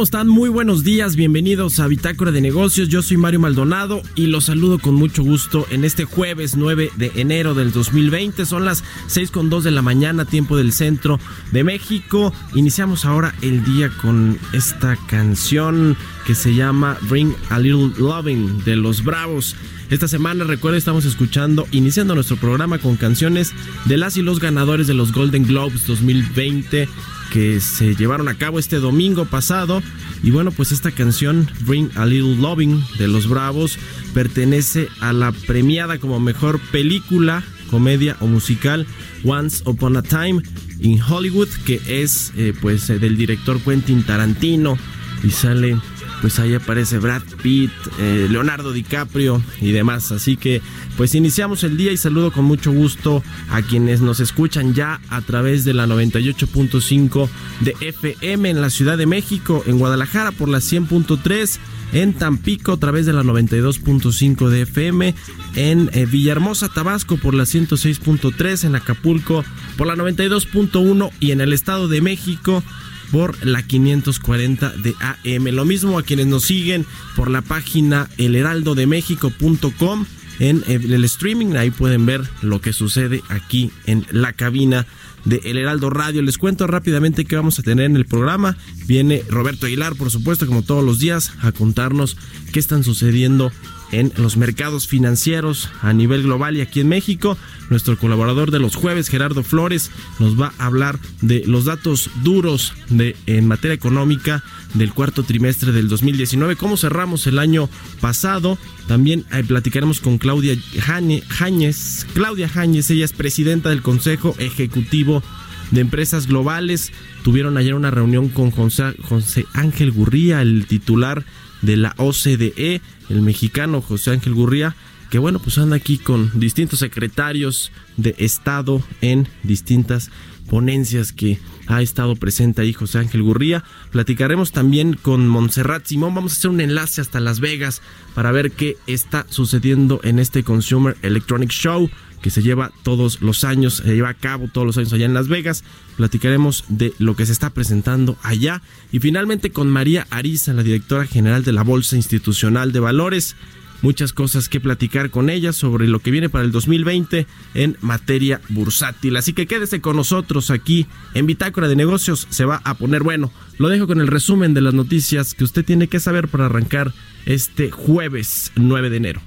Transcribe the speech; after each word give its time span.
¿Cómo 0.00 0.06
están? 0.06 0.28
Muy 0.28 0.48
buenos 0.48 0.82
días, 0.82 1.14
bienvenidos 1.14 1.78
a 1.78 1.86
Bitácora 1.86 2.30
de 2.30 2.40
Negocios. 2.40 2.88
Yo 2.88 3.02
soy 3.02 3.18
Mario 3.18 3.38
Maldonado 3.38 4.00
y 4.14 4.28
los 4.28 4.46
saludo 4.46 4.78
con 4.78 4.94
mucho 4.94 5.22
gusto 5.22 5.66
en 5.68 5.84
este 5.84 6.06
jueves 6.06 6.56
9 6.56 6.90
de 6.96 7.12
enero 7.16 7.52
del 7.52 7.70
2020. 7.70 8.46
Son 8.46 8.64
las 8.64 8.82
6 9.08 9.30
con 9.30 9.50
2 9.50 9.62
de 9.62 9.70
la 9.72 9.82
mañana, 9.82 10.24
tiempo 10.24 10.56
del 10.56 10.72
centro 10.72 11.20
de 11.52 11.64
México. 11.64 12.32
Iniciamos 12.54 13.04
ahora 13.04 13.34
el 13.42 13.62
día 13.62 13.90
con 14.00 14.38
esta 14.54 14.96
canción 15.06 15.98
que 16.30 16.36
se 16.36 16.54
llama 16.54 16.96
Bring 17.08 17.34
a 17.48 17.58
Little 17.58 17.90
Loving 17.98 18.62
de 18.62 18.76
los 18.76 19.02
Bravos. 19.02 19.56
Esta 19.90 20.06
semana, 20.06 20.44
recuerda, 20.44 20.78
estamos 20.78 21.04
escuchando, 21.04 21.66
iniciando 21.72 22.14
nuestro 22.14 22.36
programa 22.36 22.78
con 22.78 22.94
canciones 22.94 23.52
de 23.86 23.96
las 23.96 24.16
y 24.16 24.22
los 24.22 24.38
ganadores 24.38 24.86
de 24.86 24.94
los 24.94 25.12
Golden 25.12 25.44
Globes 25.44 25.88
2020 25.88 26.88
que 27.32 27.58
se 27.58 27.96
llevaron 27.96 28.28
a 28.28 28.36
cabo 28.36 28.60
este 28.60 28.76
domingo 28.76 29.24
pasado. 29.24 29.82
Y 30.22 30.30
bueno, 30.30 30.52
pues 30.52 30.70
esta 30.70 30.92
canción, 30.92 31.50
Bring 31.62 31.90
a 31.96 32.06
Little 32.06 32.36
Loving 32.36 32.80
de 32.96 33.08
los 33.08 33.28
Bravos, 33.28 33.76
pertenece 34.14 34.86
a 35.00 35.12
la 35.12 35.32
premiada 35.32 35.98
como 35.98 36.20
mejor 36.20 36.60
película, 36.70 37.42
comedia 37.72 38.16
o 38.20 38.28
musical 38.28 38.86
Once 39.24 39.64
Upon 39.66 39.96
a 39.96 40.02
Time 40.02 40.40
in 40.78 41.02
Hollywood, 41.02 41.48
que 41.66 41.80
es 41.88 42.32
eh, 42.36 42.54
pues 42.62 42.86
del 42.86 43.16
director 43.16 43.60
Quentin 43.60 44.04
Tarantino 44.04 44.78
y 45.22 45.30
sale 45.30 45.76
pues 46.20 46.38
ahí 46.38 46.54
aparece 46.54 46.98
Brad 46.98 47.22
Pitt, 47.42 47.70
eh, 47.98 48.28
Leonardo 48.30 48.72
DiCaprio 48.72 49.42
y 49.60 49.72
demás. 49.72 50.12
Así 50.12 50.36
que 50.36 50.60
pues 50.96 51.14
iniciamos 51.14 51.64
el 51.64 51.76
día 51.76 51.92
y 51.92 51.96
saludo 51.96 52.32
con 52.32 52.44
mucho 52.44 52.72
gusto 52.72 53.22
a 53.50 53.62
quienes 53.62 54.00
nos 54.00 54.20
escuchan 54.20 54.74
ya 54.74 55.00
a 55.08 55.20
través 55.22 55.64
de 55.64 55.74
la 55.74 55.86
98.5 55.86 57.28
de 57.60 57.74
FM 57.80 58.50
en 58.50 58.60
la 58.60 58.70
Ciudad 58.70 58.98
de 58.98 59.06
México, 59.06 59.62
en 59.66 59.78
Guadalajara 59.78 60.32
por 60.32 60.48
la 60.48 60.58
100.3 60.58 61.58
en 61.92 62.14
Tampico 62.14 62.72
a 62.72 62.76
través 62.76 63.06
de 63.06 63.12
la 63.12 63.22
92.5 63.22 64.48
de 64.48 64.62
FM, 64.62 65.14
en 65.56 65.90
eh, 65.92 66.06
Villahermosa, 66.06 66.68
Tabasco 66.68 67.16
por 67.16 67.34
la 67.34 67.44
106.3, 67.44 68.64
en 68.64 68.76
Acapulco 68.76 69.44
por 69.76 69.86
la 69.86 69.96
92.1 69.96 71.10
y 71.20 71.32
en 71.32 71.40
el 71.40 71.52
Estado 71.52 71.88
de 71.88 72.00
México 72.00 72.62
por 73.10 73.44
la 73.44 73.62
540 73.62 74.70
de 74.70 74.94
AM. 75.00 75.44
Lo 75.54 75.64
mismo 75.64 75.98
a 75.98 76.02
quienes 76.02 76.26
nos 76.26 76.44
siguen 76.44 76.86
por 77.16 77.30
la 77.30 77.42
página 77.42 78.08
elheraldodemexico.com 78.18 80.06
en 80.40 80.64
el 80.66 81.04
streaming, 81.04 81.54
ahí 81.56 81.70
pueden 81.70 82.06
ver 82.06 82.22
lo 82.40 82.62
que 82.62 82.72
sucede 82.72 83.22
aquí 83.28 83.70
en 83.84 84.06
la 84.10 84.32
cabina 84.32 84.86
de 85.26 85.42
El 85.44 85.58
Heraldo 85.58 85.90
Radio. 85.90 86.22
Les 86.22 86.38
cuento 86.38 86.66
rápidamente 86.66 87.26
qué 87.26 87.36
vamos 87.36 87.58
a 87.58 87.62
tener 87.62 87.84
en 87.84 87.96
el 87.96 88.06
programa. 88.06 88.56
Viene 88.86 89.22
Roberto 89.28 89.66
Aguilar, 89.66 89.96
por 89.96 90.10
supuesto, 90.10 90.46
como 90.46 90.62
todos 90.62 90.82
los 90.82 90.98
días, 90.98 91.32
a 91.42 91.52
contarnos 91.52 92.16
qué 92.52 92.58
están 92.58 92.84
sucediendo 92.84 93.52
en 93.92 94.12
los 94.16 94.36
mercados 94.36 94.86
financieros 94.86 95.70
a 95.82 95.92
nivel 95.92 96.22
global 96.22 96.56
y 96.56 96.60
aquí 96.60 96.80
en 96.80 96.88
México. 96.88 97.36
Nuestro 97.68 97.96
colaborador 97.96 98.50
de 98.50 98.58
los 98.58 98.74
jueves, 98.74 99.08
Gerardo 99.08 99.42
Flores, 99.42 99.90
nos 100.18 100.40
va 100.40 100.52
a 100.58 100.66
hablar 100.66 100.98
de 101.20 101.44
los 101.46 101.64
datos 101.64 102.10
duros 102.22 102.74
de, 102.88 103.16
en 103.26 103.46
materia 103.46 103.74
económica 103.74 104.42
del 104.74 104.92
cuarto 104.92 105.22
trimestre 105.22 105.72
del 105.72 105.88
2019, 105.88 106.56
cómo 106.56 106.76
cerramos 106.76 107.26
el 107.26 107.38
año 107.38 107.68
pasado. 108.00 108.58
También 108.86 109.24
eh, 109.32 109.44
platicaremos 109.44 110.00
con 110.00 110.18
Claudia 110.18 110.56
Jañez. 110.78 112.06
Claudia 112.12 112.48
Jañez, 112.48 112.90
ella 112.90 113.04
es 113.04 113.12
presidenta 113.12 113.70
del 113.70 113.82
Consejo 113.82 114.34
Ejecutivo 114.38 115.22
de 115.70 115.80
Empresas 115.80 116.26
Globales. 116.26 116.92
Tuvieron 117.22 117.56
ayer 117.56 117.74
una 117.74 117.90
reunión 117.90 118.28
con 118.28 118.50
José, 118.50 119.46
Ángel 119.52 119.90
Gurría, 119.92 120.42
el 120.42 120.66
titular 120.66 121.24
de 121.62 121.76
la 121.76 121.94
OCDE, 121.98 122.80
el 123.08 123.22
mexicano 123.22 123.82
José 123.82 124.12
Ángel 124.12 124.34
Gurría, 124.34 124.74
que 125.10 125.18
bueno, 125.18 125.38
pues 125.40 125.58
anda 125.58 125.76
aquí 125.76 125.98
con 125.98 126.38
distintos 126.38 126.78
secretarios 126.78 127.72
de 127.96 128.14
Estado 128.18 128.82
en 129.00 129.28
distintas 129.42 130.10
ponencias 130.48 131.12
que 131.12 131.38
ha 131.68 131.80
estado 131.82 132.16
presente 132.16 132.62
ahí 132.62 132.72
José 132.72 132.98
Ángel 132.98 133.22
Gurría. 133.22 133.62
Platicaremos 133.92 134.50
también 134.50 134.94
con 134.94 135.28
Montserrat 135.28 135.86
Simón. 135.86 136.14
Vamos 136.14 136.32
a 136.32 136.36
hacer 136.36 136.50
un 136.50 136.60
enlace 136.60 137.00
hasta 137.00 137.20
Las 137.20 137.38
Vegas 137.38 137.80
para 138.14 138.32
ver 138.32 138.50
qué 138.50 138.76
está 138.88 139.24
sucediendo 139.30 140.00
en 140.02 140.18
este 140.18 140.42
Consumer 140.42 140.96
Electronic 141.02 141.50
Show 141.50 141.88
que 142.20 142.30
se 142.30 142.42
lleva 142.42 142.72
todos 142.82 143.20
los 143.22 143.44
años, 143.44 143.82
se 143.84 143.94
lleva 143.94 144.10
a 144.10 144.14
cabo 144.14 144.48
todos 144.52 144.66
los 144.66 144.76
años 144.76 144.92
allá 144.92 145.06
en 145.06 145.14
Las 145.14 145.28
Vegas. 145.28 145.64
Platicaremos 145.96 146.64
de 146.68 146.92
lo 146.98 147.16
que 147.16 147.26
se 147.26 147.32
está 147.32 147.50
presentando 147.50 148.16
allá. 148.22 148.62
Y 148.92 149.00
finalmente 149.00 149.50
con 149.50 149.68
María 149.68 150.06
Ariza, 150.10 150.52
la 150.52 150.62
directora 150.62 151.06
general 151.06 151.44
de 151.44 151.52
la 151.52 151.62
Bolsa 151.62 151.96
Institucional 151.96 152.72
de 152.72 152.80
Valores. 152.80 153.36
Muchas 153.82 154.12
cosas 154.12 154.50
que 154.50 154.60
platicar 154.60 155.08
con 155.08 155.30
ella 155.30 155.54
sobre 155.54 155.88
lo 155.88 156.00
que 156.00 156.10
viene 156.10 156.28
para 156.28 156.44
el 156.44 156.52
2020 156.52 157.26
en 157.54 157.78
materia 157.80 158.42
bursátil. 158.50 159.16
Así 159.16 159.32
que 159.32 159.46
quédese 159.46 159.80
con 159.80 159.96
nosotros 159.96 160.50
aquí 160.50 160.86
en 161.14 161.26
Bitácora 161.26 161.66
de 161.66 161.76
Negocios. 161.76 162.26
Se 162.28 162.44
va 162.44 162.60
a 162.64 162.74
poner 162.74 163.02
bueno. 163.02 163.32
Lo 163.58 163.68
dejo 163.68 163.86
con 163.86 164.02
el 164.02 164.08
resumen 164.08 164.52
de 164.52 164.60
las 164.60 164.74
noticias 164.74 165.32
que 165.32 165.44
usted 165.44 165.64
tiene 165.64 165.88
que 165.88 165.98
saber 165.98 166.28
para 166.28 166.46
arrancar 166.46 166.92
este 167.24 167.70
jueves 167.70 168.52
9 168.54 168.90
de 168.90 168.96
enero. 168.98 169.22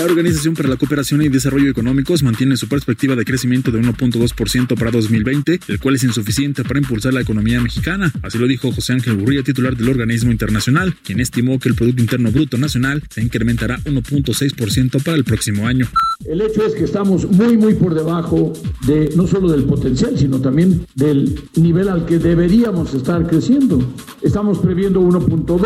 La 0.00 0.06
Organización 0.06 0.54
para 0.54 0.70
la 0.70 0.76
Cooperación 0.76 1.20
y 1.20 1.28
Desarrollo 1.28 1.68
Económicos 1.68 2.22
mantiene 2.22 2.56
su 2.56 2.68
perspectiva 2.68 3.16
de 3.16 3.26
crecimiento 3.26 3.70
de 3.70 3.82
1.2% 3.82 4.74
para 4.78 4.90
2020, 4.90 5.60
el 5.68 5.78
cual 5.78 5.96
es 5.96 6.04
insuficiente 6.04 6.64
para 6.64 6.80
impulsar 6.80 7.12
la 7.12 7.20
economía 7.20 7.60
mexicana. 7.60 8.10
Así 8.22 8.38
lo 8.38 8.46
dijo 8.46 8.72
José 8.72 8.94
Ángel 8.94 9.16
Gurría, 9.16 9.42
titular 9.42 9.76
del 9.76 9.90
organismo 9.90 10.32
internacional, 10.32 10.96
quien 11.04 11.20
estimó 11.20 11.58
que 11.58 11.68
el 11.68 11.74
Producto 11.74 12.00
Interno 12.00 12.32
Bruto 12.32 12.56
Nacional 12.56 13.04
se 13.10 13.22
incrementará 13.22 13.78
1.6% 13.80 15.02
para 15.02 15.18
el 15.18 15.24
próximo 15.24 15.68
año. 15.68 15.86
El 16.26 16.42
hecho 16.42 16.66
es 16.66 16.74
que 16.74 16.84
estamos 16.84 17.30
muy, 17.30 17.56
muy 17.56 17.74
por 17.74 17.94
debajo 17.94 18.52
de 18.86 19.10
no 19.16 19.26
solo 19.26 19.50
del 19.50 19.64
potencial, 19.64 20.18
sino 20.18 20.38
también 20.38 20.86
del 20.94 21.40
nivel 21.56 21.88
al 21.88 22.04
que 22.04 22.18
deberíamos 22.18 22.92
estar 22.92 23.26
creciendo. 23.26 23.78
Estamos 24.20 24.58
previendo 24.58 25.00
1.2 25.00 25.62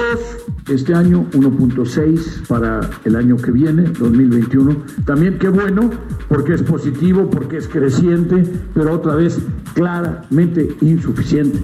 este 0.68 0.94
año, 0.94 1.28
1.6 1.32 2.46
para 2.46 2.88
el 3.04 3.16
año 3.16 3.36
que 3.36 3.50
viene, 3.50 3.82
2021. 3.82 4.76
También 5.04 5.38
qué 5.40 5.48
bueno, 5.48 5.90
porque 6.28 6.54
es 6.54 6.62
positivo, 6.62 7.28
porque 7.28 7.56
es 7.56 7.66
creciente, 7.66 8.44
pero 8.74 8.92
otra 8.92 9.16
vez 9.16 9.38
claramente 9.74 10.76
insuficiente. 10.80 11.58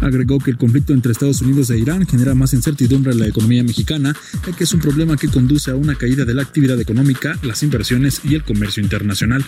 Agregó 0.00 0.38
que 0.38 0.52
el 0.52 0.56
conflicto 0.56 0.92
entre 0.92 1.12
Estados 1.12 1.42
Unidos 1.42 1.70
e 1.70 1.78
Irán 1.78 2.06
genera 2.06 2.34
más 2.34 2.54
incertidumbre 2.54 3.12
en 3.12 3.18
la 3.18 3.26
economía 3.26 3.64
mexicana, 3.64 4.14
ya 4.46 4.52
que 4.52 4.64
es 4.64 4.72
un 4.72 4.80
problema 4.80 5.16
que 5.16 5.28
conduce 5.28 5.70
a 5.70 5.76
una 5.76 5.96
caída 5.96 6.24
de 6.24 6.34
la 6.34 6.42
actividad 6.42 6.80
económica, 6.80 7.36
las 7.42 7.62
inversiones 7.62 8.17
y 8.24 8.34
el 8.34 8.44
comercio 8.44 8.82
internacional. 8.82 9.44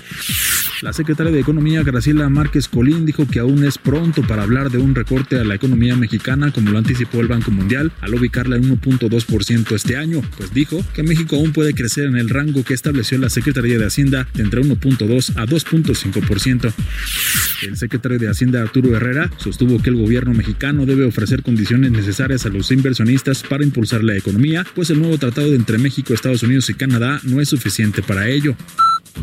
La 0.82 0.92
secretaria 0.92 1.30
de 1.30 1.40
Economía, 1.40 1.82
Graciela 1.82 2.28
Márquez 2.28 2.68
Colín, 2.68 3.04
dijo 3.04 3.26
que 3.26 3.38
aún 3.38 3.64
es 3.64 3.76
pronto 3.76 4.22
para 4.22 4.42
hablar 4.42 4.70
de 4.70 4.78
un 4.78 4.94
recorte 4.94 5.38
a 5.38 5.44
la 5.44 5.54
economía 5.54 5.94
mexicana, 5.94 6.52
como 6.52 6.70
lo 6.70 6.78
anticipó 6.78 7.20
el 7.20 7.28
Banco 7.28 7.50
Mundial, 7.50 7.92
al 8.00 8.14
ubicarla 8.14 8.56
en 8.56 8.80
1.2% 8.80 9.74
este 9.74 9.96
año, 9.96 10.22
pues 10.36 10.54
dijo 10.54 10.82
que 10.94 11.02
México 11.02 11.36
aún 11.36 11.52
puede 11.52 11.74
crecer 11.74 12.06
en 12.06 12.16
el 12.16 12.30
rango 12.30 12.64
que 12.64 12.72
estableció 12.74 13.18
la 13.18 13.28
Secretaría 13.28 13.78
de 13.78 13.86
Hacienda 13.86 14.26
de 14.32 14.42
entre 14.42 14.62
1.2 14.62 15.36
a 15.36 15.46
2.5%. 15.46 16.72
El 17.62 17.76
secretario 17.76 18.18
de 18.18 18.28
Hacienda, 18.28 18.62
Arturo 18.62 18.96
Herrera, 18.96 19.30
sostuvo 19.36 19.82
que 19.82 19.90
el 19.90 19.96
gobierno 19.96 20.32
mexicano 20.32 20.86
debe 20.86 21.04
ofrecer 21.04 21.42
condiciones 21.42 21.90
necesarias 21.90 22.46
a 22.46 22.48
los 22.48 22.70
inversionistas 22.70 23.42
para 23.42 23.64
impulsar 23.64 24.02
la 24.02 24.16
economía, 24.16 24.64
pues 24.74 24.88
el 24.90 24.98
nuevo 25.00 25.18
tratado 25.18 25.54
entre 25.54 25.76
México, 25.76 26.14
Estados 26.14 26.42
Unidos 26.42 26.70
y 26.70 26.74
Canadá 26.74 27.20
no 27.24 27.40
es 27.40 27.50
suficiente 27.50 28.02
para 28.02 28.28
ello 28.28 28.56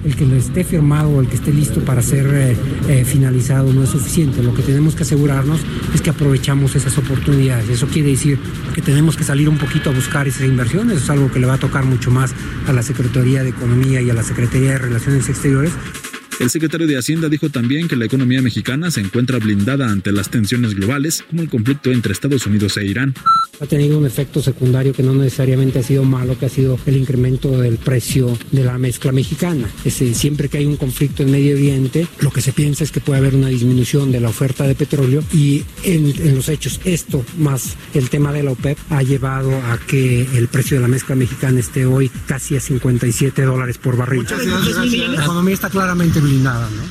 el 0.03 0.15
que 0.15 0.25
lo 0.25 0.35
esté 0.35 0.63
firmado 0.63 1.19
el 1.19 1.27
que 1.27 1.35
esté 1.35 1.51
listo 1.51 1.81
para 1.81 2.01
ser 2.01 2.27
eh, 2.27 2.57
eh, 2.87 3.05
finalizado 3.05 3.73
no 3.73 3.83
es 3.83 3.89
suficiente. 3.89 4.41
Lo 4.43 4.53
que 4.53 4.61
tenemos 4.61 4.95
que 4.95 5.03
asegurarnos 5.03 5.61
es 5.93 6.01
que 6.01 6.09
aprovechamos 6.09 6.75
esas 6.75 6.97
oportunidades. 6.97 7.69
Eso 7.69 7.87
quiere 7.87 8.09
decir 8.09 8.39
que 8.73 8.81
tenemos 8.81 9.17
que 9.17 9.23
salir 9.23 9.49
un 9.49 9.57
poquito 9.57 9.89
a 9.89 9.93
buscar 9.93 10.27
esas 10.27 10.43
inversiones. 10.43 10.97
Eso 10.97 11.03
es 11.05 11.09
algo 11.09 11.31
que 11.31 11.39
le 11.39 11.47
va 11.47 11.55
a 11.55 11.59
tocar 11.59 11.85
mucho 11.85 12.11
más 12.11 12.33
a 12.67 12.73
la 12.73 12.83
Secretaría 12.83 13.43
de 13.43 13.49
Economía 13.49 14.01
y 14.01 14.09
a 14.09 14.13
la 14.13 14.23
Secretaría 14.23 14.71
de 14.71 14.77
Relaciones 14.77 15.27
Exteriores. 15.29 15.73
El 16.39 16.51
secretario 16.51 16.85
de 16.85 16.97
Hacienda 16.97 17.29
dijo 17.29 17.49
también 17.49 17.87
que 17.87 17.95
la 17.95 18.05
economía 18.05 18.43
mexicana 18.43 18.91
se 18.91 19.01
encuentra 19.01 19.39
blindada 19.39 19.89
ante 19.89 20.11
las 20.11 20.29
tensiones 20.29 20.75
globales, 20.75 21.23
como 21.27 21.41
el 21.41 21.49
conflicto 21.49 21.91
entre 21.91 22.13
Estados 22.13 22.45
Unidos 22.45 22.77
e 22.77 22.85
Irán. 22.85 23.15
Ha 23.59 23.65
tenido 23.65 23.97
un 23.97 24.05
efecto 24.05 24.39
secundario 24.39 24.93
que 24.93 25.01
no 25.01 25.15
necesariamente 25.15 25.79
ha 25.79 25.83
sido 25.83 26.03
malo, 26.03 26.37
que 26.37 26.45
ha 26.45 26.49
sido 26.49 26.77
el 26.85 26.95
incremento 26.95 27.59
del 27.59 27.77
precio 27.77 28.37
de 28.51 28.63
la 28.63 28.77
mezcla 28.77 29.11
mexicana. 29.11 29.67
Es 29.83 29.95
siempre 29.95 30.47
que 30.47 30.59
hay 30.59 30.65
un 30.67 30.77
conflicto 30.77 31.23
en 31.23 31.31
Medio 31.31 31.55
Oriente, 31.55 32.07
lo 32.19 32.29
que 32.29 32.41
se 32.41 32.53
piensa 32.53 32.83
es 32.83 32.91
que 32.91 32.99
puede 32.99 33.17
haber 33.17 33.33
una 33.33 33.47
disminución 33.47 34.11
de 34.11 34.19
la 34.19 34.29
oferta 34.29 34.67
de 34.67 34.75
petróleo 34.75 35.23
y 35.33 35.63
en, 35.83 36.13
en 36.21 36.35
los 36.35 36.49
hechos 36.49 36.79
esto 36.85 37.25
más 37.39 37.75
el 37.95 38.11
tema 38.11 38.31
de 38.31 38.43
la 38.43 38.51
OPEP 38.51 38.77
ha 38.91 39.01
llevado 39.01 39.51
a 39.55 39.79
que 39.87 40.27
el 40.35 40.47
precio 40.49 40.77
de 40.77 40.81
la 40.81 40.87
mezcla 40.87 41.15
mexicana 41.15 41.59
esté 41.59 41.87
hoy 41.87 42.11
casi 42.27 42.55
a 42.55 42.59
57 42.59 43.41
dólares 43.41 43.79
por 43.79 43.97
barril. 43.97 44.27
La 44.27 45.23
economía 45.23 45.55
está 45.55 45.71
claramente 45.71 46.21
blindada, 46.27 46.69
¿no? 46.69 46.83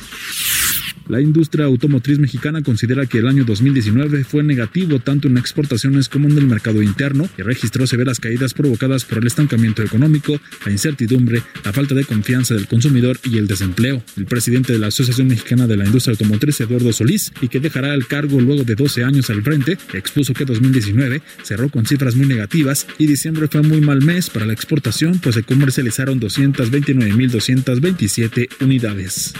La 1.09 1.21
industria 1.21 1.65
automotriz 1.65 2.19
mexicana 2.19 2.61
considera 2.61 3.05
que 3.05 3.19
el 3.19 3.27
año 3.27 3.45
2019 3.45 4.25
fue 4.25 4.43
negativo 4.43 4.99
tanto 4.99 5.29
en 5.29 5.37
exportaciones 5.37 6.09
como 6.09 6.27
en 6.27 6.37
el 6.37 6.47
mercado 6.47 6.81
interno 6.81 7.29
y 7.37 7.43
registró 7.43 7.87
severas 7.87 8.19
caídas 8.19 8.53
provocadas 8.53 9.05
por 9.05 9.19
el 9.19 9.27
estancamiento 9.27 9.83
económico, 9.83 10.37
la 10.65 10.71
incertidumbre, 10.71 11.43
la 11.63 11.71
falta 11.71 11.95
de 11.95 12.03
confianza 12.03 12.55
del 12.55 12.67
consumidor 12.67 13.17
y 13.23 13.37
el 13.37 13.47
desempleo. 13.47 14.03
El 14.17 14.25
presidente 14.25 14.73
de 14.73 14.79
la 14.79 14.87
Asociación 14.87 15.27
Mexicana 15.27 15.65
de 15.65 15.77
la 15.77 15.85
Industria 15.85 16.11
Automotriz, 16.11 16.59
Eduardo 16.59 16.91
Solís, 16.91 17.31
y 17.41 17.47
que 17.47 17.61
dejará 17.61 17.93
el 17.93 18.07
cargo 18.07 18.41
luego 18.41 18.65
de 18.65 18.75
12 18.75 19.05
años 19.05 19.29
al 19.29 19.43
frente, 19.43 19.77
expuso 19.93 20.33
que 20.33 20.43
2019 20.43 21.21
cerró 21.43 21.69
con 21.69 21.85
cifras 21.85 22.17
muy 22.17 22.27
negativas 22.27 22.85
y 22.97 23.07
diciembre 23.07 23.47
fue 23.47 23.61
muy 23.61 23.79
mal 23.79 24.03
mes 24.03 24.29
para 24.29 24.45
la 24.45 24.51
exportación, 24.51 25.19
pues 25.19 25.35
se 25.35 25.43
comercializaron 25.43 26.19
229.227 26.19 28.49
unidades. 28.59 29.33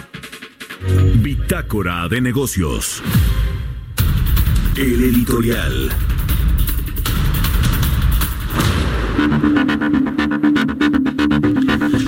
Bitácora 1.22 2.08
de 2.08 2.22
negocios. 2.22 3.02
El 4.76 5.04
editorial. 5.04 5.90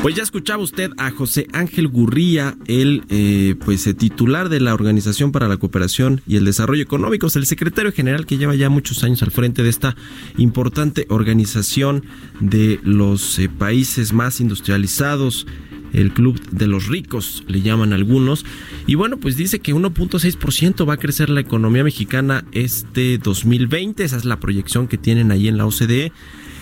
Pues 0.02 0.16
ya 0.16 0.24
escuchaba 0.24 0.64
usted 0.64 0.92
a 0.98 1.12
José 1.12 1.48
Ángel 1.52 1.88
Gurría, 1.88 2.56
el 2.68 3.04
eh, 3.10 3.56
pues 3.66 3.86
eh, 3.88 3.94
titular 3.94 4.50
de 4.50 4.60
la 4.60 4.74
Organización 4.74 5.32
para 5.32 5.48
la 5.48 5.58
Cooperación 5.58 6.22
y 6.26 6.38
el 6.38 6.46
Desarrollo 6.46 6.84
Económico, 6.84 7.28
es 7.28 7.36
el 7.36 7.46
secretario 7.46 7.92
general 7.92 8.26
que 8.26 8.38
lleva 8.38 8.56
ya 8.56 8.70
muchos 8.70 9.04
años 9.04 9.22
al 9.24 9.32
frente 9.32 9.62
de 9.64 9.70
esta 9.70 9.96
importante 10.38 11.06
organización 11.10 12.06
de 12.40 12.80
los 12.84 13.40
eh, 13.40 13.50
países 13.50 14.14
más 14.14 14.40
industrializados 14.40 15.48
el 15.94 16.14
club 16.14 16.40
de 16.52 16.68
los 16.68 16.88
ricos, 16.88 17.44
le 17.48 17.62
llaman 17.62 17.94
algunos. 17.94 18.46
Y 18.88 18.96
bueno, 18.96 19.18
pues 19.18 19.38
dice 19.38 19.60
que 19.60 19.74
1.6% 19.74 20.88
va 20.88 20.94
a 20.96 20.98
crecer 20.98 21.30
la 21.30 21.42
economía 21.42 21.84
mexicana 21.84 22.46
este 22.52 23.18
2020. 23.18 24.04
Esa 24.04 24.18
es 24.18 24.26
la 24.26 24.40
proyección 24.40 24.88
que 24.88 24.98
tienen 24.98 25.32
ahí 25.32 25.48
en 25.48 25.58
la 25.58 25.66
OCDE. 25.66 26.12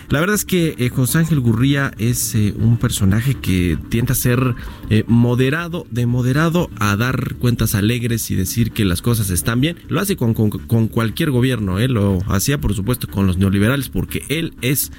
La 0.10 0.22
verdad 0.22 0.36
es 0.36 0.46
que 0.46 0.76
eh, 0.78 0.90
José 0.90 1.18
Ángel 1.18 1.42
Gurría 1.42 1.92
es 1.98 2.34
eh, 2.34 2.54
un 2.58 2.78
personaje 2.78 3.36
que 3.36 3.78
tiende 3.90 4.14
a 4.14 4.16
ser 4.16 4.56
eh, 4.90 5.04
moderado, 5.06 5.86
de 5.92 6.06
moderado 6.06 6.70
a 6.80 6.96
dar 6.96 7.36
cuentas 7.36 7.76
alegres 7.76 8.32
y 8.32 8.36
decir 8.36 8.72
que 8.72 8.86
las 8.86 9.02
cosas 9.02 9.30
están 9.32 9.60
bien. 9.60 9.76
Lo 9.90 10.00
hace 10.00 10.16
con, 10.16 10.34
con 10.34 10.88
cualquier 10.88 11.32
gobierno, 11.32 11.78
lo 11.90 12.20
hacía 12.28 12.58
por 12.58 12.74
supuesto 12.74 13.10
con 13.10 13.28
los 13.28 13.38
neoliberales 13.38 13.90
porque 13.90 14.24
él 14.30 14.54
es 14.62 14.94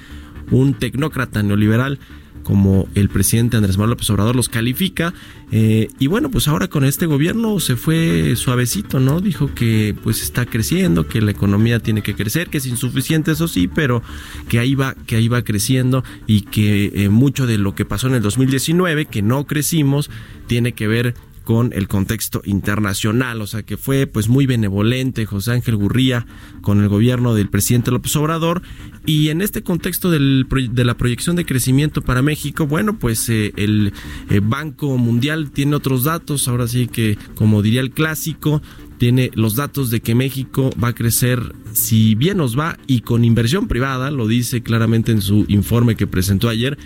un 0.51 0.73
tecnócrata 0.73 1.43
neoliberal 1.43 1.99
como 2.43 2.87
el 2.95 3.09
presidente 3.09 3.57
Andrés 3.57 3.77
Manuel 3.77 3.91
López 3.91 4.09
Obrador 4.09 4.35
los 4.35 4.49
califica. 4.49 5.13
Eh, 5.51 5.87
y 5.99 6.07
bueno, 6.07 6.31
pues 6.31 6.47
ahora 6.47 6.67
con 6.67 6.83
este 6.83 7.05
gobierno 7.05 7.59
se 7.59 7.75
fue 7.75 8.35
suavecito, 8.35 8.99
¿no? 8.99 9.21
Dijo 9.21 9.53
que 9.53 9.95
pues 10.03 10.21
está 10.21 10.45
creciendo, 10.45 11.07
que 11.07 11.21
la 11.21 11.31
economía 11.31 11.79
tiene 11.79 12.01
que 12.01 12.15
crecer, 12.15 12.49
que 12.49 12.57
es 12.57 12.65
insuficiente, 12.65 13.31
eso 13.31 13.47
sí, 13.47 13.67
pero 13.67 14.01
que 14.47 14.59
ahí 14.59 14.75
va, 14.75 14.95
que 15.05 15.15
ahí 15.15 15.27
va 15.27 15.43
creciendo 15.43 16.03
y 16.27 16.41
que 16.41 16.91
eh, 16.95 17.09
mucho 17.09 17.45
de 17.45 17.57
lo 17.57 17.75
que 17.75 17.85
pasó 17.85 18.07
en 18.07 18.15
el 18.15 18.21
2019, 18.21 19.05
que 19.05 19.21
no 19.21 19.45
crecimos, 19.45 20.09
tiene 20.47 20.73
que 20.73 20.87
ver 20.87 21.13
con 21.49 21.73
el 21.73 21.87
contexto 21.87 22.43
internacional, 22.45 23.41
o 23.41 23.47
sea 23.47 23.63
que 23.63 23.75
fue 23.75 24.05
pues 24.05 24.27
muy 24.29 24.45
benevolente 24.45 25.25
José 25.25 25.53
Ángel 25.53 25.77
Gurría 25.77 26.27
con 26.61 26.79
el 26.79 26.89
gobierno 26.89 27.33
del 27.33 27.49
presidente 27.49 27.89
López 27.89 28.15
Obrador. 28.17 28.61
Y 29.07 29.29
en 29.29 29.41
este 29.41 29.63
contexto 29.63 30.11
del, 30.11 30.45
de 30.47 30.85
la 30.85 30.95
proyección 30.95 31.35
de 31.35 31.47
crecimiento 31.47 32.03
para 32.03 32.21
México, 32.21 32.67
bueno 32.67 32.99
pues 32.99 33.27
eh, 33.29 33.51
el 33.55 33.93
eh, 34.29 34.41
Banco 34.43 34.95
Mundial 34.99 35.49
tiene 35.49 35.75
otros 35.75 36.03
datos, 36.03 36.47
ahora 36.47 36.67
sí 36.67 36.85
que 36.85 37.17
como 37.33 37.63
diría 37.63 37.81
el 37.81 37.89
clásico, 37.89 38.61
tiene 38.99 39.31
los 39.33 39.55
datos 39.55 39.89
de 39.89 40.01
que 40.01 40.13
México 40.13 40.69
va 40.79 40.89
a 40.89 40.93
crecer 40.93 41.55
si 41.73 42.13
bien 42.13 42.37
nos 42.37 42.59
va 42.59 42.77
y 42.85 43.01
con 43.01 43.23
inversión 43.23 43.67
privada, 43.67 44.11
lo 44.11 44.27
dice 44.27 44.61
claramente 44.61 45.11
en 45.11 45.21
su 45.21 45.45
informe 45.47 45.95
que 45.95 46.05
presentó 46.05 46.49
ayer, 46.49 46.77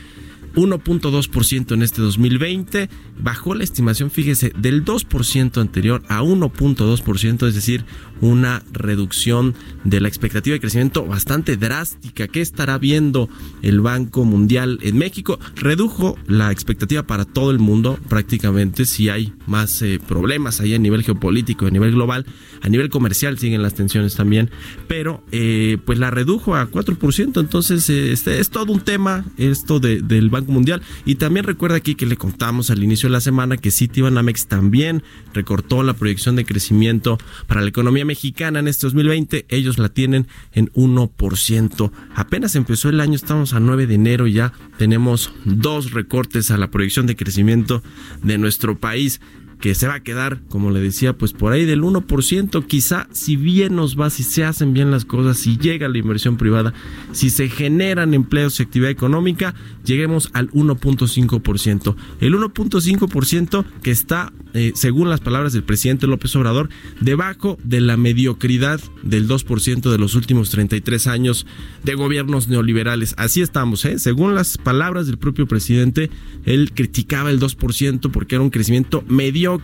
1.2% 0.55 1.73
en 1.73 1.81
este 1.81 2.01
2020, 2.01 2.89
bajó 3.19 3.55
la 3.55 3.63
estimación, 3.63 4.11
fíjese, 4.11 4.51
del 4.57 4.85
2% 4.85 5.59
anterior 5.59 6.03
a 6.07 6.21
1.2%, 6.21 7.47
es 7.47 7.55
decir, 7.55 7.85
una 8.21 8.63
reducción 8.71 9.55
de 9.83 9.99
la 9.99 10.07
expectativa 10.07 10.53
de 10.53 10.59
crecimiento 10.59 11.05
bastante 11.05 11.57
drástica. 11.57 12.27
¿Qué 12.27 12.41
estará 12.41 12.77
viendo 12.77 13.29
el 13.61 13.81
Banco 13.81 14.23
Mundial 14.23 14.79
en 14.81 14.97
México? 14.97 15.39
Redujo 15.55 16.17
la 16.27 16.51
expectativa 16.51 17.03
para 17.03 17.25
todo 17.25 17.51
el 17.51 17.59
mundo 17.59 17.99
prácticamente 18.07 18.85
si 18.85 19.09
hay 19.09 19.33
más 19.47 19.81
eh, 19.81 19.99
problemas 20.05 20.61
ahí 20.61 20.73
a 20.73 20.79
nivel 20.79 21.03
geopolítico, 21.03 21.65
a 21.65 21.71
nivel 21.71 21.91
global, 21.91 22.25
a 22.61 22.69
nivel 22.69 22.89
comercial 22.89 23.37
siguen 23.37 23.61
las 23.61 23.73
tensiones 23.73 24.15
también, 24.15 24.49
pero 24.87 25.23
eh, 25.31 25.77
pues 25.85 25.99
la 25.99 26.11
redujo 26.11 26.55
a 26.55 26.69
4%, 26.69 27.39
entonces 27.39 27.89
eh, 27.89 28.11
este 28.11 28.39
es 28.39 28.49
todo 28.49 28.71
un 28.71 28.81
tema 28.81 29.25
esto 29.37 29.79
de, 29.79 30.01
del 30.01 30.29
Banco 30.29 30.42
Mundial. 30.47 30.81
Y 31.05 31.15
también 31.15 31.45
recuerda 31.45 31.77
aquí 31.77 31.95
que 31.95 32.05
le 32.05 32.17
contamos 32.17 32.69
al 32.69 32.83
inicio 32.83 33.09
de 33.09 33.13
la 33.13 33.21
semana 33.21 33.57
que 33.57 33.71
Citibanamex 33.71 34.47
también 34.47 35.03
recortó 35.33 35.83
la 35.83 35.93
proyección 35.93 36.35
de 36.35 36.45
crecimiento 36.45 37.17
para 37.47 37.61
la 37.61 37.69
economía 37.69 38.05
mexicana 38.05 38.59
en 38.59 38.67
este 38.67 38.87
2020. 38.87 39.45
Ellos 39.49 39.77
la 39.77 39.89
tienen 39.89 40.27
en 40.53 40.71
1%. 40.73 41.91
Apenas 42.15 42.55
empezó 42.55 42.89
el 42.89 42.99
año, 42.99 43.15
estamos 43.15 43.53
a 43.53 43.59
9 43.59 43.87
de 43.87 43.95
enero 43.95 44.27
ya 44.27 44.53
tenemos 44.77 45.31
dos 45.45 45.91
recortes 45.91 46.51
a 46.51 46.57
la 46.57 46.71
proyección 46.71 47.05
de 47.05 47.15
crecimiento 47.15 47.83
de 48.21 48.37
nuestro 48.37 48.77
país 48.77 49.21
que 49.63 49.75
se 49.75 49.87
va 49.87 49.93
a 49.93 50.03
quedar, 50.03 50.41
como 50.49 50.71
le 50.71 50.81
decía, 50.81 51.17
pues 51.17 51.31
por 51.31 51.53
ahí 51.53 51.63
del 51.63 51.83
1%, 51.83 52.67
quizá 52.67 53.07
si 53.13 53.37
bien 53.37 53.77
nos 53.77 53.97
va, 53.97 54.09
si 54.09 54.23
se 54.23 54.43
hacen 54.43 54.73
bien 54.73 54.91
las 54.91 55.05
cosas, 55.05 55.37
si 55.37 55.57
llega 55.57 55.87
la 55.87 55.97
inversión 55.97 56.35
privada, 56.35 56.73
si 57.13 57.29
se 57.29 57.47
generan 57.47 58.13
empleos 58.13 58.59
y 58.59 58.63
actividad 58.63 58.91
económica, 58.91 59.55
lleguemos 59.85 60.29
al 60.33 60.51
1.5%. 60.51 61.95
El 62.19 62.35
1.5% 62.35 63.65
que 63.81 63.91
está, 63.91 64.33
eh, 64.53 64.73
según 64.75 65.09
las 65.09 65.21
palabras 65.21 65.53
del 65.53 65.63
presidente 65.63 66.07
López 66.07 66.35
Obrador, 66.35 66.67
debajo 66.99 67.57
de 67.63 67.79
la 67.79 67.95
mediocridad 67.95 68.81
del 69.01 69.29
2% 69.29 69.89
de 69.89 69.97
los 69.97 70.15
últimos 70.15 70.49
33 70.49 71.07
años 71.07 71.47
de 71.85 71.95
gobiernos 71.95 72.49
neoliberales. 72.49 73.15
Así 73.17 73.41
estamos, 73.41 73.85
¿eh? 73.85 73.97
Según 73.97 74.35
las 74.35 74.57
palabras 74.57 75.07
del 75.07 75.17
propio 75.17 75.47
presidente, 75.47 76.09
él 76.43 76.73
criticaba 76.73 77.29
el 77.29 77.39
2% 77.39 78.11
porque 78.11 78.35
era 78.35 78.43
un 78.43 78.49
crecimiento 78.49 79.05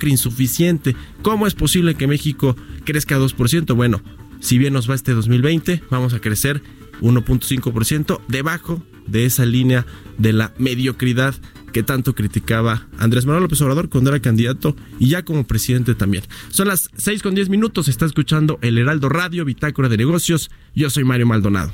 insuficiente. 0.08 0.96
¿Cómo 1.22 1.48
es 1.48 1.55
posible 1.55 1.96
que 1.96 2.08
México 2.08 2.55
crezca 2.86 3.19
2%? 3.19 3.75
Bueno, 3.75 4.01
si 4.39 4.58
bien 4.58 4.74
nos 4.74 4.89
va 4.89 4.96
este 4.96 5.13
2020, 5.13 5.84
vamos 5.89 6.13
a 6.13 6.19
crecer 6.19 6.62
1.5% 7.01 8.22
debajo 8.27 8.84
de 9.08 9.25
esa 9.25 9.46
línea 9.46 9.86
de 10.17 10.34
la 10.34 10.53
mediocridad 10.58 11.36
que 11.72 11.84
tanto 11.84 12.15
criticaba 12.15 12.88
Andrés 12.98 13.25
Manuel 13.25 13.43
López 13.43 13.62
Obrador 13.62 13.89
cuando 13.89 14.10
era 14.10 14.19
candidato 14.19 14.75
y 14.98 15.10
ya 15.10 15.24
como 15.24 15.46
presidente 15.46 15.96
también. 15.96 16.24
Son 16.50 16.67
las 16.67 16.89
6 16.98 17.22
con 17.22 17.36
10 17.36 17.50
minutos, 17.50 17.88
está 17.88 18.05
escuchando 18.05 18.60
el 18.62 18.77
Heraldo 18.77 19.10
Radio, 19.10 19.46
Bitácora 19.46 19.89
de 19.89 19.98
Negocios. 19.98 20.50
Yo 20.75 20.89
soy 20.89 21.03
Mario 21.03 21.27
Maldonado. 21.27 21.74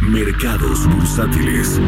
Mercados 0.00 0.86
bursátiles. 0.88 1.80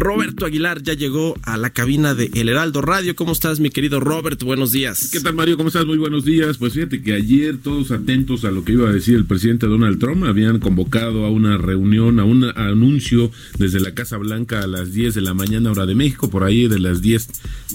Roberto 0.00 0.46
Aguilar 0.46 0.82
ya 0.82 0.94
llegó 0.94 1.38
a 1.42 1.58
la 1.58 1.68
cabina 1.68 2.14
de 2.14 2.30
El 2.32 2.48
Heraldo 2.48 2.80
Radio. 2.80 3.14
¿Cómo 3.14 3.32
estás, 3.32 3.60
mi 3.60 3.68
querido 3.68 4.00
Robert? 4.00 4.42
Buenos 4.42 4.72
días. 4.72 5.10
¿Qué 5.12 5.20
tal, 5.20 5.34
Mario? 5.34 5.58
¿Cómo 5.58 5.68
estás? 5.68 5.84
Muy 5.84 5.98
buenos 5.98 6.24
días. 6.24 6.56
Pues 6.56 6.72
fíjate 6.72 7.02
que 7.02 7.12
ayer, 7.12 7.58
todos 7.58 7.90
atentos 7.90 8.46
a 8.46 8.50
lo 8.50 8.64
que 8.64 8.72
iba 8.72 8.88
a 8.88 8.92
decir 8.92 9.16
el 9.16 9.26
presidente 9.26 9.66
Donald 9.66 9.98
Trump, 9.98 10.24
habían 10.24 10.58
convocado 10.58 11.26
a 11.26 11.30
una 11.30 11.58
reunión, 11.58 12.18
a 12.18 12.24
un 12.24 12.44
anuncio 12.44 13.30
desde 13.58 13.78
la 13.78 13.92
Casa 13.92 14.16
Blanca 14.16 14.60
a 14.60 14.66
las 14.66 14.94
10 14.94 15.16
de 15.16 15.20
la 15.20 15.34
mañana, 15.34 15.70
hora 15.70 15.84
de 15.84 15.94
México. 15.94 16.30
Por 16.30 16.44
ahí 16.44 16.66
de 16.66 16.78
las 16.78 17.02
10, 17.02 17.28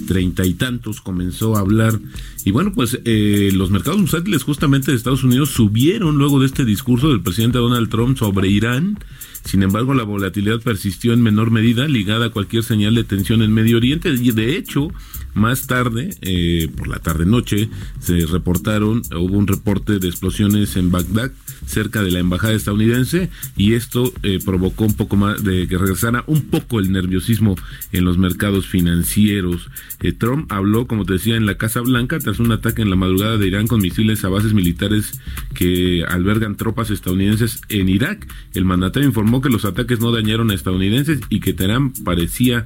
treinta 0.08 0.44
y 0.44 0.54
tantos 0.54 1.00
comenzó 1.00 1.56
a 1.56 1.60
hablar. 1.60 2.00
Y 2.44 2.50
bueno, 2.50 2.72
pues 2.74 2.98
eh, 3.04 3.50
los 3.52 3.70
mercados 3.70 4.00
bursátiles 4.00 4.42
justamente 4.42 4.90
de 4.90 4.96
Estados 4.96 5.22
Unidos 5.22 5.50
subieron 5.50 6.18
luego 6.18 6.40
de 6.40 6.46
este 6.46 6.64
discurso 6.64 7.08
del 7.08 7.22
presidente 7.22 7.58
Donald 7.58 7.88
Trump 7.88 8.18
sobre 8.18 8.48
Irán. 8.48 8.98
Sin 9.46 9.62
embargo, 9.62 9.94
la 9.94 10.02
volatilidad 10.02 10.60
persistió 10.60 11.12
en 11.12 11.22
menor 11.22 11.52
medida, 11.52 11.86
ligada 11.86 12.26
a 12.26 12.30
cualquier 12.30 12.64
señal 12.64 12.96
de 12.96 13.04
tensión 13.04 13.42
en 13.42 13.54
Medio 13.54 13.76
Oriente. 13.76 14.08
Y 14.10 14.32
de 14.32 14.56
hecho, 14.56 14.88
más 15.36 15.66
tarde, 15.66 16.10
eh, 16.22 16.68
por 16.76 16.88
la 16.88 16.98
tarde-noche, 16.98 17.68
se 18.00 18.26
reportaron, 18.26 19.02
hubo 19.14 19.36
un 19.36 19.46
reporte 19.46 19.98
de 19.98 20.08
explosiones 20.08 20.76
en 20.76 20.90
Bagdad, 20.90 21.30
cerca 21.66 22.02
de 22.02 22.10
la 22.10 22.20
embajada 22.20 22.54
estadounidense, 22.54 23.30
y 23.56 23.74
esto 23.74 24.12
eh, 24.22 24.38
provocó 24.44 24.84
un 24.84 24.94
poco 24.94 25.16
más 25.16 25.44
de 25.44 25.68
que 25.68 25.78
regresara 25.78 26.24
un 26.26 26.42
poco 26.42 26.80
el 26.80 26.90
nerviosismo 26.90 27.56
en 27.92 28.04
los 28.04 28.18
mercados 28.18 28.66
financieros. 28.66 29.68
Eh, 30.00 30.12
Trump 30.12 30.50
habló, 30.50 30.86
como 30.86 31.04
te 31.04 31.14
decía, 31.14 31.36
en 31.36 31.46
la 31.46 31.58
Casa 31.58 31.80
Blanca 31.80 32.18
tras 32.18 32.38
un 32.40 32.52
ataque 32.52 32.82
en 32.82 32.90
la 32.90 32.96
madrugada 32.96 33.36
de 33.36 33.46
Irán 33.46 33.66
con 33.66 33.80
misiles 33.80 34.24
a 34.24 34.28
bases 34.28 34.54
militares 34.54 35.20
que 35.54 36.04
albergan 36.08 36.56
tropas 36.56 36.90
estadounidenses 36.90 37.60
en 37.68 37.88
Irak. 37.88 38.26
El 38.54 38.64
mandatario 38.64 39.08
informó 39.08 39.40
que 39.40 39.50
los 39.50 39.64
ataques 39.64 40.00
no 40.00 40.12
dañaron 40.12 40.50
a 40.50 40.54
estadounidenses 40.54 41.20
y 41.28 41.40
que 41.40 41.52
Teherán 41.52 41.92
parecía 41.92 42.64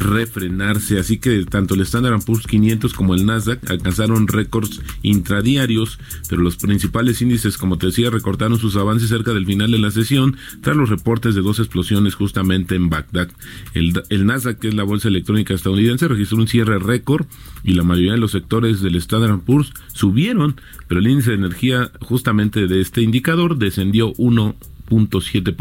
refrenarse. 0.00 0.98
Así 0.98 1.18
que 1.18 1.44
tanto 1.44 1.74
el 1.74 1.82
Standard 1.82 2.24
Poor's 2.24 2.46
500 2.46 2.94
como 2.94 3.14
el 3.14 3.26
Nasdaq 3.26 3.70
alcanzaron 3.70 4.26
récords 4.26 4.80
intradiarios, 5.02 5.98
pero 6.28 6.42
los 6.42 6.56
principales 6.56 7.22
índices, 7.22 7.56
como 7.56 7.78
te 7.78 7.86
decía, 7.86 8.10
recortaron 8.10 8.58
sus 8.58 8.76
avances 8.76 9.08
cerca 9.08 9.32
del 9.32 9.46
final 9.46 9.70
de 9.70 9.78
la 9.78 9.90
sesión 9.90 10.36
tras 10.62 10.76
los 10.76 10.88
reportes 10.88 11.34
de 11.34 11.42
dos 11.42 11.58
explosiones 11.58 12.14
justamente 12.14 12.74
en 12.74 12.88
Bagdad. 12.88 13.28
El, 13.74 14.02
el 14.08 14.26
Nasdaq, 14.26 14.58
que 14.58 14.68
es 14.68 14.74
la 14.74 14.84
bolsa 14.84 15.08
electrónica 15.08 15.54
estadounidense, 15.54 16.08
registró 16.08 16.38
un 16.38 16.48
cierre 16.48 16.78
récord 16.78 17.26
y 17.62 17.74
la 17.74 17.84
mayoría 17.84 18.12
de 18.12 18.18
los 18.18 18.32
sectores 18.32 18.80
del 18.80 18.96
Standard 18.96 19.40
Poor's 19.40 19.72
subieron, 19.92 20.60
pero 20.88 21.00
el 21.00 21.06
índice 21.06 21.30
de 21.30 21.36
energía 21.36 21.92
justamente 22.00 22.66
de 22.66 22.80
este 22.80 23.02
indicador 23.02 23.58
descendió 23.58 24.12
1 24.16 24.56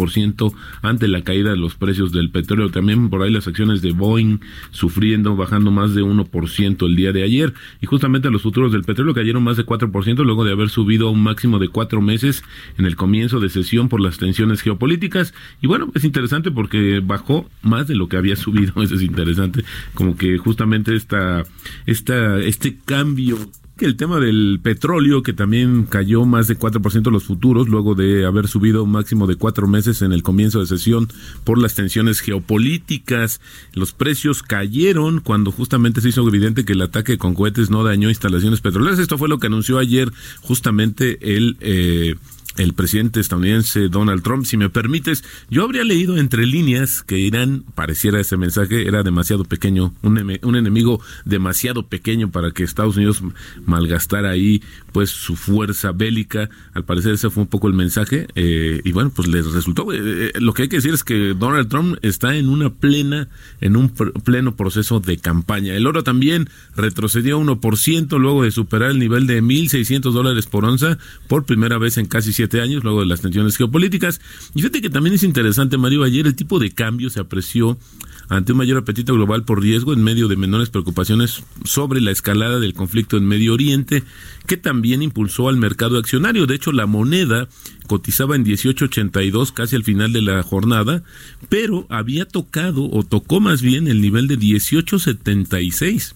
ciento 0.09 0.53
ante 0.81 1.07
la 1.07 1.23
caída 1.23 1.51
de 1.51 1.57
los 1.57 1.75
precios 1.75 2.11
del 2.11 2.29
petróleo. 2.29 2.69
También 2.69 3.09
por 3.09 3.21
ahí 3.21 3.31
las 3.31 3.47
acciones 3.47 3.81
de 3.81 3.91
Boeing 3.91 4.39
sufriendo, 4.71 5.35
bajando 5.35 5.71
más 5.71 5.93
de 5.93 6.03
1% 6.03 6.85
el 6.85 6.95
día 6.95 7.11
de 7.11 7.23
ayer. 7.23 7.53
Y 7.81 7.85
justamente 7.85 8.29
los 8.31 8.41
futuros 8.41 8.71
del 8.71 8.83
petróleo 8.83 9.13
cayeron 9.13 9.43
más 9.43 9.57
de 9.57 9.65
4% 9.65 10.23
luego 10.23 10.43
de 10.43 10.51
haber 10.51 10.69
subido 10.69 11.07
a 11.07 11.11
un 11.11 11.21
máximo 11.21 11.59
de 11.59 11.69
cuatro 11.69 12.01
meses 12.01 12.43
en 12.77 12.85
el 12.85 12.95
comienzo 12.95 13.39
de 13.39 13.49
sesión 13.49 13.89
por 13.89 14.01
las 14.01 14.17
tensiones 14.17 14.61
geopolíticas. 14.61 15.33
Y 15.61 15.67
bueno, 15.67 15.91
es 15.95 16.03
interesante 16.03 16.51
porque 16.51 17.01
bajó 17.03 17.49
más 17.61 17.87
de 17.87 17.95
lo 17.95 18.07
que 18.07 18.17
había 18.17 18.35
subido. 18.35 18.73
Eso 18.81 18.95
es 18.95 19.01
interesante. 19.01 19.63
Como 19.93 20.15
que 20.15 20.37
justamente 20.37 20.95
esta, 20.95 21.43
esta, 21.85 22.39
este 22.39 22.77
cambio 22.85 23.37
que 23.79 23.85
el 23.85 23.95
tema 23.95 24.19
del 24.19 24.59
petróleo, 24.61 25.23
que 25.23 25.31
también 25.31 25.83
cayó 25.83 26.25
más 26.25 26.49
de 26.49 26.59
4% 26.59 27.09
los 27.09 27.23
futuros, 27.23 27.69
luego 27.69 27.95
de 27.95 28.25
haber 28.25 28.49
subido 28.49 28.83
un 28.83 28.91
máximo 28.91 29.25
de 29.25 29.37
cuatro 29.37 29.67
meses 29.67 30.01
en 30.01 30.11
el 30.11 30.21
comienzo 30.21 30.59
de 30.59 30.67
sesión 30.67 31.07
por 31.45 31.57
las 31.57 31.75
tensiones 31.75 32.19
geopolíticas. 32.19 33.39
Los 33.73 33.93
precios 33.93 34.43
cayeron 34.43 35.21
cuando 35.21 35.51
justamente 35.51 36.01
se 36.01 36.09
hizo 36.09 36.27
evidente 36.27 36.65
que 36.65 36.73
el 36.73 36.81
ataque 36.81 37.17
con 37.17 37.33
cohetes 37.33 37.69
no 37.69 37.85
dañó 37.85 38.09
instalaciones 38.09 38.59
petroleras. 38.59 38.99
Esto 38.99 39.17
fue 39.17 39.29
lo 39.29 39.39
que 39.39 39.47
anunció 39.47 39.79
ayer 39.79 40.11
justamente 40.41 41.35
el... 41.35 41.55
Eh, 41.61 42.15
el 42.57 42.73
presidente 42.73 43.19
estadounidense 43.19 43.89
Donald 43.89 44.23
Trump. 44.23 44.45
Si 44.45 44.57
me 44.57 44.69
permites, 44.69 45.23
yo 45.49 45.63
habría 45.63 45.83
leído 45.83 46.17
entre 46.17 46.45
líneas 46.45 47.03
que 47.03 47.17
Irán, 47.17 47.63
pareciera 47.75 48.19
ese 48.19 48.37
mensaje, 48.37 48.87
era 48.87 49.03
demasiado 49.03 49.45
pequeño, 49.45 49.93
un, 50.01 50.55
enemigo 50.55 51.01
demasiado 51.25 51.87
pequeño 51.87 52.31
para 52.31 52.51
que 52.51 52.63
Estados 52.63 52.97
Unidos 52.97 53.21
malgastara 53.65 54.31
ahí 54.31 54.61
pues 54.91 55.09
su 55.09 55.35
fuerza 55.35 55.91
bélica. 55.91 56.49
Al 56.73 56.83
parecer 56.83 57.13
ese 57.13 57.29
fue 57.29 57.43
un 57.43 57.49
poco 57.49 57.67
el 57.67 57.73
mensaje 57.73 58.27
eh, 58.35 58.81
y 58.83 58.91
bueno, 58.91 59.11
pues 59.15 59.27
les 59.27 59.45
resultó. 59.51 59.93
Eh, 59.93 59.99
eh, 59.99 60.31
lo 60.39 60.53
que 60.53 60.63
hay 60.63 60.69
que 60.69 60.77
decir 60.77 60.93
es 60.93 61.03
que 61.03 61.33
Donald 61.33 61.69
Trump 61.69 61.97
está 62.01 62.35
en 62.35 62.49
una 62.49 62.73
plena, 62.73 63.29
en 63.61 63.75
un 63.75 63.89
pleno 63.89 64.55
proceso 64.55 64.99
de 64.99 65.17
campaña. 65.17 65.75
El 65.75 65.87
oro 65.87 66.03
también 66.03 66.49
retrocedió 66.75 67.39
1% 67.39 68.19
luego 68.19 68.43
de 68.43 68.51
superar 68.51 68.91
el 68.91 68.99
nivel 68.99 69.27
de 69.27 69.41
1.600 69.41 70.11
dólares 70.11 70.47
por 70.47 70.65
onza 70.65 70.97
por 71.27 71.45
primera 71.45 71.77
vez 71.77 71.97
en 71.97 72.07
casi 72.07 72.33
siete 72.39 72.61
años, 72.61 72.85
luego 72.85 73.01
de 73.01 73.05
las 73.05 73.19
tensiones 73.19 73.57
geopolíticas. 73.57 74.21
Y 74.55 74.61
fíjate 74.61 74.81
que 74.81 74.89
también 74.89 75.13
es 75.13 75.23
interesante, 75.23 75.77
Mario, 75.77 76.03
ayer 76.03 76.25
el 76.25 76.35
tipo 76.35 76.57
de 76.57 76.71
cambio 76.71 77.09
se 77.09 77.19
apreció 77.19 77.77
ante 78.29 78.53
un 78.53 78.59
mayor 78.59 78.77
apetito 78.77 79.13
global 79.13 79.43
por 79.43 79.61
riesgo 79.61 79.91
en 79.91 80.01
medio 80.01 80.29
de 80.29 80.37
menores 80.37 80.69
preocupaciones 80.69 81.43
sobre 81.65 81.99
la 81.99 82.11
escalada 82.11 82.59
del 82.59 82.73
conflicto 82.73 83.17
en 83.17 83.27
Medio 83.27 83.53
Oriente, 83.53 84.03
que 84.47 84.55
también 84.55 85.01
impulsó 85.01 85.49
al 85.49 85.57
mercado 85.57 85.97
accionario. 85.97 86.45
De 86.45 86.55
hecho, 86.55 86.71
la 86.71 86.85
moneda 86.85 87.49
cotizaba 87.87 88.37
en 88.37 88.45
18.82 88.45 89.51
casi 89.51 89.75
al 89.75 89.83
final 89.83 90.13
de 90.13 90.21
la 90.21 90.41
jornada, 90.41 91.03
pero 91.49 91.87
había 91.89 92.25
tocado 92.25 92.89
o 92.89 93.03
tocó 93.03 93.41
más 93.41 93.61
bien 93.61 93.89
el 93.89 93.99
nivel 93.99 94.29
de 94.29 94.39
18.76. 94.39 96.13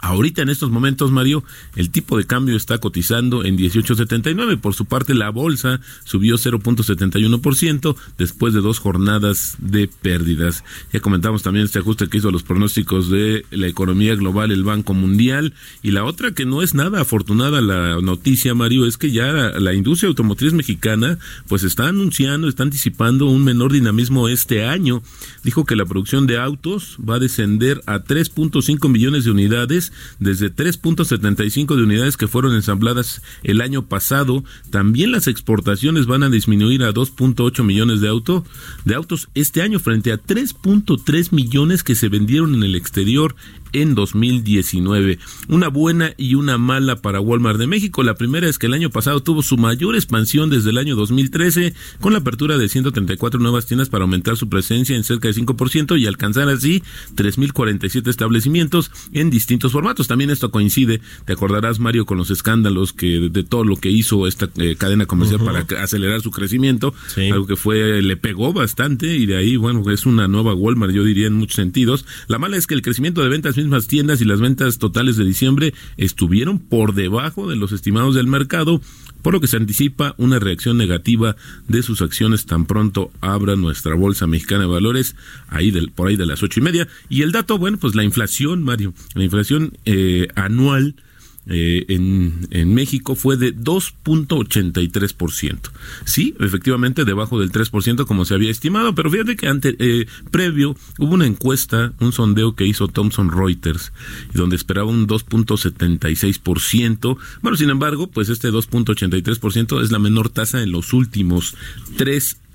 Ahorita 0.00 0.42
en 0.42 0.48
estos 0.48 0.70
momentos, 0.70 1.10
Mario, 1.10 1.44
el 1.76 1.90
tipo 1.90 2.16
de 2.16 2.26
cambio 2.26 2.56
está 2.56 2.78
cotizando 2.78 3.44
en 3.44 3.58
18.79. 3.58 4.58
Por 4.58 4.74
su 4.74 4.86
parte, 4.86 5.14
la 5.14 5.30
bolsa 5.30 5.80
subió 6.04 6.36
0.71% 6.36 7.96
después 8.16 8.54
de 8.54 8.60
dos 8.60 8.78
jornadas 8.78 9.56
de 9.58 9.88
pérdidas. 9.88 10.64
Ya 10.92 11.00
comentamos 11.00 11.42
también 11.42 11.66
este 11.66 11.80
ajuste 11.80 12.08
que 12.08 12.18
hizo 12.18 12.30
los 12.30 12.42
pronósticos 12.42 13.10
de 13.10 13.44
la 13.50 13.66
economía 13.66 14.14
global, 14.14 14.50
el 14.52 14.64
Banco 14.64 14.94
Mundial. 14.94 15.52
Y 15.82 15.90
la 15.90 16.04
otra 16.04 16.32
que 16.32 16.46
no 16.46 16.62
es 16.62 16.74
nada 16.74 17.02
afortunada 17.02 17.60
la 17.60 18.00
noticia, 18.00 18.54
Mario, 18.54 18.86
es 18.86 18.96
que 18.96 19.10
ya 19.10 19.32
la 19.32 19.74
industria 19.74 20.08
automotriz 20.08 20.52
mexicana 20.54 21.18
pues 21.46 21.62
está 21.62 21.88
anunciando, 21.88 22.48
está 22.48 22.62
anticipando 22.62 23.26
un 23.26 23.44
menor 23.44 23.72
dinamismo 23.72 24.28
este 24.28 24.64
año. 24.64 25.02
Dijo 25.44 25.64
que 25.64 25.76
la 25.76 25.84
producción 25.84 26.26
de 26.26 26.38
autos 26.38 26.96
va 27.06 27.16
a 27.16 27.18
descender 27.18 27.82
a 27.86 28.00
3.5 28.00 28.88
millones 28.88 29.24
de 29.24 29.30
unidades 29.30 29.89
desde 30.18 30.54
3.75 30.54 31.76
de 31.76 31.82
unidades 31.82 32.16
que 32.16 32.28
fueron 32.28 32.54
ensambladas 32.54 33.22
el 33.42 33.60
año 33.60 33.86
pasado. 33.86 34.44
También 34.70 35.12
las 35.12 35.26
exportaciones 35.26 36.06
van 36.06 36.22
a 36.22 36.30
disminuir 36.30 36.82
a 36.84 36.92
2.8 36.92 37.62
millones 37.64 38.00
de, 38.00 38.08
auto, 38.08 38.44
de 38.84 38.94
autos 38.94 39.28
este 39.34 39.62
año 39.62 39.78
frente 39.78 40.12
a 40.12 40.20
3.3 40.20 41.32
millones 41.32 41.82
que 41.82 41.94
se 41.94 42.08
vendieron 42.08 42.54
en 42.54 42.62
el 42.62 42.74
exterior 42.74 43.34
en 43.72 43.94
2019. 43.94 45.18
Una 45.48 45.68
buena 45.68 46.14
y 46.16 46.34
una 46.34 46.58
mala 46.58 46.96
para 46.96 47.20
Walmart 47.20 47.58
de 47.58 47.66
México. 47.66 48.02
La 48.02 48.14
primera 48.14 48.48
es 48.48 48.58
que 48.58 48.66
el 48.66 48.74
año 48.74 48.90
pasado 48.90 49.22
tuvo 49.22 49.42
su 49.42 49.56
mayor 49.56 49.94
expansión 49.94 50.50
desde 50.50 50.70
el 50.70 50.78
año 50.78 50.96
2013 50.96 51.74
con 52.00 52.12
la 52.12 52.20
apertura 52.20 52.58
de 52.58 52.68
134 52.68 53.40
nuevas 53.40 53.66
tiendas 53.66 53.88
para 53.88 54.02
aumentar 54.02 54.36
su 54.36 54.48
presencia 54.48 54.96
en 54.96 55.04
cerca 55.04 55.28
de 55.28 55.34
5% 55.34 55.98
y 55.98 56.06
alcanzar 56.06 56.48
así 56.48 56.82
3.047 57.16 58.08
establecimientos 58.08 58.90
en 59.12 59.30
distintos 59.30 59.72
formatos. 59.72 60.08
También 60.08 60.30
esto 60.30 60.50
coincide, 60.50 61.00
te 61.24 61.32
acordarás 61.32 61.78
Mario, 61.78 62.06
con 62.06 62.18
los 62.18 62.30
escándalos 62.30 62.92
que 62.92 63.28
de 63.30 63.44
todo 63.44 63.64
lo 63.64 63.76
que 63.76 63.90
hizo 63.90 64.26
esta 64.26 64.48
eh, 64.56 64.76
cadena 64.76 65.06
comercial 65.06 65.40
para 65.44 65.66
acelerar 65.82 66.20
su 66.20 66.30
crecimiento, 66.30 66.94
algo 67.16 67.46
que 67.46 67.56
fue 67.56 68.02
le 68.02 68.16
pegó 68.16 68.52
bastante 68.52 69.16
y 69.16 69.26
de 69.26 69.36
ahí, 69.36 69.56
bueno, 69.56 69.88
es 69.90 70.06
una 70.06 70.28
nueva 70.28 70.54
Walmart, 70.54 70.92
yo 70.92 71.04
diría 71.04 71.26
en 71.26 71.34
muchos 71.34 71.56
sentidos. 71.56 72.04
La 72.28 72.38
mala 72.38 72.56
es 72.56 72.66
que 72.66 72.74
el 72.74 72.82
crecimiento 72.82 73.22
de 73.22 73.28
ventas 73.28 73.56
mismas 73.62 73.86
tiendas 73.86 74.20
y 74.20 74.24
las 74.24 74.40
ventas 74.40 74.78
totales 74.78 75.16
de 75.16 75.24
diciembre 75.24 75.74
estuvieron 75.96 76.58
por 76.58 76.94
debajo 76.94 77.48
de 77.48 77.56
los 77.56 77.72
estimados 77.72 78.14
del 78.14 78.26
mercado, 78.26 78.80
por 79.22 79.34
lo 79.34 79.40
que 79.40 79.46
se 79.46 79.56
anticipa 79.56 80.14
una 80.18 80.38
reacción 80.38 80.76
negativa 80.76 81.36
de 81.68 81.82
sus 81.82 82.02
acciones 82.02 82.46
tan 82.46 82.66
pronto 82.66 83.10
abra 83.20 83.56
nuestra 83.56 83.94
bolsa 83.94 84.26
mexicana 84.26 84.62
de 84.62 84.70
valores 84.70 85.14
ahí 85.48 85.70
del, 85.70 85.90
por 85.90 86.08
ahí 86.08 86.16
de 86.16 86.26
las 86.26 86.42
ocho 86.42 86.60
y 86.60 86.62
media. 86.62 86.88
Y 87.08 87.22
el 87.22 87.32
dato, 87.32 87.58
bueno, 87.58 87.76
pues 87.76 87.94
la 87.94 88.04
inflación, 88.04 88.62
Mario, 88.62 88.94
la 89.14 89.24
inflación 89.24 89.76
eh, 89.84 90.28
anual 90.34 90.94
eh, 91.46 91.86
en, 91.88 92.74
México 92.74 93.14
fue 93.14 93.36
de 93.36 93.54
2.83%. 93.56 95.58
Sí, 96.04 96.34
efectivamente 96.38 97.04
debajo 97.04 97.40
del 97.40 97.50
3% 97.50 98.06
como 98.06 98.24
se 98.24 98.34
había 98.34 98.50
estimado, 98.50 98.94
pero 98.94 99.10
fíjate 99.10 99.36
que 99.36 99.48
ante, 99.48 99.74
eh, 99.78 100.06
previo 100.30 100.76
hubo 100.98 101.14
una 101.14 101.26
encuesta, 101.26 101.92
un 101.98 102.12
sondeo 102.12 102.54
que 102.54 102.66
hizo 102.66 102.88
Thomson 102.88 103.30
Reuters, 103.30 103.92
donde 104.34 104.56
esperaba 104.56 104.88
un 104.88 105.06
2.76%. 105.06 107.16
Bueno, 107.42 107.56
sin 107.56 107.70
embargo, 107.70 108.06
pues 108.06 108.28
este 108.28 108.50
2.83% 108.50 109.82
es 109.82 109.90
la 109.90 109.98
menor 109.98 110.28
tasa 110.28 110.62
en 110.62 110.72
los 110.72 110.92
últimos 110.92 111.56
tres 111.96 112.34
años. 112.34 112.49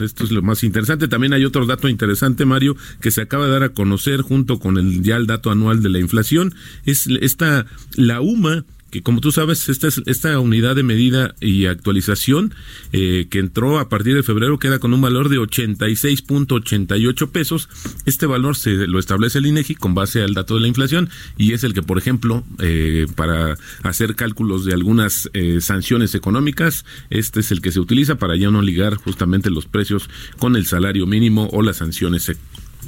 Esto 0.00 0.24
es 0.24 0.30
lo 0.30 0.42
más 0.42 0.64
interesante. 0.64 1.08
También 1.08 1.32
hay 1.32 1.44
otro 1.44 1.66
dato 1.66 1.88
interesante, 1.88 2.44
Mario, 2.44 2.76
que 3.00 3.10
se 3.10 3.22
acaba 3.22 3.46
de 3.46 3.52
dar 3.52 3.62
a 3.62 3.68
conocer 3.70 4.22
junto 4.22 4.58
con 4.58 4.78
el 4.78 5.02
ya 5.02 5.16
el 5.16 5.26
dato 5.26 5.50
anual 5.50 5.82
de 5.82 5.88
la 5.88 5.98
inflación. 5.98 6.54
Es 6.84 7.06
esta, 7.06 7.66
la 7.94 8.20
UMA 8.20 8.64
que 8.94 9.02
como 9.02 9.20
tú 9.20 9.32
sabes, 9.32 9.68
esta, 9.68 9.88
esta 10.06 10.38
unidad 10.38 10.76
de 10.76 10.84
medida 10.84 11.34
y 11.40 11.66
actualización 11.66 12.54
eh, 12.92 13.26
que 13.28 13.40
entró 13.40 13.80
a 13.80 13.88
partir 13.88 14.14
de 14.14 14.22
febrero 14.22 14.60
queda 14.60 14.78
con 14.78 14.94
un 14.94 15.00
valor 15.00 15.30
de 15.30 15.38
86.88 15.38 17.28
pesos. 17.32 17.68
Este 18.06 18.26
valor 18.26 18.54
se 18.54 18.86
lo 18.86 19.00
establece 19.00 19.38
el 19.38 19.46
INEGI 19.46 19.74
con 19.74 19.96
base 19.96 20.22
al 20.22 20.34
dato 20.34 20.54
de 20.54 20.60
la 20.60 20.68
inflación 20.68 21.10
y 21.36 21.54
es 21.54 21.64
el 21.64 21.74
que, 21.74 21.82
por 21.82 21.98
ejemplo, 21.98 22.44
eh, 22.60 23.08
para 23.16 23.58
hacer 23.82 24.14
cálculos 24.14 24.64
de 24.64 24.74
algunas 24.74 25.28
eh, 25.32 25.60
sanciones 25.60 26.14
económicas, 26.14 26.84
este 27.10 27.40
es 27.40 27.50
el 27.50 27.62
que 27.62 27.72
se 27.72 27.80
utiliza 27.80 28.14
para 28.14 28.36
ya 28.36 28.52
no 28.52 28.62
ligar 28.62 28.94
justamente 28.94 29.50
los 29.50 29.66
precios 29.66 30.08
con 30.38 30.54
el 30.54 30.66
salario 30.66 31.04
mínimo 31.08 31.48
o 31.52 31.62
las 31.62 31.78
sanciones 31.78 32.30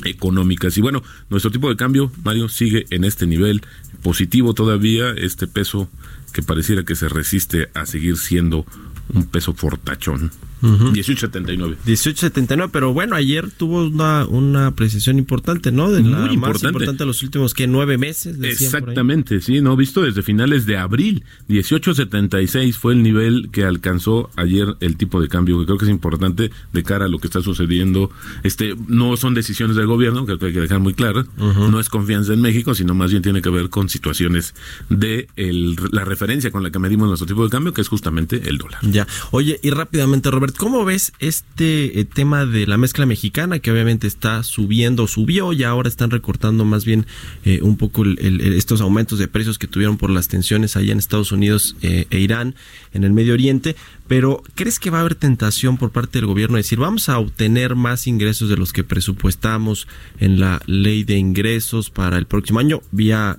económicas. 0.04 0.76
Y 0.76 0.80
bueno, 0.80 1.02
nuestro 1.30 1.50
tipo 1.50 1.68
de 1.68 1.76
cambio, 1.76 2.12
Mario, 2.24 2.48
sigue 2.48 2.86
en 2.90 3.04
este 3.04 3.26
nivel 3.26 3.62
positivo 4.06 4.54
todavía, 4.54 5.10
este 5.16 5.48
peso 5.48 5.88
que 6.32 6.40
pareciera 6.40 6.84
que 6.84 6.94
se 6.94 7.08
resiste 7.08 7.70
a 7.74 7.86
seguir 7.86 8.16
siendo 8.18 8.64
un 9.12 9.26
peso 9.26 9.52
fortachón. 9.52 10.30
1879. 10.66 11.76
1879, 11.84 12.70
pero 12.72 12.92
bueno, 12.92 13.16
ayer 13.16 13.50
tuvo 13.50 13.84
una, 13.86 14.26
una 14.26 14.68
apreciación 14.68 15.18
importante, 15.18 15.72
¿no? 15.72 15.90
De 15.90 16.02
la 16.02 16.18
Muy 16.18 16.36
más 16.36 16.62
importante. 16.62 16.98
de 16.98 17.06
los 17.06 17.22
últimos 17.22 17.54
que 17.54 17.66
nueve 17.66 17.98
meses. 17.98 18.36
Exactamente, 18.42 19.40
sí, 19.40 19.60
no 19.60 19.76
visto 19.76 20.02
desde 20.02 20.22
finales 20.22 20.66
de 20.66 20.76
abril. 20.76 21.24
1876 21.48 22.76
fue 22.76 22.94
el 22.94 23.02
nivel 23.02 23.48
que 23.52 23.64
alcanzó 23.64 24.30
ayer 24.36 24.76
el 24.80 24.96
tipo 24.96 25.20
de 25.20 25.28
cambio, 25.28 25.58
que 25.60 25.66
creo 25.66 25.78
que 25.78 25.84
es 25.84 25.90
importante 25.90 26.50
de 26.72 26.82
cara 26.82 27.06
a 27.06 27.08
lo 27.08 27.18
que 27.18 27.26
está 27.26 27.42
sucediendo. 27.42 28.10
Este, 28.42 28.74
no 28.88 29.16
son 29.16 29.34
decisiones 29.34 29.76
del 29.76 29.86
gobierno, 29.86 30.26
que 30.26 30.32
hay 30.32 30.38
que 30.52 30.60
dejar 30.60 30.80
muy 30.80 30.94
claro, 30.94 31.26
no 31.36 31.80
es 31.80 31.88
confianza 31.88 32.32
en 32.32 32.40
México, 32.40 32.74
sino 32.74 32.94
más 32.94 33.10
bien 33.10 33.22
tiene 33.22 33.42
que 33.42 33.50
ver 33.50 33.70
con 33.70 33.88
situaciones 33.88 34.54
de 34.88 35.28
el, 35.36 35.76
la 35.92 36.04
referencia 36.04 36.50
con 36.50 36.62
la 36.62 36.70
que 36.70 36.78
medimos 36.78 37.08
nuestro 37.08 37.26
tipo 37.26 37.44
de 37.44 37.50
cambio, 37.50 37.72
que 37.72 37.80
es 37.80 37.88
justamente 37.88 38.48
el 38.48 38.58
dólar. 38.58 38.80
Ya, 38.82 39.06
oye, 39.30 39.58
y 39.62 39.70
rápidamente, 39.70 40.30
Robert, 40.30 40.55
¿cómo 40.56 40.84
ves 40.84 41.12
este 41.18 42.00
eh, 42.00 42.04
tema 42.04 42.46
de 42.46 42.66
la 42.66 42.76
mezcla 42.76 43.06
mexicana 43.06 43.58
que 43.58 43.70
obviamente 43.70 44.06
está 44.06 44.42
subiendo, 44.42 45.06
subió 45.06 45.52
y 45.52 45.62
ahora 45.62 45.88
están 45.88 46.10
recortando 46.10 46.64
más 46.64 46.84
bien 46.84 47.06
eh, 47.44 47.60
un 47.62 47.76
poco 47.76 48.04
estos 48.04 48.80
aumentos 48.80 49.18
de 49.18 49.28
precios 49.28 49.58
que 49.58 49.66
tuvieron 49.66 49.96
por 49.96 50.10
las 50.10 50.28
tensiones 50.28 50.76
allá 50.76 50.92
en 50.92 50.98
Estados 50.98 51.32
Unidos 51.32 51.76
eh, 51.82 52.06
e 52.10 52.20
Irán, 52.20 52.54
en 52.92 53.04
el 53.04 53.12
Medio 53.12 53.34
Oriente? 53.34 53.76
Pero 54.08 54.42
¿crees 54.54 54.78
que 54.78 54.90
va 54.90 54.98
a 54.98 55.00
haber 55.00 55.14
tentación 55.14 55.78
por 55.78 55.90
parte 55.90 56.18
del 56.18 56.26
gobierno 56.26 56.56
de 56.56 56.62
decir 56.62 56.78
vamos 56.78 57.08
a 57.08 57.18
obtener 57.18 57.74
más 57.74 58.06
ingresos 58.06 58.48
de 58.48 58.56
los 58.56 58.72
que 58.72 58.84
presupuestamos 58.84 59.88
en 60.18 60.38
la 60.40 60.60
ley 60.66 61.04
de 61.04 61.16
ingresos 61.16 61.90
para 61.90 62.18
el 62.18 62.26
próximo 62.26 62.60
año 62.60 62.82
vía 62.92 63.38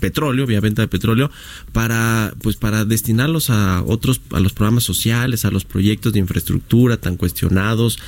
petróleo, 0.00 0.46
vía 0.46 0.60
venta 0.60 0.82
de 0.82 0.88
petróleo, 0.88 1.30
para 1.72 2.34
pues 2.42 2.56
para 2.56 2.84
destinarlos 2.84 3.50
a 3.50 3.82
otros 3.82 4.20
a 4.32 4.40
los 4.40 4.52
programas 4.52 4.84
sociales, 4.84 5.44
a 5.44 5.50
los 5.50 5.64
proyectos 5.64 6.12
de 6.12 6.20
infraestructura 6.20 6.96
tan 6.96 7.16
cuestionados. 7.16 7.98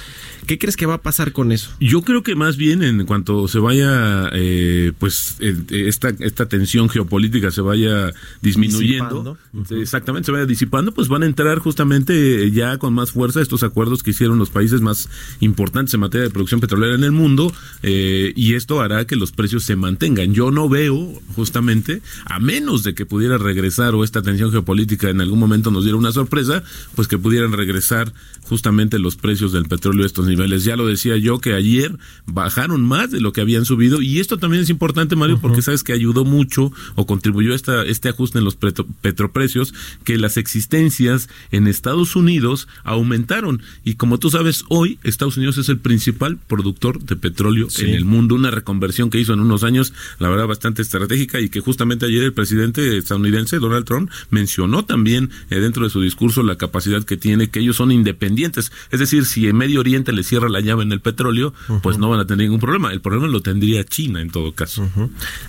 ¿Qué 0.47 0.59
crees 0.59 0.77
que 0.77 0.87
va 0.87 0.95
a 0.95 1.03
pasar 1.03 1.33
con 1.33 1.51
eso? 1.51 1.73
Yo 1.81 2.03
creo 2.03 2.23
que 2.23 2.37
más 2.37 2.57
bien 2.57 2.83
en 2.83 3.05
cuanto 3.05 3.49
se 3.49 3.59
vaya, 3.59 4.31
eh, 4.33 4.93
pues 4.99 5.37
esta, 5.41 6.11
esta 6.21 6.47
tensión 6.47 6.89
geopolítica 6.89 7.51
se 7.51 7.63
vaya 7.63 8.13
disminuyendo, 8.43 9.37
exactamente, 9.71 10.27
se 10.27 10.33
vaya 10.33 10.47
disipando, 10.47 10.93
pues 10.93 11.09
van 11.09 11.25
a 11.25 11.27
entrar 11.27 11.56
justamente 11.61 12.51
ya 12.51 12.79
con 12.79 12.95
más 12.95 13.13
fuerza 13.13 13.41
estos 13.41 13.63
acuerdos 13.63 14.03
que 14.03 14.11
hicieron 14.11 14.39
los 14.39 14.51
países 14.51 14.81
más 14.81 15.09
importantes 15.41 15.95
en 15.95 16.01
materia 16.01 16.25
de 16.25 16.31
producción 16.31 16.61
petrolera 16.61 16.95
en 16.95 17.05
el 17.05 17.13
mundo 17.13 17.53
eh, 17.83 18.33
y 18.37 18.55
esto 18.55 18.81
hará 18.81 19.07
que 19.07 19.17
los 19.17 19.33
precios 19.33 19.65
se 19.65 19.77
mantengan. 19.77 20.35
Yo 20.35 20.51
no 20.51 20.69
veo 20.69 21.13
justamente, 21.35 22.03
a 22.25 22.39
menos 22.39 22.83
de 22.83 22.95
que 22.95 23.07
pudiera 23.07 23.39
regresar 23.39 23.95
o 23.95 24.05
esta 24.05 24.23
tensión 24.23 24.51
geopolítica 24.51 25.11
en 25.11 25.21
algún 25.21 25.39
momento 25.39 25.71
nos 25.71 25.85
diera 25.85 25.99
una 25.99 26.13
sorpresa, 26.13 26.63
pues 26.95 27.09
que 27.09 27.19
pudieran 27.19 27.53
regresar 27.53 28.13
justamente 28.43 28.99
los 28.99 29.17
precios 29.17 29.53
del 29.53 29.65
petróleo 29.67 30.05
a 30.05 30.07
estos 30.07 30.27
niveles. 30.27 30.65
Ya 30.65 30.77
lo 30.77 30.87
decía 30.87 31.17
yo 31.17 31.41
que 31.41 31.55
ayer 31.55 31.97
bajaron 32.27 32.85
más 32.85 33.11
de 33.11 33.21
lo 33.21 33.33
que 33.33 33.41
habían 33.41 33.65
subido 33.65 34.03
y 34.03 34.21
esto 34.21 34.39
también 34.39 34.63
es 34.63 34.71
importante, 34.71 35.17
Mario, 35.17 35.41
porque 35.41 35.63
sabes 35.63 35.83
que 35.83 35.93
ayudó 35.93 36.25
mucho 36.25 36.73
o 36.95 37.07
contribuyó 37.07 37.53
a 37.53 37.57
esta, 37.57 37.85
este 37.85 38.09
ajuste 38.09 38.39
en 38.39 38.45
los 38.45 38.57
petroprecios 38.57 39.75
que 40.05 40.19
las 40.19 40.37
existencias 40.37 41.29
en 41.51 41.67
Estados 41.67 42.17
Unidos 42.17 42.69
aumentaron 42.85 43.63
y 43.85 43.95
como 43.95 44.19
tú 44.19 44.31
sabes, 44.31 44.65
hoy 44.69 44.99
Estados 45.03 45.37
Unidos 45.37 45.59
es 45.59 45.69
el 45.69 45.79
principal 45.79 46.39
productor 46.47 47.03
de 47.03 47.17
petróleo 47.17 47.69
en 47.79 47.89
el 47.91 48.05
mundo, 48.05 48.35
una 48.35 48.51
reconversión 48.51 49.11
que 49.11 49.19
hizo 49.19 49.33
en 49.33 49.41
unos 49.41 49.65
años, 49.65 49.93
la 50.19 50.29
verdad, 50.29 50.47
bastante 50.47 50.83
estratégica 50.83 51.41
y 51.41 51.49
que 51.49 51.61
justamente 51.61 52.07
ayer 52.07 52.23
el 52.23 52.33
presidente 52.33 52.97
estadounidense, 52.97 53.59
Donald 53.59 53.85
Trump, 53.85 54.11
mencionó 54.31 54.85
también 54.85 55.31
eh, 55.51 55.61
dentro 55.61 55.85
de 55.85 55.91
su 55.91 56.01
discurso 56.01 56.43
la 56.43 56.57
capacidad 56.57 57.05
que 57.05 57.17
tiene 57.17 57.49
que 57.49 57.61
ellos 57.61 57.77
son 57.77 57.93
independientes. 57.93 58.73
Es 58.91 59.01
decir, 59.01 59.25
si 59.25 59.49
en 59.49 59.57
Medio 59.57 59.81
Oriente 59.81 60.13
les 60.13 60.27
cierra 60.27 60.49
la 60.49 60.61
llave 60.61 60.83
en 60.83 60.93
el 60.93 61.01
petróleo, 61.01 61.53
pues 61.83 61.99
no 61.99 62.09
van 62.09 62.21
a 62.21 62.27
tener 62.27 62.47
ningún 62.47 62.61
problema. 62.61 62.93
El 62.93 63.01
problema 63.01 63.29
lo 63.29 63.41
tendría 63.43 63.85
China 63.85 64.21
en 64.21 64.31
todo 64.31 64.53
caso. 64.53 64.89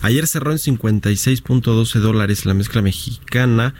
Ayer 0.01 0.27
cerró 0.27 0.51
en 0.51 0.57
56.12 0.57 1.99
dólares 1.99 2.45
la 2.45 2.53
mezcla 2.53 2.81
mexicana. 2.81 3.73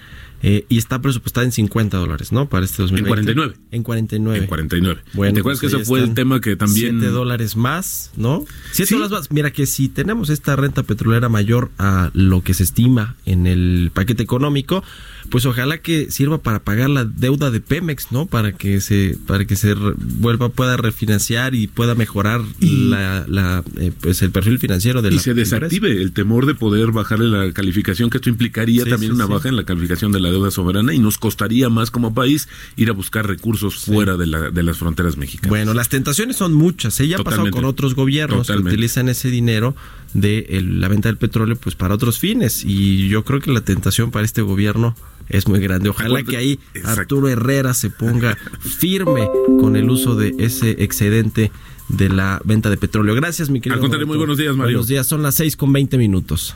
Eh, 0.44 0.66
y 0.70 0.78
está 0.78 1.02
presupuestada 1.02 1.46
en 1.46 1.52
50 1.52 1.98
dólares, 1.98 2.32
¿no? 2.32 2.48
Para 2.48 2.66
este 2.66 2.84
2020. 2.84 3.32
En 3.32 3.36
49. 3.36 3.56
En 3.72 3.84
49. 3.84 4.40
En 4.40 4.48
49. 4.48 5.02
Bueno, 5.14 5.34
¿Te 5.34 5.40
acuerdas 5.40 5.60
pues 5.60 5.72
que 5.72 5.78
ese 5.78 5.86
fue 5.86 6.00
el 6.02 6.14
tema 6.14 6.40
que 6.42 6.56
también... 6.56 7.00
7 7.00 7.12
dólares 7.12 7.56
más, 7.56 8.12
¿no? 8.16 8.46
7 8.72 8.94
dólares 8.94 9.12
más. 9.12 9.32
Mira 9.32 9.52
que 9.52 9.66
si 9.66 9.90
tenemos 9.90 10.30
esta 10.30 10.56
renta 10.56 10.84
petrolera 10.84 11.28
mayor 11.30 11.72
a 11.80 12.12
lo 12.14 12.42
que 12.42 12.54
se 12.54 12.64
estima 12.64 13.16
en 13.26 13.48
el 13.48 13.92
paquete 13.94 14.22
económico, 14.22 14.84
pues 15.30 15.46
ojalá 15.46 15.80
que 15.80 16.12
sirva 16.12 16.40
para 16.40 16.64
pagar 16.64 16.90
la 16.90 17.06
deuda 17.06 17.52
de 17.52 17.60
Pemex, 17.60 18.12
¿no? 18.12 18.26
Para 18.26 18.54
que 18.54 18.82
se 18.82 19.18
para 19.28 19.46
que 19.46 19.56
se 19.56 19.74
vuelva 19.74 20.50
pueda 20.50 20.78
refinanciar 20.78 21.56
y 21.56 21.68
pueda 21.68 21.96
mejorar 21.96 22.42
la, 22.60 23.64
eh, 23.78 23.92
pues 24.00 24.22
el 24.22 24.32
perfil 24.32 24.60
financiero 24.60 25.02
de 25.02 25.10
y 25.10 25.12
la 25.12 25.18
y 25.18 25.20
se 25.20 25.34
desactive 25.34 25.92
el 25.92 26.12
temor 26.14 26.46
de 26.46 26.56
poder 26.56 26.92
bajarle 26.92 27.28
la 27.28 27.54
calificación 27.54 28.10
que 28.10 28.18
esto 28.18 28.30
implicaría 28.30 28.86
también 28.86 29.12
una 29.12 29.26
baja 29.26 29.50
en 29.50 29.56
la 29.56 29.64
calificación 29.64 30.12
de 30.12 30.20
la 30.20 30.30
deuda 30.30 30.52
soberana 30.52 30.94
y 30.94 31.00
nos 31.00 31.18
costaría 31.18 31.70
más 31.70 31.92
como 31.92 32.14
país 32.14 32.48
ir 32.76 32.90
a 32.90 32.94
buscar 32.94 33.28
recursos 33.28 33.76
fuera 33.76 34.18
de, 34.18 34.28
la, 34.28 34.50
de 34.50 34.64
las 34.64 34.78
fronteras 34.78 35.18
mexicanas. 35.18 35.50
Bueno, 35.50 35.74
las 35.74 35.90
tentaciones 35.90 36.38
son 36.38 36.54
muchas. 36.54 37.00
Ella 37.00 37.18
¿eh? 37.18 37.22
ha 37.22 37.24
pasado 37.24 37.50
con 37.52 37.66
otros 37.66 37.96
gobiernos 37.96 38.48
que 38.48 38.58
utilizan 38.58 39.10
ese 39.10 39.30
dinero 39.30 39.76
de 40.18 40.64
la 40.64 40.88
venta 40.88 41.10
del 41.10 41.18
petróleo 41.18 41.56
pues 41.56 41.76
para 41.76 41.94
otros 41.94 42.18
fines 42.18 42.64
y 42.66 43.08
yo 43.08 43.24
creo 43.24 43.40
que 43.40 43.52
la 43.52 43.62
tentación 43.62 44.10
para 44.10 44.26
este 44.26 44.42
gobierno 44.42 44.96
es 45.30 45.48
muy 45.48 45.60
grande. 45.60 45.90
Ojalá 45.90 46.24
que 46.24 46.38
ahí 46.38 46.60
Arturo 46.84 47.30
Herrera 47.30 47.74
se 47.74 47.92
ponga 47.92 48.36
firme 48.62 49.30
con 49.60 49.76
el 49.76 49.90
uso 49.90 50.16
de 50.16 50.34
ese 50.40 50.84
excedente 50.84 51.52
de 51.88 52.10
la 52.10 52.42
venta 52.44 52.70
de 52.70 52.78
petróleo. 52.78 53.14
Gracias, 53.14 53.50
mi 53.50 53.62
querido. 53.62 53.76
Al 53.76 53.82
contrario, 53.82 54.08
muy 54.08 54.18
buenos 54.18 54.38
días, 54.38 54.56
Mario. 54.56 54.78
Buenos 54.78 54.88
días, 54.88 55.06
son 55.06 55.22
las 55.22 55.36
6 55.36 55.56
con 55.56 55.72
20 55.72 55.98
minutos. 55.98 56.56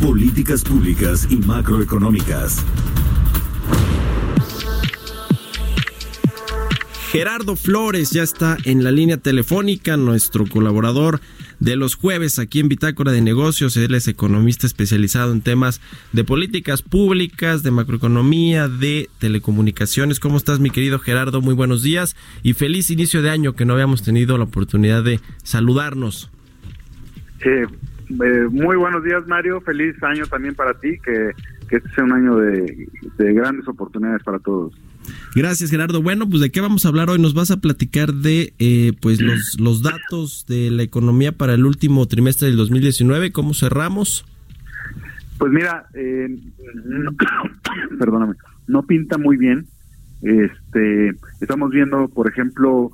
Políticas 0.00 0.62
públicas 0.62 1.26
y 1.28 1.36
macroeconómicas. 1.36 2.64
Gerardo 7.10 7.56
Flores 7.56 8.10
ya 8.10 8.22
está 8.22 8.58
en 8.64 8.84
la 8.84 8.90
línea 8.90 9.16
telefónica, 9.16 9.96
nuestro 9.96 10.46
colaborador 10.46 11.20
de 11.60 11.76
los 11.76 11.94
jueves 11.94 12.38
aquí 12.38 12.60
en 12.60 12.68
Bitácora 12.68 13.12
de 13.12 13.20
Negocios. 13.20 13.76
Él 13.76 13.94
es 13.94 14.08
economista 14.08 14.66
especializado 14.66 15.32
en 15.32 15.40
temas 15.40 15.80
de 16.12 16.24
políticas 16.24 16.82
públicas, 16.82 17.62
de 17.62 17.70
macroeconomía, 17.70 18.68
de 18.68 19.08
telecomunicaciones. 19.18 20.20
¿Cómo 20.20 20.36
estás, 20.36 20.60
mi 20.60 20.70
querido 20.70 20.98
Gerardo? 20.98 21.40
Muy 21.40 21.54
buenos 21.54 21.82
días 21.82 22.16
y 22.42 22.52
feliz 22.54 22.90
inicio 22.90 23.22
de 23.22 23.30
año 23.30 23.54
que 23.54 23.64
no 23.64 23.74
habíamos 23.74 24.02
tenido 24.02 24.38
la 24.38 24.44
oportunidad 24.44 25.02
de 25.02 25.20
saludarnos. 25.42 26.30
Eh, 27.40 27.66
muy 28.08 28.76
buenos 28.76 29.04
días, 29.04 29.26
Mario. 29.26 29.60
Feliz 29.60 30.00
año 30.02 30.26
también 30.26 30.54
para 30.54 30.74
ti, 30.74 30.98
que, 31.04 31.32
que 31.68 31.76
este 31.76 31.88
sea 31.90 32.04
un 32.04 32.12
año 32.12 32.36
de 32.36 33.32
grandes 33.32 33.66
oportunidades 33.68 34.22
para 34.22 34.38
todos. 34.38 34.74
Gracias, 35.34 35.70
Gerardo. 35.70 36.02
Bueno, 36.02 36.28
pues 36.28 36.40
de 36.40 36.50
qué 36.50 36.60
vamos 36.60 36.84
a 36.84 36.88
hablar 36.88 37.10
hoy. 37.10 37.18
Nos 37.18 37.34
vas 37.34 37.50
a 37.50 37.58
platicar 37.58 38.12
de 38.12 38.54
eh, 38.58 38.92
pues 39.00 39.20
los, 39.20 39.56
los 39.60 39.82
datos 39.82 40.46
de 40.48 40.70
la 40.70 40.82
economía 40.82 41.32
para 41.32 41.54
el 41.54 41.64
último 41.64 42.06
trimestre 42.06 42.48
del 42.48 42.56
2019. 42.56 43.32
¿Cómo 43.32 43.54
cerramos? 43.54 44.24
Pues 45.38 45.52
mira, 45.52 45.86
eh, 45.94 46.28
perdóname, 47.98 48.34
no 48.66 48.82
pinta 48.84 49.18
muy 49.18 49.36
bien. 49.36 49.66
Este, 50.22 51.14
estamos 51.40 51.70
viendo, 51.70 52.08
por 52.08 52.28
ejemplo, 52.28 52.90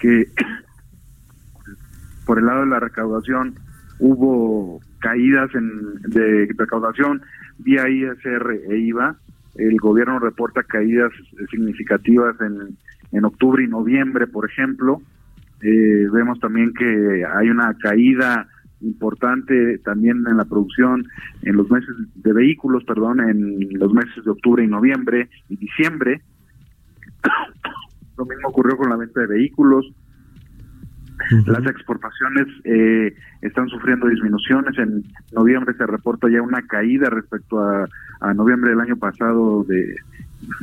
que 0.00 0.26
por 2.26 2.38
el 2.38 2.46
lado 2.46 2.60
de 2.60 2.66
la 2.66 2.80
recaudación 2.80 3.54
hubo 4.00 4.80
caídas 5.00 5.54
en, 5.54 5.94
de 6.02 6.48
recaudación 6.56 7.22
vía 7.58 7.88
ISR 7.88 8.60
e 8.70 8.78
IVA 8.78 9.16
el 9.58 9.76
gobierno 9.78 10.20
reporta 10.20 10.62
caídas 10.62 11.12
significativas 11.50 12.40
en, 12.40 12.78
en 13.10 13.24
octubre 13.24 13.62
y 13.64 13.66
noviembre, 13.66 14.28
por 14.28 14.48
ejemplo. 14.48 15.02
Eh, 15.60 16.06
vemos 16.12 16.38
también 16.38 16.72
que 16.72 17.24
hay 17.24 17.50
una 17.50 17.74
caída 17.74 18.46
importante 18.80 19.78
también 19.78 20.24
en 20.28 20.36
la 20.36 20.44
producción 20.44 21.04
en 21.42 21.56
los 21.56 21.68
meses 21.68 21.92
de 22.14 22.32
vehículos, 22.32 22.84
perdón, 22.84 23.18
en 23.28 23.76
los 23.76 23.92
meses 23.92 24.24
de 24.24 24.30
octubre 24.30 24.62
y 24.62 24.68
noviembre 24.68 25.28
y 25.48 25.56
diciembre. 25.56 26.22
Lo 28.16 28.24
mismo 28.26 28.48
ocurrió 28.48 28.76
con 28.76 28.90
la 28.90 28.96
venta 28.96 29.20
de 29.20 29.26
vehículos. 29.26 29.92
Las 31.46 31.66
exportaciones 31.66 32.46
eh, 32.64 33.14
están 33.42 33.68
sufriendo 33.68 34.06
disminuciones. 34.06 34.78
En 34.78 35.04
noviembre 35.32 35.74
se 35.76 35.86
reporta 35.86 36.28
ya 36.28 36.42
una 36.42 36.62
caída 36.66 37.10
respecto 37.10 37.60
a, 37.60 37.88
noviembre 38.34 38.70
del 38.70 38.80
año 38.80 38.96
pasado 38.96 39.64
de 39.64 39.96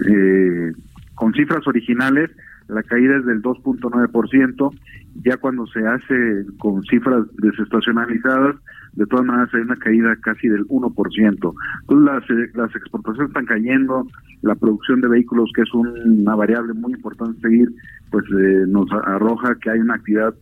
eh, 0.09 0.73
con 1.15 1.33
cifras 1.33 1.65
originales. 1.67 2.31
La 2.67 2.84
caída 2.84 3.17
es 3.17 3.25
del 3.25 3.41
2.9%. 3.41 4.75
Ya 5.23 5.38
cuando 5.38 5.65
se 5.67 5.86
hace 5.86 6.45
con 6.58 6.84
cifras 6.84 7.25
desestacionalizadas, 7.38 8.56
de 8.93 9.06
todas 9.06 9.25
maneras 9.25 9.54
hay 9.54 9.62
una 9.62 9.75
caída 9.75 10.15
casi 10.21 10.47
del 10.47 10.65
1%. 10.67 11.25
Entonces 11.28 11.56
las, 11.88 12.30
eh, 12.30 12.51
las 12.54 12.75
exportaciones 12.75 13.30
están 13.30 13.45
cayendo, 13.45 14.08
la 14.41 14.56
producción 14.56 15.01
de 15.01 15.08
vehículos, 15.08 15.51
que 15.56 15.62
es 15.62 15.73
una 15.73 16.36
variable 16.36 16.73
muy 16.73 16.93
importante 16.93 17.39
seguir, 17.41 17.69
pues 18.12 18.25
nos 18.67 18.91
arroja 18.91 19.56
que 19.56 19.69
hay 19.69 19.80
una 19.80 19.95
actividad 19.95 20.34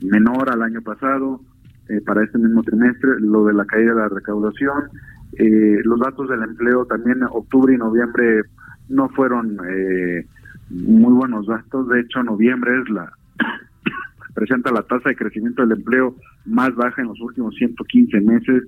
menor 0.00 0.50
al 0.50 0.62
año 0.62 0.80
pasado 0.82 1.40
eh, 1.88 2.00
para 2.04 2.22
este 2.22 2.38
mismo 2.38 2.62
trimestre, 2.62 3.20
lo 3.20 3.46
de 3.46 3.54
la 3.54 3.64
caída 3.64 3.94
de 3.94 4.00
la 4.00 4.08
recaudación, 4.08 4.90
eh, 5.32 5.80
los 5.84 6.00
datos 6.00 6.28
del 6.28 6.42
empleo 6.42 6.84
también 6.86 7.22
octubre 7.22 7.74
y 7.74 7.78
noviembre 7.78 8.42
no 8.88 9.08
fueron 9.10 9.58
eh, 9.68 10.26
muy 10.70 11.12
buenos 11.12 11.46
datos, 11.46 11.88
de 11.88 12.00
hecho 12.00 12.22
noviembre 12.22 12.70
es 12.82 12.88
la 12.90 13.10
presenta 14.34 14.70
la 14.70 14.82
tasa 14.82 15.08
de 15.08 15.16
crecimiento 15.16 15.62
del 15.62 15.78
empleo 15.78 16.14
más 16.46 16.74
baja 16.74 17.02
en 17.02 17.08
los 17.08 17.20
últimos 17.20 17.54
115 17.56 18.20
meses. 18.20 18.64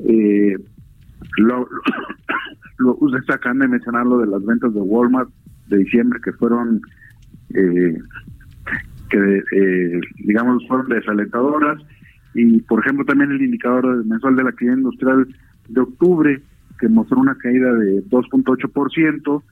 Eh, 0.00 0.56
lo, 1.38 1.68
lo, 2.78 2.96
usted 2.96 3.18
acaban 3.32 3.60
de 3.60 3.68
mencionar 3.68 4.06
lo 4.06 4.18
de 4.18 4.26
las 4.26 4.44
ventas 4.44 4.74
de 4.74 4.80
Walmart 4.80 5.30
de 5.68 5.78
diciembre 5.78 6.20
que 6.22 6.32
fueron 6.32 6.80
eh, 7.54 7.96
que 9.10 9.42
eh, 9.52 10.00
digamos 10.24 10.66
fueron 10.66 10.88
desalentadoras 10.88 11.80
y 12.34 12.60
por 12.62 12.80
ejemplo 12.80 13.04
también 13.04 13.30
el 13.30 13.42
indicador 13.42 14.04
mensual 14.04 14.36
de 14.36 14.42
la 14.42 14.50
actividad 14.50 14.76
industrial 14.76 15.28
de 15.68 15.80
octubre 15.80 16.42
que 16.78 16.88
mostró 16.88 17.18
una 17.18 17.36
caída 17.36 17.72
de 17.74 18.04
2.8% 18.08 19.42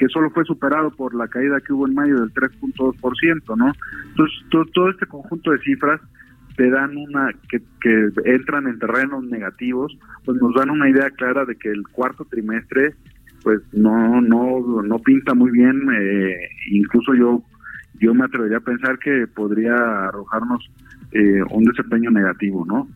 que 0.00 0.08
solo 0.08 0.30
fue 0.30 0.46
superado 0.46 0.90
por 0.92 1.14
la 1.14 1.28
caída 1.28 1.60
que 1.60 1.74
hubo 1.74 1.86
en 1.86 1.92
mayo 1.92 2.20
del 2.20 2.32
3.2%, 2.32 3.54
¿no? 3.54 3.70
Entonces 4.08 4.38
todo, 4.72 4.88
este 4.88 5.04
conjunto 5.04 5.50
de 5.50 5.58
cifras 5.58 6.00
te 6.56 6.70
dan 6.70 6.96
una 6.96 7.30
que, 7.50 7.60
que 7.82 8.08
entran 8.24 8.66
en 8.66 8.78
terrenos 8.78 9.22
negativos, 9.24 9.94
pues 10.24 10.40
nos 10.40 10.54
dan 10.54 10.70
una 10.70 10.88
idea 10.88 11.10
clara 11.10 11.44
de 11.44 11.54
que 11.54 11.68
el 11.68 11.86
cuarto 11.88 12.24
trimestre 12.24 12.94
pues 13.42 13.60
no 13.74 14.22
no 14.22 14.82
no 14.82 14.98
pinta 15.00 15.34
muy 15.34 15.50
bien, 15.50 15.78
eh, 15.94 16.48
incluso 16.70 17.14
yo 17.14 17.42
yo 18.00 18.14
me 18.14 18.24
atrevería 18.24 18.56
a 18.56 18.60
pensar 18.60 18.98
que 18.98 19.26
podría 19.26 19.74
arrojarnos 20.08 20.70
eh, 21.12 21.42
un 21.50 21.64
desempeño 21.64 22.10
negativo, 22.10 22.64
¿no? 22.64 22.88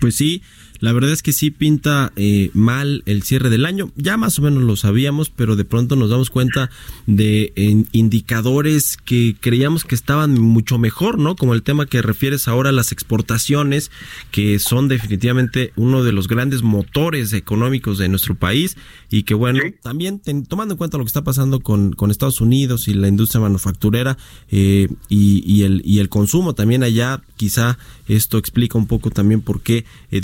Pues 0.00 0.16
sí, 0.16 0.42
la 0.80 0.92
verdad 0.92 1.12
es 1.12 1.22
que 1.22 1.32
sí 1.32 1.50
pinta 1.50 2.12
eh, 2.16 2.50
mal 2.54 3.02
el 3.06 3.22
cierre 3.22 3.50
del 3.50 3.66
año. 3.66 3.92
Ya 3.96 4.16
más 4.16 4.38
o 4.38 4.42
menos 4.42 4.62
lo 4.62 4.76
sabíamos, 4.76 5.30
pero 5.30 5.56
de 5.56 5.64
pronto 5.64 5.96
nos 5.96 6.10
damos 6.10 6.30
cuenta 6.30 6.70
de 7.06 7.52
indicadores 7.92 8.96
que 8.96 9.36
creíamos 9.38 9.84
que 9.84 9.94
estaban 9.94 10.40
mucho 10.40 10.78
mejor, 10.78 11.18
¿no? 11.18 11.36
Como 11.36 11.54
el 11.54 11.62
tema 11.62 11.86
que 11.86 12.02
refieres 12.02 12.48
ahora 12.48 12.70
a 12.70 12.72
las 12.72 12.92
exportaciones, 12.92 13.90
que 14.30 14.58
son 14.58 14.88
definitivamente 14.88 15.72
uno 15.76 16.02
de 16.02 16.12
los 16.12 16.28
grandes 16.28 16.62
motores 16.62 17.32
económicos 17.32 17.98
de 17.98 18.08
nuestro 18.08 18.34
país 18.34 18.76
y 19.10 19.24
que 19.24 19.34
bueno, 19.34 19.60
también 19.82 20.20
tomando 20.48 20.74
en 20.74 20.78
cuenta 20.78 20.98
lo 20.98 21.04
que 21.04 21.08
está 21.08 21.24
pasando 21.24 21.60
con, 21.60 21.92
con 21.92 22.10
Estados 22.10 22.40
Unidos 22.40 22.88
y 22.88 22.94
la 22.94 23.08
industria 23.08 23.40
manufacturera 23.40 24.16
eh, 24.50 24.88
y, 25.08 25.42
y, 25.46 25.64
el, 25.64 25.82
y 25.84 25.98
el 25.98 26.08
consumo 26.08 26.54
también 26.54 26.82
allá, 26.82 27.20
quizá 27.36 27.78
esto 28.08 28.38
explica 28.38 28.78
un 28.78 28.86
poco 28.86 29.10
también 29.10 29.40
por 29.40 29.60
qué 29.60 29.84
eh, 30.10 30.20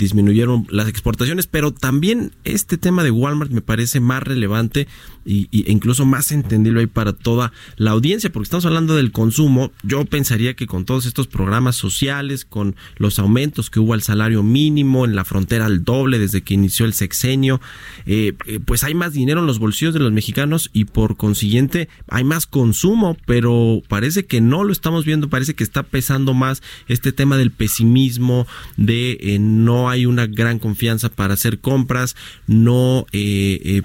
las 0.69 0.87
exportaciones, 0.87 1.47
pero 1.47 1.71
también 1.71 2.31
este 2.43 2.77
tema 2.77 3.03
de 3.03 3.11
Walmart 3.11 3.51
me 3.51 3.61
parece 3.61 3.99
más 3.99 4.23
relevante 4.23 4.87
y, 5.25 5.49
e 5.51 5.71
incluso 5.71 6.05
más 6.05 6.31
entendible 6.31 6.81
ahí 6.81 6.87
para 6.87 7.13
toda 7.13 7.51
la 7.75 7.91
audiencia, 7.91 8.31
porque 8.31 8.45
estamos 8.45 8.65
hablando 8.65 8.95
del 8.95 9.11
consumo. 9.11 9.71
Yo 9.83 10.05
pensaría 10.05 10.55
que 10.55 10.67
con 10.67 10.85
todos 10.85 11.05
estos 11.05 11.27
programas 11.27 11.75
sociales, 11.75 12.45
con 12.45 12.75
los 12.97 13.19
aumentos 13.19 13.69
que 13.69 13.79
hubo 13.79 13.93
al 13.93 14.01
salario 14.01 14.43
mínimo, 14.43 15.05
en 15.05 15.15
la 15.15 15.25
frontera 15.25 15.65
al 15.65 15.83
doble 15.83 16.19
desde 16.19 16.41
que 16.41 16.53
inició 16.53 16.85
el 16.85 16.93
sexenio, 16.93 17.59
eh, 18.05 18.33
eh, 18.45 18.59
pues 18.63 18.83
hay 18.83 18.95
más 18.95 19.13
dinero 19.13 19.41
en 19.41 19.47
los 19.47 19.59
bolsillos 19.59 19.93
de 19.93 19.99
los 19.99 20.11
mexicanos 20.11 20.69
y 20.73 20.85
por 20.85 21.17
consiguiente 21.17 21.89
hay 22.07 22.23
más 22.23 22.47
consumo, 22.47 23.17
pero 23.25 23.81
parece 23.87 24.25
que 24.25 24.41
no 24.41 24.63
lo 24.63 24.71
estamos 24.71 25.05
viendo, 25.05 25.29
parece 25.29 25.55
que 25.55 25.63
está 25.63 25.83
pesando 25.83 26.33
más 26.33 26.61
este 26.87 27.11
tema 27.11 27.37
del 27.37 27.51
pesimismo, 27.51 28.47
de 28.77 29.17
eh, 29.19 29.39
no 29.39 29.89
hay 29.89 30.05
una 30.05 30.25
gran 30.37 30.59
confianza 30.59 31.09
para 31.09 31.33
hacer 31.33 31.59
compras, 31.59 32.15
no 32.47 33.05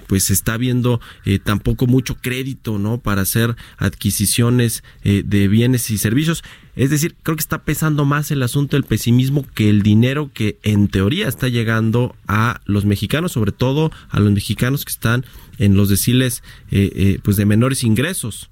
pues 0.07 0.25
se 0.25 0.33
está 0.33 0.57
viendo 0.57 1.01
eh, 1.25 1.39
tampoco 1.39 1.87
mucho 1.87 2.15
crédito, 2.15 2.79
¿no? 2.79 2.99
Para 2.99 3.21
hacer 3.21 3.55
adquisiciones 3.77 4.83
eh, 5.03 5.23
de 5.25 5.47
bienes 5.47 5.89
y 5.89 5.97
servicios. 5.97 6.43
Es 6.75 6.89
decir, 6.89 7.15
creo 7.21 7.35
que 7.35 7.41
está 7.41 7.63
pesando 7.63 8.05
más 8.05 8.31
el 8.31 8.41
asunto 8.43 8.75
del 8.75 8.83
pesimismo 8.83 9.45
que 9.53 9.69
el 9.69 9.83
dinero 9.83 10.31
que 10.33 10.57
en 10.63 10.87
teoría 10.87 11.27
está 11.27 11.47
llegando 11.47 12.15
a 12.27 12.61
los 12.65 12.85
mexicanos, 12.85 13.31
sobre 13.31 13.51
todo 13.51 13.91
a 14.09 14.19
los 14.19 14.31
mexicanos 14.31 14.85
que 14.85 14.91
están 14.91 15.25
en 15.59 15.75
los 15.75 15.89
deciles 15.89 16.43
eh, 16.71 17.19
pues 17.23 17.37
de 17.37 17.45
menores 17.45 17.83
ingresos. 17.83 18.49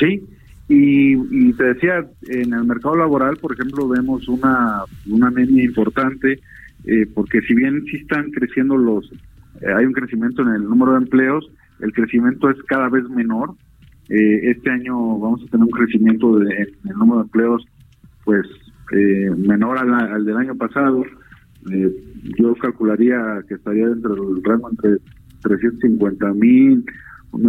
Sí, 0.00 0.22
y, 0.68 1.52
te 1.52 1.64
decía, 1.64 2.06
en 2.28 2.54
el 2.54 2.64
mercado 2.64 2.96
laboral, 2.96 3.36
por 3.36 3.52
ejemplo, 3.52 3.88
vemos 3.88 4.26
una, 4.28 4.84
una 5.06 5.28
anemia 5.28 5.64
importante, 5.64 6.40
porque 7.14 7.40
si 7.42 7.54
bien 7.54 7.84
sí 7.84 7.98
están 7.98 8.30
creciendo 8.30 8.76
los, 8.76 9.12
hay 9.76 9.84
un 9.84 9.92
crecimiento 9.92 10.42
en 10.42 10.48
el 10.48 10.64
número 10.64 10.92
de 10.92 10.98
empleos, 10.98 11.48
el 11.82 11.92
crecimiento 11.92 12.48
es 12.48 12.56
cada 12.64 12.88
vez 12.88 13.06
menor. 13.10 13.54
Eh, 14.08 14.50
este 14.50 14.70
año 14.70 15.18
vamos 15.18 15.42
a 15.42 15.46
tener 15.50 15.64
un 15.64 15.70
crecimiento 15.70 16.38
de, 16.38 16.54
en 16.54 16.68
el 16.90 16.96
número 16.96 17.18
de 17.18 17.24
empleos, 17.24 17.62
pues 18.24 18.46
eh, 18.92 19.30
menor 19.36 19.76
al, 19.78 20.24
del 20.24 20.36
año 20.36 20.56
pasado. 20.56 21.04
Eh, 21.70 21.90
yo 22.38 22.54
calcularía 22.54 23.42
que 23.48 23.54
estaría 23.54 23.88
dentro 23.88 24.14
del 24.14 24.44
rango 24.44 24.70
entre 24.70 24.98
350 25.42 26.32
mil, 26.34 26.84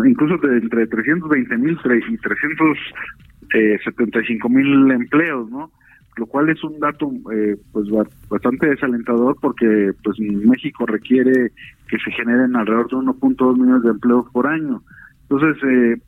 incluso 0.06 0.48
de 0.48 0.58
entre 0.58 0.88
320 0.88 1.58
mil 1.58 1.78
y 2.10 2.18
375 2.18 4.50
mil 4.50 4.90
empleos, 4.92 5.48
¿no? 5.52 5.72
Lo 6.18 6.28
cual 6.28 6.50
es 6.50 6.64
un 6.64 6.80
dato 6.80 7.12
eh, 7.34 7.58
pues 7.72 7.88
bastante 8.30 8.70
desalentador 8.70 9.36
porque 9.42 9.92
pues 10.04 10.20
México 10.20 10.86
requiere 10.86 11.52
que 11.88 11.98
se 11.98 12.12
generen 12.12 12.56
alrededor 12.56 12.90
de 12.90 12.98
1.2 12.98 13.58
millones 13.58 13.84
de 13.84 13.90
empleos 13.90 14.26
por 14.32 14.48
año. 14.48 14.84
Entonces, 15.24 15.64
eh, 15.64 16.02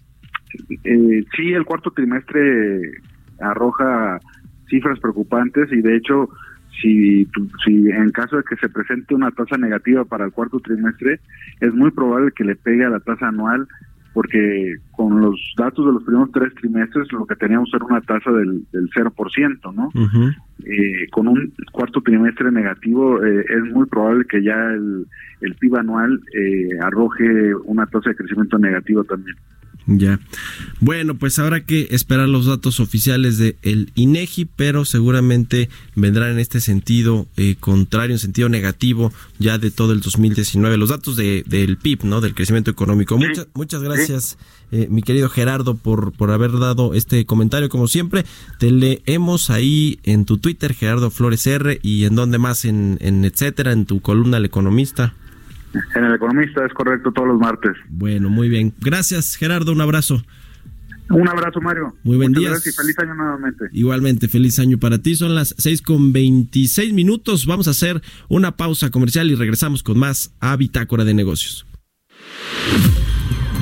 eh, 0.84 1.26
sí, 1.36 1.54
el 1.54 1.66
cuarto 1.66 1.92
trimestre 1.92 3.02
arroja 3.40 4.20
cifras 4.70 5.00
preocupantes 5.00 5.72
y 5.72 5.82
de 5.82 5.98
hecho 5.98 6.30
si, 6.82 7.28
si 7.64 7.90
en 7.90 8.12
caso 8.12 8.38
de 8.38 8.44
que 8.44 8.56
se 8.58 8.70
presente 8.70 9.16
una 9.16 9.32
tasa 9.32 9.58
negativa 9.58 10.06
para 10.06 10.26
el 10.26 10.32
cuarto 10.32 10.60
trimestre, 10.60 11.20
es 11.62 11.74
muy 11.74 11.92
probable 11.92 12.32
que 12.36 12.44
le 12.44 12.56
pegue 12.56 12.86
a 12.86 12.90
la 12.90 13.00
tasa 13.00 13.28
anual, 13.28 13.68
porque 14.16 14.78
con 14.94 15.20
los 15.20 15.38
datos 15.58 15.86
de 15.86 15.92
los 15.92 16.04
primeros 16.04 16.32
tres 16.32 16.56
trimestres 16.56 17.12
lo 17.12 17.26
que 17.26 17.36
teníamos 17.36 17.70
era 17.76 17.84
una 17.84 18.00
tasa 18.00 18.32
del, 18.32 18.64
del 18.72 18.90
0%, 18.92 19.74
¿no? 19.76 19.90
eh, 20.64 21.10
con 21.12 21.28
un 21.28 21.54
cuarto 21.74 22.00
trimestre 22.00 22.50
negativo, 22.50 23.22
eh, 23.22 23.46
es 23.50 23.74
muy 23.74 23.86
probable 23.88 24.24
que 24.24 24.42
ya 24.42 24.56
el, 24.56 25.06
el 25.42 25.56
PIB 25.56 25.76
anual 25.76 26.22
eh, 26.34 26.70
arroje 26.82 27.54
una 27.66 27.86
tasa 27.88 28.12
de 28.12 28.16
crecimiento 28.16 28.58
negativo 28.58 29.04
también. 29.04 29.36
Ya. 29.88 30.20
Bueno, 30.80 31.16
pues 31.16 31.38
habrá 31.38 31.64
que 31.64 31.88
esperar 31.92 32.28
los 32.28 32.48
datos 32.48 32.80
oficiales 32.80 33.38
de 33.38 33.56
el 33.62 33.92
INEGI, 33.94 34.46
pero 34.46 34.84
seguramente 34.84 35.70
vendrán 35.96 36.32
en 36.32 36.40
este 36.40 36.60
sentido 36.60 37.28
eh, 37.38 37.56
contrario, 37.60 38.16
en 38.16 38.20
sentido 38.20 38.50
negativo, 38.50 39.14
ya 39.38 39.60
de 39.60 39.70
todo 39.70 39.92
el 39.94 40.02
2019. 40.02 40.78
Los 40.78 40.90
datos 40.90 41.16
de, 41.16 41.44
del 41.46 41.78
PIB, 41.78 42.04
¿no? 42.04 42.20
Del 42.20 42.34
crecimiento 42.34 42.72
económico. 42.72 43.16
Muchas, 43.18 43.48
muchas 43.54 43.84
gracias, 43.84 44.38
eh, 44.72 44.88
mi 44.90 45.04
querido 45.04 45.30
Gerardo, 45.30 45.76
por, 45.76 46.14
por 46.14 46.32
haber 46.32 46.58
dado 46.58 46.96
este 46.96 47.26
comentario. 47.28 47.70
Como 47.70 47.88
siempre, 47.88 48.26
te 48.58 48.72
leemos 48.72 49.52
ahí 49.52 50.00
en 50.04 50.26
tu 50.26 50.40
Twitter, 50.40 50.74
Gerardo 50.74 51.12
Flores 51.12 51.46
R, 51.46 51.80
y 51.84 52.06
en 52.06 52.16
donde 52.16 52.40
más, 52.40 52.66
en, 52.66 52.98
en 53.02 53.24
etcétera, 53.24 53.72
en 53.72 53.86
tu 53.86 54.02
columna 54.02 54.38
El 54.38 54.46
Economista. 54.46 55.14
En 55.96 56.04
El 56.04 56.16
Economista 56.16 56.66
es 56.66 56.74
correcto 56.74 57.12
todos 57.12 57.28
los 57.28 57.40
martes. 57.40 57.76
Bueno, 57.90 58.30
muy 58.30 58.50
bien. 58.50 58.74
Gracias, 58.80 59.36
Gerardo. 59.36 59.72
Un 59.72 59.82
abrazo. 59.82 60.24
Un 61.10 61.28
abrazo, 61.28 61.62
Mario. 61.62 61.94
Muy 62.04 62.18
buen 62.18 62.34
día. 62.34 62.50
y 62.50 62.72
feliz 62.72 62.98
año 63.00 63.14
nuevamente. 63.14 63.66
Igualmente, 63.74 64.28
feliz 64.28 64.58
año 64.60 64.80
para 64.80 64.98
ti. 64.98 65.16
Son 65.16 65.36
las 65.36 65.54
seis 65.58 65.82
con 65.82 66.14
veintiséis 66.14 66.94
minutos. 66.94 67.46
Vamos 67.46 67.68
a 67.68 67.72
hacer 67.72 68.02
una 68.28 68.58
pausa 68.58 68.90
comercial 68.90 69.30
y 69.30 69.36
regresamos 69.36 69.84
con 69.84 70.00
más 70.00 70.34
a 70.40 70.56
Bitácora 70.56 71.04
de 71.04 71.14
Negocios. 71.14 71.66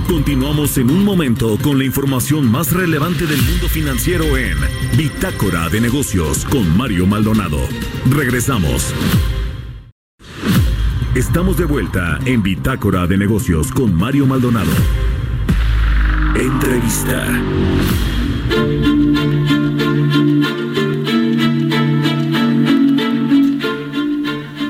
Continuamos 0.08 0.78
en 0.78 0.89
un 0.89 1.04
momento 1.04 1.58
con 1.62 1.78
la 1.78 1.86
información 1.86 2.49
más 2.49 2.71
relevante 2.71 3.26
del 3.26 3.41
mundo 3.41 3.67
financiero 3.67 4.38
en 4.38 4.58
Bitácora 4.97 5.69
de 5.69 5.82
Negocios 5.82 6.45
con 6.45 6.78
Mario 6.78 7.08
Maldonado. 7.08 7.60
Regresamos. 8.10 8.93
Estamos 11.15 11.58
de 11.58 11.65
vuelta 11.65 12.17
en 12.26 12.41
Bitácora 12.41 13.06
de 13.06 13.19
Negocios 13.19 13.71
con 13.71 13.93
Mario 13.93 14.26
Maldonado. 14.26 14.71
Entrevista. 16.36 17.28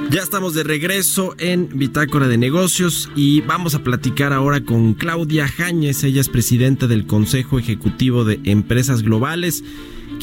Ya 0.09 0.21
estamos 0.21 0.53
de 0.53 0.63
regreso 0.63 1.33
en 1.37 1.69
Bitácora 1.77 2.27
de 2.27 2.37
Negocios 2.37 3.09
y 3.15 3.39
vamos 3.39 3.73
a 3.73 3.81
platicar 3.81 4.33
ahora 4.33 4.65
con 4.65 4.95
Claudia 4.95 5.47
Jañez. 5.47 6.03
Ella 6.03 6.19
es 6.19 6.27
presidenta 6.27 6.87
del 6.87 7.07
Consejo 7.07 7.57
Ejecutivo 7.57 8.25
de 8.25 8.41
Empresas 8.43 9.01
Globales 9.01 9.63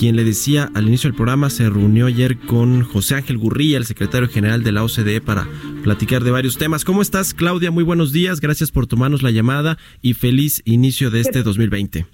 quien 0.01 0.17
le 0.17 0.25
decía 0.25 0.71
al 0.73 0.89
inicio 0.89 1.09
del 1.09 1.17
programa 1.17 1.51
se 1.51 1.69
reunió 1.69 2.07
ayer 2.07 2.39
con 2.39 2.85
José 2.85 3.17
Ángel 3.17 3.37
Gurría, 3.37 3.77
el 3.77 3.85
secretario 3.85 4.31
general 4.31 4.63
de 4.63 4.73
la 4.73 4.83
OCDE, 4.83 5.21
para 5.21 5.47
platicar 5.83 6.25
de 6.25 6.31
varios 6.31 6.59
temas. 6.59 6.85
¿Cómo 6.85 7.03
estás, 7.03 7.35
Claudia? 7.35 7.71
Muy 7.71 7.85
buenos 7.85 8.13
días, 8.13 8.41
gracias 8.41 8.71
por 8.71 8.87
tomarnos 8.87 9.23
la 9.23 9.31
llamada 9.31 9.79
y 10.03 10.15
feliz 10.15 10.63
inicio 10.65 11.11
de 11.11 11.21
este 11.21 11.43
2020. 11.43 12.07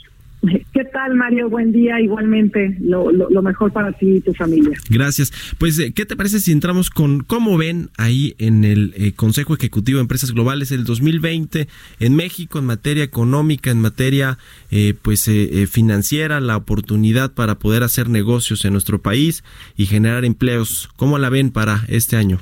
¿Qué 0.73 0.85
tal, 0.93 1.15
Mario? 1.15 1.49
Buen 1.49 1.73
día, 1.73 2.01
igualmente. 2.01 2.77
Lo, 2.81 3.11
lo, 3.11 3.43
mejor 3.43 3.73
para 3.73 3.93
ti 3.93 4.17
y 4.17 4.21
tu 4.21 4.33
familia. 4.35 4.79
Gracias. 4.91 5.33
Pues, 5.59 5.79
eh, 5.79 5.93
¿qué 5.93 6.05
te 6.05 6.15
parece 6.15 6.41
si 6.41 6.53
entramos 6.53 6.91
con 6.91 7.21
cómo 7.21 7.57
ven 7.57 7.89
ahí 7.97 8.35
en 8.39 8.65
el 8.65 8.93
eh, 8.97 9.13
Consejo 9.13 9.55
Ejecutivo 9.55 9.97
de 9.97 10.03
Empresas 10.03 10.33
Globales 10.33 10.71
el 10.73 10.85
2020 10.85 11.69
en 12.01 12.15
México 12.15 12.59
en 12.59 12.67
materia 12.67 13.03
económica, 13.03 13.71
en 13.71 13.81
materia 13.81 14.39
eh, 14.71 14.95
pues 15.01 15.29
financiera, 15.69 16.41
la 16.41 16.57
oportunidad 16.57 17.33
para 17.33 17.57
poder 17.57 17.83
hacer 17.83 18.09
negocios 18.09 18.65
en 18.65 18.73
nuestro 18.73 19.01
país 19.01 19.43
y 19.77 19.87
generar 19.87 20.25
empleos? 20.25 20.89
¿Cómo 20.97 21.19
la 21.19 21.31
ven 21.31 21.51
para 21.51 21.85
este 21.89 22.17
año? 22.17 22.39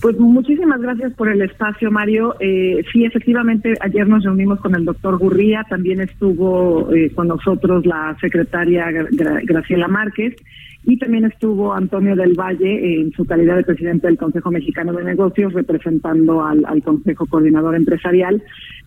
Pues 0.00 0.18
muchísimas 0.18 0.80
gracias 0.80 1.12
por 1.12 1.28
el 1.28 1.42
espacio, 1.42 1.90
Mario. 1.90 2.34
Eh, 2.40 2.82
sí, 2.90 3.04
efectivamente, 3.04 3.74
ayer 3.80 4.08
nos 4.08 4.24
reunimos 4.24 4.58
con 4.60 4.74
el 4.74 4.86
doctor 4.86 5.18
Gurría, 5.18 5.66
también 5.68 6.00
estuvo 6.00 6.90
eh, 6.94 7.10
con 7.14 7.28
nosotros 7.28 7.84
la 7.84 8.16
secretaria 8.18 8.86
Graciela 8.90 9.88
Márquez 9.88 10.36
y 10.84 10.96
también 10.98 11.26
estuvo 11.26 11.74
Antonio 11.74 12.16
del 12.16 12.32
Valle 12.32 12.98
en 12.98 13.12
su 13.12 13.26
calidad 13.26 13.56
de 13.56 13.64
presidente 13.64 14.06
del 14.06 14.16
Consejo 14.16 14.50
Mexicano 14.50 14.94
de 14.94 15.04
Negocios 15.04 15.52
representando 15.52 16.42
al, 16.42 16.82
Consejo 16.82 17.26
Coordinador 17.26 17.74
Empresarial. 17.74 18.42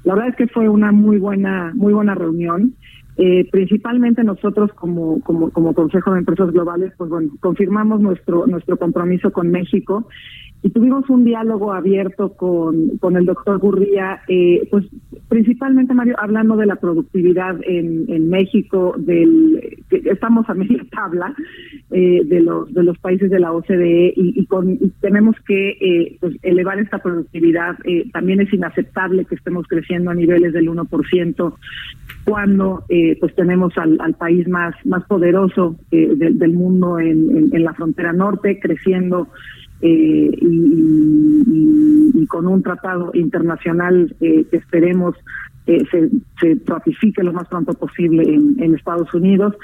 La 0.05 0.15
verdad 0.15 0.29
es 0.29 0.35
que 0.35 0.47
fue 0.47 0.67
una 0.67 0.91
muy 0.91 1.19
buena, 1.19 1.71
muy 1.75 1.93
buena 1.93 2.15
reunión. 2.15 2.73
Eh, 3.17 3.47
principalmente 3.51 4.23
nosotros 4.23 4.73
como, 4.73 5.19
como, 5.19 5.51
como 5.51 5.75
Consejo 5.75 6.13
de 6.13 6.19
Empresas 6.19 6.51
Globales, 6.51 6.93
pues 6.97 7.11
bueno, 7.11 7.29
confirmamos 7.39 8.01
nuestro, 8.01 8.47
nuestro 8.47 8.77
compromiso 8.77 9.31
con 9.31 9.51
México 9.51 10.07
y 10.63 10.69
tuvimos 10.69 11.09
un 11.09 11.25
diálogo 11.25 11.73
abierto 11.73 12.33
con, 12.33 12.97
con 12.99 13.17
el 13.17 13.25
doctor 13.25 13.59
Gurría, 13.59 14.21
eh, 14.29 14.65
pues 14.71 14.85
principalmente, 15.27 15.93
Mario, 15.93 16.15
hablando 16.17 16.55
de 16.55 16.65
la 16.65 16.77
productividad 16.77 17.57
en, 17.67 18.05
en 18.07 18.29
México, 18.29 18.95
del 18.97 19.83
que 19.89 19.97
estamos 20.05 20.49
a 20.49 20.53
media 20.53 20.81
tabla 20.89 21.35
eh, 21.91 22.21
de 22.23 22.39
los 22.39 22.73
de 22.73 22.83
los 22.83 22.97
países 22.99 23.29
de 23.29 23.41
la 23.41 23.51
OCDE 23.51 24.13
y, 24.15 24.45
con, 24.45 24.79
tenemos 25.01 25.35
que 25.45 25.71
eh, 25.71 26.17
pues, 26.21 26.37
elevar 26.43 26.79
esta 26.79 26.99
productividad. 26.99 27.75
Eh, 27.83 28.09
también 28.13 28.39
es 28.39 28.53
inaceptable 28.53 29.25
que 29.25 29.35
estemos 29.35 29.67
creciendo 29.67 30.11
a 30.11 30.15
niveles 30.15 30.53
del 30.53 30.69
1% 30.69 31.55
cuando 32.23 32.85
eh, 32.87 33.17
pues 33.19 33.35
tenemos 33.35 33.77
al, 33.77 33.97
al, 33.99 34.13
país 34.13 34.47
más 34.47 34.73
más 34.85 35.03
poderoso 35.07 35.75
eh, 35.91 36.13
del, 36.15 36.39
del 36.39 36.53
mundo 36.53 36.99
en, 36.99 37.49
en 37.51 37.63
la 37.63 37.73
frontera 37.73 38.13
norte 38.13 38.59
creciendo 38.61 39.27
eh, 39.85 40.31
y, 40.39 42.25
con 42.27 42.47
un 42.47 42.63
tratado 42.63 43.11
internacional 43.13 44.15
eh, 44.21 44.45
que 44.49 44.57
esperemos 44.57 45.13
eh, 45.67 45.83
se, 45.91 46.57
ratifique 46.65 47.21
lo 47.21 47.33
más 47.33 47.47
pronto 47.49 47.73
posible 47.73 48.23
en, 48.23 48.73
Estados 48.73 49.13
Unidos. 49.13 49.55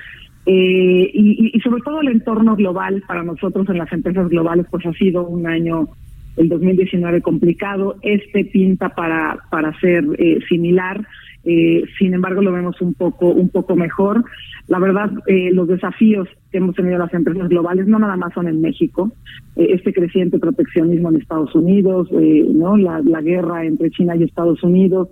y, 0.45 1.51
y, 1.55 1.59
sobre 1.61 1.81
todo 1.81 2.01
el 2.01 2.09
entorno 2.09 2.55
global 2.57 3.01
para 3.07 3.23
nosotros 3.23 3.67
en 3.69 3.77
las 3.77 3.91
empresas 3.93 4.27
globales 4.29 4.67
pues 4.69 4.85
ha 4.85 4.93
sido 4.93 5.25
un 5.25 5.47
año 5.47 5.87
el 6.35 6.49
2019 6.49 7.21
complicado 7.21 7.95
este 8.01 8.45
pinta 8.45 8.89
para 8.89 9.39
para 9.49 9.73
ser 9.79 10.05
similar 10.47 11.07
eh, 11.45 11.83
sin 11.97 12.13
embargo 12.13 12.41
lo 12.41 12.51
vemos 12.51 12.81
un 12.81 12.93
poco 12.93 13.29
un 13.29 13.49
poco 13.49 13.75
mejor. 13.75 14.23
La 14.67 14.79
verdad 14.79 15.11
eh, 15.27 15.51
los 15.53 15.67
desafíos 15.67 16.27
que 16.51 16.57
hemos 16.57 16.75
tenido 16.75 16.97
las 16.97 17.13
empresas 17.13 17.47
globales 17.47 17.87
no 17.87 17.97
nada 17.97 18.17
más 18.17 18.33
son 18.33 18.47
en 18.47 18.61
México 18.61 19.11
eh, 19.55 19.67
este 19.71 19.93
creciente 19.93 20.37
proteccionismo 20.37 21.09
en 21.09 21.15
Estados 21.15 21.55
Unidos 21.55 22.09
no 22.11 22.75
la, 22.77 23.21
guerra 23.21 23.65
entre 23.65 23.89
China 23.91 24.15
y 24.15 24.23
Estados 24.23 24.63
Unidos 24.63 25.09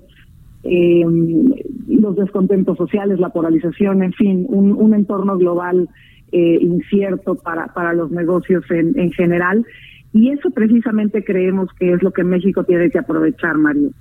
los 0.63 2.15
descontentos 2.17 2.77
sociales 2.77 3.19
la 3.19 3.29
polarización 3.29 4.03
en 4.03 4.13
fin 4.13 4.45
un, 4.49 4.93
entorno 4.93 5.37
global 5.37 5.87
incierto 6.31 7.35
para 7.35 7.67
para 7.67 7.93
los 7.93 8.11
negocios 8.11 8.69
en, 8.69 8.99
en 8.99 9.11
general. 9.11 9.65
Y 10.13 10.31
eso 10.31 10.49
precisamente 10.49 11.23
creemos 11.23 11.69
que 11.79 11.93
es 11.93 12.01
lo 12.01 12.11
que 12.11 12.23
México 12.23 12.63
tiene 12.63 12.89
que 12.89 12.99
aprovechar, 12.99 13.57
Mario. 13.57 13.91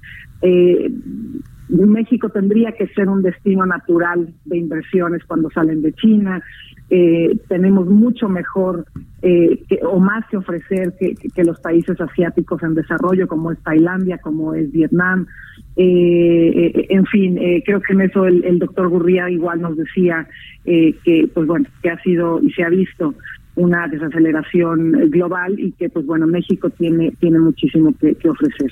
Eh, 0.43 0.91
México 1.69 2.29
tendría 2.29 2.73
que 2.73 2.87
ser 2.89 3.09
un 3.09 3.23
destino 3.23 3.67
natural 3.67 4.33
de 4.45 4.59
inversiones 4.59 5.25
cuando 5.25 5.51
salen 5.51 5.83
de 5.83 5.93
China. 5.95 6.43
Eh, 6.89 7.37
tenemos 7.49 7.89
mucho 7.89 8.29
mejor 8.29 8.87
eh, 9.23 9.65
o 9.83 9.99
más 9.99 10.25
que 10.31 10.37
ofrecer 10.37 10.95
que, 10.99 11.45
los 11.45 11.59
países 11.61 12.01
asiáticos 12.01 12.63
en 12.63 12.75
desarrollo, 12.75 13.27
como 13.27 13.51
es 13.51 13.59
Tailandia, 13.59 14.19
como 14.19 14.55
es 14.55 14.71
Vietnam. 14.71 15.27
Eh, 15.77 16.87
en 16.91 17.05
fin, 17.07 17.39
creo 17.65 17.81
que 17.81 17.93
en 17.93 18.03
eso 18.03 18.27
el, 18.27 18.45
el 18.45 18.59
doctor 18.61 18.89
Gurría 18.89 19.29
igual 19.29 19.61
nos 19.61 19.77
decía 19.77 20.29
que, 20.65 21.31
pues 21.33 21.47
bueno, 21.47 21.67
que 21.83 21.91
ha 21.91 22.01
sido 22.03 22.41
y 22.43 22.51
se 22.53 22.63
ha 22.63 22.69
visto 22.69 23.15
una 23.57 23.89
desaceleración 23.89 25.11
global 25.11 25.59
y 25.59 25.73
que 25.73 25.89
pues 25.89 26.07
bueno 26.07 26.27
México 26.27 26.71
tiene 26.71 27.13
tiene 27.19 27.39
muchísimo 27.39 27.95
que, 27.99 28.17
ofrecer. 28.29 28.71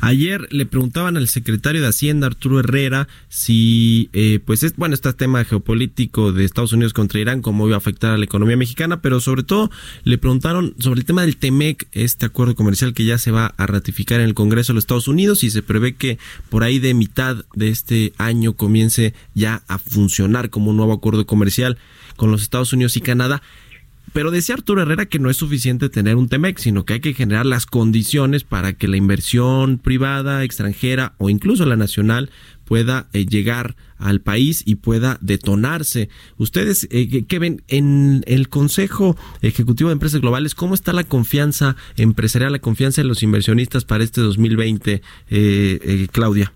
Ayer 0.00 0.46
le 0.50 0.66
preguntaban 0.66 1.16
al 1.16 1.28
secretario 1.28 1.82
de 1.82 1.88
Hacienda 1.88 2.26
Arturo 2.26 2.60
Herrera 2.60 3.06
si 3.28 4.08
eh, 4.12 4.40
pues 4.44 4.62
es 4.62 4.76
bueno 4.76 4.94
este 4.94 5.12
tema 5.12 5.44
geopolítico 5.44 6.32
de 6.32 6.44
Estados 6.44 6.72
Unidos 6.72 6.92
contra 6.92 7.20
Irán 7.20 7.42
cómo 7.42 7.66
iba 7.66 7.76
a 7.76 7.78
afectar 7.78 8.12
a 8.12 8.18
la 8.18 8.24
economía 8.24 8.56
mexicana, 8.56 9.00
pero 9.00 9.20
sobre 9.20 9.42
todo 9.42 9.70
le 10.04 10.18
preguntaron 10.18 10.74
sobre 10.78 11.00
el 11.00 11.06
tema 11.06 11.22
del 11.22 11.36
Temec, 11.36 11.86
este 11.92 12.26
acuerdo 12.26 12.54
comercial 12.54 12.94
que 12.94 13.04
ya 13.04 13.18
se 13.18 13.30
va 13.30 13.54
a 13.56 13.66
ratificar 13.66 14.20
en 14.20 14.26
el 14.26 14.34
Congreso 14.34 14.72
de 14.72 14.76
los 14.76 14.84
Estados 14.84 15.08
Unidos 15.08 15.44
y 15.44 15.50
se 15.50 15.62
prevé 15.62 15.94
que 15.94 16.18
por 16.48 16.62
ahí 16.62 16.78
de 16.78 16.94
mitad 16.94 17.44
de 17.54 17.68
este 17.68 18.12
año 18.18 18.54
comience 18.54 19.14
ya 19.34 19.62
a 19.68 19.78
funcionar 19.78 20.50
como 20.50 20.70
un 20.70 20.76
nuevo 20.76 20.92
acuerdo 20.92 21.26
comercial 21.26 21.78
con 22.16 22.30
los 22.30 22.42
Estados 22.42 22.72
Unidos 22.72 22.96
y 22.96 23.00
Canadá. 23.00 23.42
Pero 24.12 24.30
decía 24.30 24.54
Arturo 24.54 24.82
Herrera 24.82 25.06
que 25.06 25.18
no 25.18 25.30
es 25.30 25.36
suficiente 25.36 25.88
tener 25.88 26.16
un 26.16 26.28
TEMEC, 26.28 26.58
sino 26.58 26.84
que 26.84 26.94
hay 26.94 27.00
que 27.00 27.14
generar 27.14 27.46
las 27.46 27.66
condiciones 27.66 28.44
para 28.44 28.72
que 28.72 28.88
la 28.88 28.96
inversión 28.96 29.78
privada, 29.78 30.44
extranjera 30.44 31.14
o 31.18 31.28
incluso 31.28 31.66
la 31.66 31.76
nacional 31.76 32.30
pueda 32.64 33.08
eh, 33.12 33.26
llegar 33.26 33.76
al 33.98 34.20
país 34.20 34.62
y 34.66 34.76
pueda 34.76 35.18
detonarse. 35.20 36.08
Ustedes, 36.36 36.86
eh, 36.90 37.24
¿qué 37.26 37.38
ven 37.38 37.62
en 37.68 38.22
el 38.26 38.48
Consejo 38.48 39.16
Ejecutivo 39.42 39.88
de 39.88 39.94
Empresas 39.94 40.20
Globales? 40.20 40.54
¿Cómo 40.54 40.74
está 40.74 40.92
la 40.92 41.04
confianza 41.04 41.76
empresarial, 41.96 42.52
la 42.52 42.58
confianza 42.58 43.02
de 43.02 43.08
los 43.08 43.22
inversionistas 43.22 43.84
para 43.84 44.04
este 44.04 44.20
2020, 44.20 44.94
eh, 44.94 45.00
eh, 45.30 46.08
Claudia? 46.12 46.52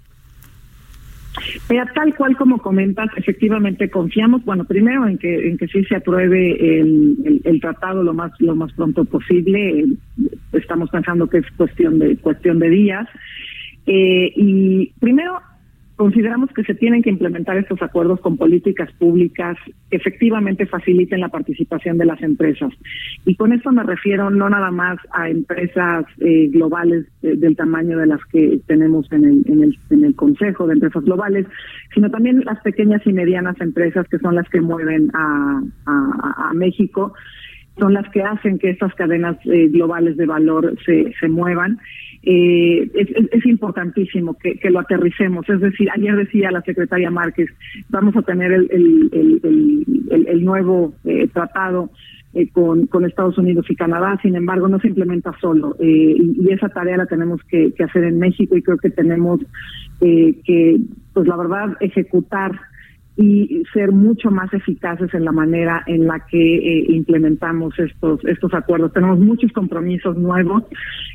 Tal 1.94 2.14
cual 2.14 2.36
como 2.36 2.58
comentas, 2.58 3.08
efectivamente 3.16 3.90
confiamos, 3.90 4.44
bueno, 4.44 4.64
primero 4.64 5.06
en 5.06 5.18
que 5.18 5.48
en 5.48 5.58
que 5.58 5.66
sí 5.68 5.84
se 5.84 5.96
apruebe 5.96 6.80
el, 6.80 7.40
el, 7.44 7.60
tratado 7.60 8.02
lo 8.02 8.14
más 8.14 8.32
lo 8.40 8.54
más 8.54 8.72
pronto 8.72 9.04
posible. 9.04 9.84
Estamos 10.52 10.90
pensando 10.90 11.26
que 11.28 11.38
es 11.38 11.50
cuestión 11.56 11.98
de 11.98 12.16
cuestión 12.16 12.58
de 12.58 12.68
días. 12.70 13.08
Eh, 13.86 14.32
y 14.36 14.92
primero 15.00 15.40
Consideramos 16.00 16.48
que 16.54 16.64
se 16.64 16.74
tienen 16.74 17.02
que 17.02 17.10
implementar 17.10 17.58
estos 17.58 17.82
acuerdos 17.82 18.20
con 18.20 18.38
políticas 18.38 18.90
públicas 18.92 19.58
que 19.90 19.98
efectivamente 19.98 20.64
faciliten 20.64 21.20
la 21.20 21.28
participación 21.28 21.98
de 21.98 22.06
las 22.06 22.22
empresas. 22.22 22.72
Y 23.26 23.34
con 23.34 23.52
esto 23.52 23.70
me 23.70 23.82
refiero 23.82 24.30
no 24.30 24.48
nada 24.48 24.70
más 24.70 24.96
a 25.12 25.28
empresas 25.28 26.06
eh, 26.20 26.48
globales 26.48 27.04
eh, 27.20 27.36
del 27.36 27.54
tamaño 27.54 27.98
de 27.98 28.06
las 28.06 28.24
que 28.32 28.62
tenemos 28.66 29.12
en 29.12 29.26
el, 29.26 29.44
en, 29.46 29.62
el, 29.62 29.78
en 29.90 30.04
el 30.04 30.14
Consejo 30.14 30.66
de 30.66 30.72
Empresas 30.72 31.04
Globales, 31.04 31.46
sino 31.92 32.10
también 32.10 32.44
las 32.46 32.62
pequeñas 32.62 33.02
y 33.06 33.12
medianas 33.12 33.60
empresas 33.60 34.08
que 34.08 34.18
son 34.20 34.36
las 34.36 34.48
que 34.48 34.62
mueven 34.62 35.10
a, 35.12 35.60
México, 36.54 37.12
son 37.78 37.92
las 37.92 38.08
que 38.08 38.22
hacen 38.22 38.58
que 38.58 38.70
estas 38.70 38.94
cadenas 38.94 39.36
eh, 39.44 39.68
globales 39.68 40.16
de 40.16 40.24
valor 40.24 40.74
se, 40.86 41.12
se 41.20 41.28
muevan 41.28 41.78
eh, 42.22 42.90
es, 42.94 43.46
importantísimo 43.46 44.34
que, 44.34 44.58
lo 44.70 44.80
aterricemos. 44.80 45.48
Es 45.48 45.60
decir, 45.60 45.88
ayer 45.90 46.16
decía 46.16 46.50
la 46.50 46.60
secretaria 46.62 47.10
Márquez, 47.10 47.48
vamos 47.88 48.14
a 48.16 48.22
tener 48.22 48.52
el, 48.52 48.68
el, 48.70 50.26
el, 50.28 50.44
nuevo 50.44 50.92
eh, 51.04 51.28
tratado 51.32 51.90
eh, 52.34 52.48
con, 52.50 52.86
con 52.86 53.06
Estados 53.06 53.38
Unidos 53.38 53.66
y 53.70 53.74
Canadá, 53.74 54.18
sin 54.22 54.36
embargo, 54.36 54.68
no 54.68 54.78
se 54.80 54.88
implementa 54.88 55.32
solo. 55.40 55.76
Eh, 55.80 56.14
y, 56.18 56.52
esa 56.52 56.68
tarea 56.68 56.98
la 56.98 57.06
tenemos 57.06 57.40
que, 57.44 57.72
que, 57.72 57.84
hacer 57.84 58.04
en 58.04 58.18
México 58.18 58.56
y 58.56 58.62
creo 58.62 58.76
que 58.76 58.90
tenemos 58.90 59.40
que, 60.00 60.78
pues 61.12 61.26
la 61.26 61.36
verdad, 61.36 61.76
ejecutar 61.80 62.52
y 63.16 63.64
ser 63.72 63.92
mucho 63.92 64.30
más 64.30 64.52
eficaces 64.54 65.12
en 65.14 65.24
la 65.24 65.32
manera 65.32 65.82
en 65.86 66.06
la 66.06 66.24
que 66.26 66.56
eh, 66.56 66.86
implementamos 66.88 67.78
estos 67.78 68.24
estos 68.24 68.54
acuerdos. 68.54 68.92
Tenemos 68.92 69.18
muchos 69.18 69.52
compromisos 69.52 70.16
nuevos 70.16 70.64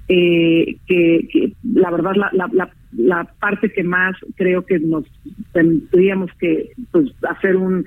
eh, 0.08 0.78
que, 0.88 1.54
la 1.64 1.90
verdad 1.92 2.12
la, 2.16 2.30
la, 2.32 2.70
la, 2.98 3.24
parte 3.40 3.72
que 3.72 3.84
más 3.84 4.16
creo 4.36 4.66
que 4.66 4.80
nos 4.80 5.06
tendríamos 5.54 6.30
que 6.40 6.72
pues, 6.92 7.12
hacer 7.30 7.56
un 7.56 7.86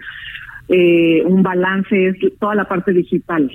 eh, 0.69 1.23
un 1.25 1.43
balance 1.43 2.09
es 2.09 2.17
toda 2.39 2.55
la 2.55 2.67
parte 2.67 2.93
digital. 2.93 3.51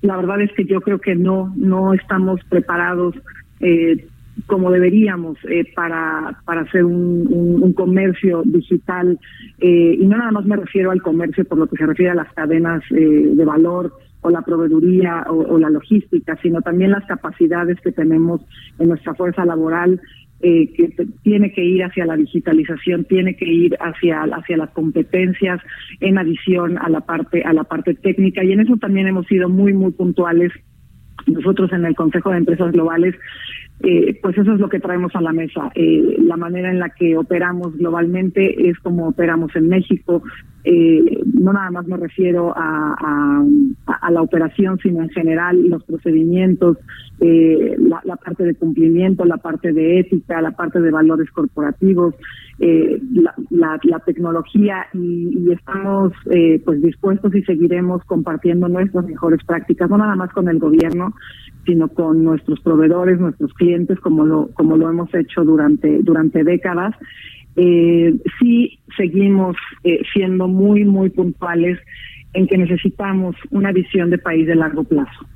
la 0.00 0.16
verdad 0.16 0.40
es 0.40 0.52
que 0.52 0.64
yo 0.64 0.80
creo 0.80 0.98
que 0.98 1.14
no 1.14 1.52
no 1.56 1.94
estamos 1.94 2.40
preparados 2.48 3.14
eh, 3.60 4.06
como 4.46 4.70
deberíamos 4.70 5.38
eh, 5.48 5.64
para, 5.74 6.40
para 6.44 6.62
hacer 6.62 6.84
un, 6.84 7.26
un, 7.62 7.72
comercio 7.72 8.42
digital. 8.44 9.18
Eh, 9.60 9.96
y 9.98 10.06
no 10.06 10.16
nada 10.16 10.32
más 10.32 10.44
me 10.44 10.56
refiero 10.56 10.90
al 10.90 11.02
comercio 11.02 11.44
por 11.44 11.58
lo 11.58 11.66
que 11.66 11.76
se 11.76 11.86
refiere 11.86 12.10
a 12.10 12.16
las 12.16 12.32
cadenas 12.34 12.82
eh, 12.90 13.32
de 13.34 13.44
valor 13.44 13.92
o 14.20 14.30
la 14.30 14.42
proveeduría 14.42 15.26
o, 15.28 15.58
la 15.58 15.68
logística, 15.68 16.36
sino 16.42 16.62
también 16.62 16.90
las 16.90 17.04
capacidades 17.04 17.78
que 17.80 17.92
tenemos 17.92 18.40
en 18.78 18.88
nuestra 18.88 19.14
fuerza 19.14 19.44
laboral 19.44 20.00
que 20.40 20.92
tiene 21.22 21.52
que 21.52 21.64
ir 21.64 21.82
hacia 21.84 22.04
la 22.04 22.16
digitalización, 22.16 23.04
tiene 23.04 23.34
que 23.34 23.46
ir 23.46 23.78
hacia 23.80 24.24
hacia 24.24 24.58
las 24.58 24.70
competencias 24.70 25.58
en 26.00 26.18
adición 26.18 26.76
a 26.76 26.90
la 26.90 27.00
parte 27.00 27.42
a 27.44 27.54
la 27.54 27.64
parte 27.64 27.94
técnica 27.94 28.44
y 28.44 28.52
en 28.52 28.60
eso 28.60 28.76
también 28.76 29.06
hemos 29.06 29.26
sido 29.26 29.48
muy 29.48 29.72
muy 29.72 29.92
puntuales 29.92 30.52
nosotros 31.26 31.72
en 31.72 31.84
el 31.84 31.94
Consejo 31.94 32.30
de 32.30 32.38
Empresas 32.38 32.72
Globales 32.72 33.14
eh, 33.80 34.18
pues 34.22 34.38
eso 34.38 34.52
es 34.52 34.60
lo 34.60 34.68
que 34.68 34.80
traemos 34.80 35.14
a 35.14 35.20
la 35.20 35.32
mesa. 35.32 35.70
Eh, 35.74 36.16
la 36.20 36.36
manera 36.36 36.70
en 36.70 36.78
la 36.78 36.90
que 36.90 37.16
operamos 37.16 37.76
globalmente 37.76 38.70
es 38.70 38.78
como 38.78 39.08
operamos 39.08 39.54
en 39.56 39.68
México. 39.68 40.22
Eh, 40.62 41.20
no 41.34 41.52
nada 41.52 41.70
más 41.70 41.86
me 41.86 41.98
refiero 41.98 42.54
a, 42.56 43.44
la 44.10 44.22
operación, 44.22 44.78
sino 44.78 45.02
en 45.02 45.10
general 45.10 45.68
los 45.68 45.82
procedimientos, 45.84 46.78
eh, 47.20 47.76
la, 47.78 48.16
parte 48.16 48.44
de 48.44 48.54
cumplimiento, 48.54 49.24
la 49.24 49.38
parte 49.38 49.72
de 49.72 49.98
ética, 49.98 50.40
la 50.40 50.52
parte 50.52 50.80
de 50.80 50.90
valores 50.90 51.30
corporativos, 51.30 52.14
la, 52.58 53.34
la, 53.82 53.98
tecnología 54.00 54.86
y, 54.94 55.36
y 55.36 55.52
estamos 55.52 56.12
pues 56.64 56.80
dispuestos 56.80 57.34
y 57.34 57.42
seguiremos 57.42 58.04
compartiendo 58.04 58.68
nuestras 58.68 59.04
mejores 59.06 59.44
prácticas, 59.44 59.90
no 59.90 59.98
nada 59.98 60.14
más 60.14 60.30
con 60.30 60.48
el 60.48 60.58
gobierno, 60.58 61.12
sino 61.64 61.88
con 61.88 62.22
nuestros 62.24 62.60
proveedores, 62.60 63.18
nuestros 63.18 63.52
clientes, 63.54 63.63
como 64.00 64.24
lo, 64.24 64.50
como 64.54 64.76
lo 64.76 64.90
hemos 64.90 65.12
hecho 65.14 65.44
durante, 65.44 66.00
durante 66.02 66.44
décadas. 66.44 66.94
Eh, 67.56 68.14
sí 68.40 68.78
seguimos 68.96 69.56
eh, 69.84 70.00
siendo 70.12 70.48
muy, 70.48 70.84
muy 70.84 71.10
puntuales 71.10 71.78
en 72.32 72.46
que 72.46 72.58
necesitamos 72.58 73.36
una 73.50 73.72
visión 73.72 74.10
de 74.10 74.18
país 74.18 74.46
de 74.46 74.56
largo 74.56 74.84
plazo. 74.84 75.26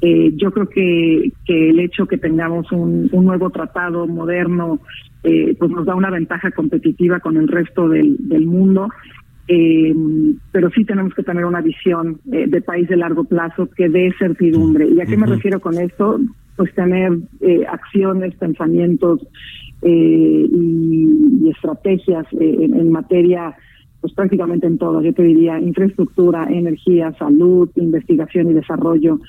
Eh, 0.00 0.32
yo 0.36 0.50
creo 0.52 0.68
que, 0.68 1.32
que 1.44 1.70
el 1.70 1.80
hecho 1.80 2.06
que 2.06 2.18
tengamos 2.18 2.70
un, 2.72 3.08
un 3.12 3.24
nuevo 3.24 3.50
tratado 3.50 4.06
moderno, 4.06 4.80
eh, 5.24 5.56
pues 5.58 5.70
nos 5.70 5.84
da 5.84 5.94
una 5.94 6.10
ventaja 6.10 6.50
competitiva 6.52 7.20
con 7.20 7.36
el 7.36 7.48
resto 7.48 7.88
del, 7.88 8.16
del 8.28 8.46
mundo 8.46 8.88
eh, 9.48 9.94
pero 10.52 10.70
sí 10.70 10.84
tenemos 10.84 11.14
que 11.14 11.22
tener 11.22 11.46
una 11.46 11.62
visión 11.62 12.20
de 12.24 12.60
país 12.60 12.86
de 12.88 12.96
largo 12.96 13.24
plazo 13.24 13.68
que 13.70 13.88
dé 13.88 14.12
certidumbre. 14.18 14.86
¿Y 14.86 15.00
a 15.00 15.06
qué 15.06 15.16
me 15.16 15.26
refiero 15.26 15.58
con 15.58 15.78
esto? 15.78 16.20
Pues 16.58 16.74
tener 16.74 17.12
eh, 17.40 17.64
acciones, 17.66 18.34
pensamientos 18.34 19.26
eh, 19.80 20.46
y, 20.50 21.48
estrategias 21.48 22.26
en, 22.32 22.74
en, 22.74 22.92
materia, 22.92 23.56
pues 24.02 24.12
prácticamente 24.12 24.66
en 24.66 24.76
todo. 24.76 25.00
Yo 25.00 25.14
te 25.14 25.22
diría 25.22 25.58
infraestructura, 25.58 26.46
energía, 26.50 27.14
salud, 27.18 27.70
investigación 27.76 28.50
y 28.50 28.54
desarrollo, 28.54 29.20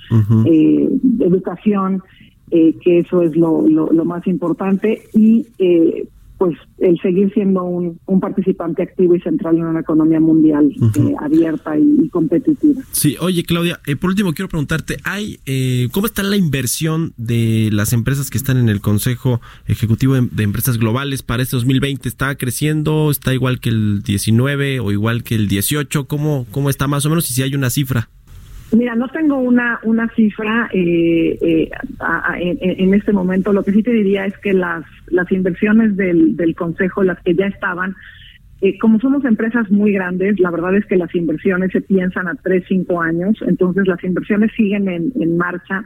educación. 1.19 2.03
que 2.49 2.99
eso 2.99 3.21
es 3.21 3.37
lo, 3.37 3.65
lo, 3.67 3.93
lo 3.93 4.05
más 4.05 4.27
importante 4.27 5.03
y 5.13 5.45
eh, 5.59 6.07
pues 6.39 6.57
el 6.77 6.97
seguir 7.01 7.31
siendo 7.33 7.63
un, 7.63 7.99
participante 8.21 8.81
activo 8.81 9.13
y 9.13 9.19
central 9.19 9.57
en 9.57 9.65
una 9.65 9.81
economía 9.81 10.21
mundial 10.21 10.71
eh, 10.71 11.13
abierta 11.19 11.77
y, 11.77 12.07
competitiva. 12.09 12.81
Sí, 12.91 13.17
oye 13.19 13.43
Claudia, 13.43 13.81
eh, 13.85 13.97
por 13.97 14.09
último 14.09 14.33
quiero 14.33 14.47
preguntarte, 14.47 14.97
¿hay 15.03 15.39
eh, 15.45 15.89
cómo 15.91 16.07
está 16.07 16.23
la 16.23 16.37
inversión 16.37 17.13
de 17.17 17.69
las 17.73 17.91
empresas 17.91 18.29
que 18.29 18.37
están 18.37 18.57
en 18.57 18.69
el 18.69 18.79
Consejo 18.79 19.41
Ejecutivo 19.67 20.15
de, 20.15 20.43
Empresas 20.43 20.77
Globales 20.77 21.23
para 21.23 21.43
este 21.43 21.57
2020? 21.57 22.07
¿Está 22.07 22.33
creciendo? 22.35 23.11
¿Está 23.11 23.33
igual 23.33 23.59
que 23.59 23.69
el 23.69 24.01
19 24.01 24.79
o 24.79 24.91
igual 24.93 25.23
que 25.23 25.35
el 25.35 25.49
18? 25.49 26.07
¿Cómo, 26.07 26.47
cómo 26.51 26.69
está 26.69 26.87
más 26.87 27.05
o 27.05 27.09
menos 27.09 27.29
y 27.29 27.33
si 27.33 27.43
hay 27.43 27.53
una 27.53 27.69
cifra? 27.69 28.09
Mira, 28.71 28.93
no 28.95 29.07
tengo 29.07 29.37
una 29.37 29.79
una 29.83 30.07
cifra 30.09 30.69
eh, 30.71 31.37
eh, 31.41 31.69
en, 32.39 32.93
este 32.93 33.11
momento. 33.11 33.51
Lo 33.51 33.63
que 33.63 33.71
sí 33.71 33.81
te 33.81 33.91
diría 33.91 34.25
es 34.25 34.37
que 34.37 34.53
las 34.53 34.83
las 35.07 35.31
inversiones 35.31 35.95
del, 35.97 36.35
del 36.35 36.55
consejo, 36.55 37.03
las 37.03 37.19
que 37.21 37.33
ya 37.33 37.47
estaban, 37.47 37.95
eh, 38.61 38.77
como 38.77 38.99
somos 38.99 39.25
empresas 39.25 39.71
muy 39.71 39.93
grandes, 39.93 40.39
la 40.39 40.51
verdad 40.51 40.75
es 40.75 40.85
que 40.85 40.97
las 40.97 41.13
inversiones 41.15 41.71
se 41.71 41.81
piensan 41.81 42.27
a 42.27 42.35
tres 42.35 42.63
cinco 42.67 43.01
años, 43.01 43.37
entonces 43.47 43.87
las 43.87 44.03
inversiones 44.03 44.51
siguen 44.55 44.87
en, 44.87 45.11
en 45.19 45.37
marcha. 45.37 45.83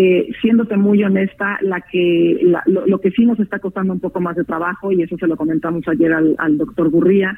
Eh, 0.00 0.28
siéndote 0.40 0.76
muy 0.76 1.02
honesta, 1.02 1.58
la 1.60 1.80
que 1.80 2.38
lo, 2.66 3.00
que 3.00 3.10
sí 3.10 3.26
nos 3.26 3.40
está 3.40 3.58
costando 3.58 3.92
un 3.92 3.98
poco 3.98 4.20
más 4.20 4.36
de 4.36 4.44
trabajo, 4.44 4.92
y 4.92 5.02
eso 5.02 5.18
se 5.18 5.26
lo 5.26 5.36
comentamos 5.36 5.88
ayer 5.88 6.12
al, 6.12 6.56
doctor 6.56 6.88
Gurría, 6.88 7.36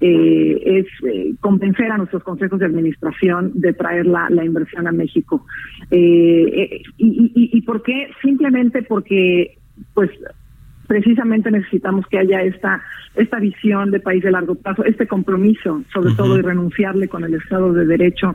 eh, 0.00 0.60
es 0.64 0.86
eh, 1.08 1.34
convencer 1.38 1.92
a 1.92 1.98
nuestros 1.98 2.24
consejos 2.24 2.58
de 2.58 2.66
administración 2.66 3.52
de 3.54 3.74
traer 3.74 4.06
la, 4.06 4.44
inversión 4.44 4.88
a 4.88 4.92
México. 4.92 5.46
y, 5.92 6.74
y, 6.98 7.30
¿Y 7.56 7.60
por 7.62 7.80
qué? 7.84 8.08
Simplemente 8.22 8.82
porque 8.82 9.56
pues 9.94 10.10
precisamente 10.90 11.52
necesitamos 11.52 12.04
que 12.08 12.18
haya 12.18 12.42
esta 12.42 12.82
esta 13.14 13.38
visión 13.38 13.92
de 13.92 14.00
país 14.00 14.24
de 14.24 14.32
largo 14.32 14.56
plazo, 14.56 14.84
este 14.84 15.06
compromiso, 15.06 15.82
sobre 15.92 16.14
todo, 16.14 16.36
y 16.36 16.42
renunciarle 16.42 17.06
con 17.06 17.24
el 17.24 17.34
Estado 17.34 17.72
de 17.72 17.84
Derecho. 17.84 18.34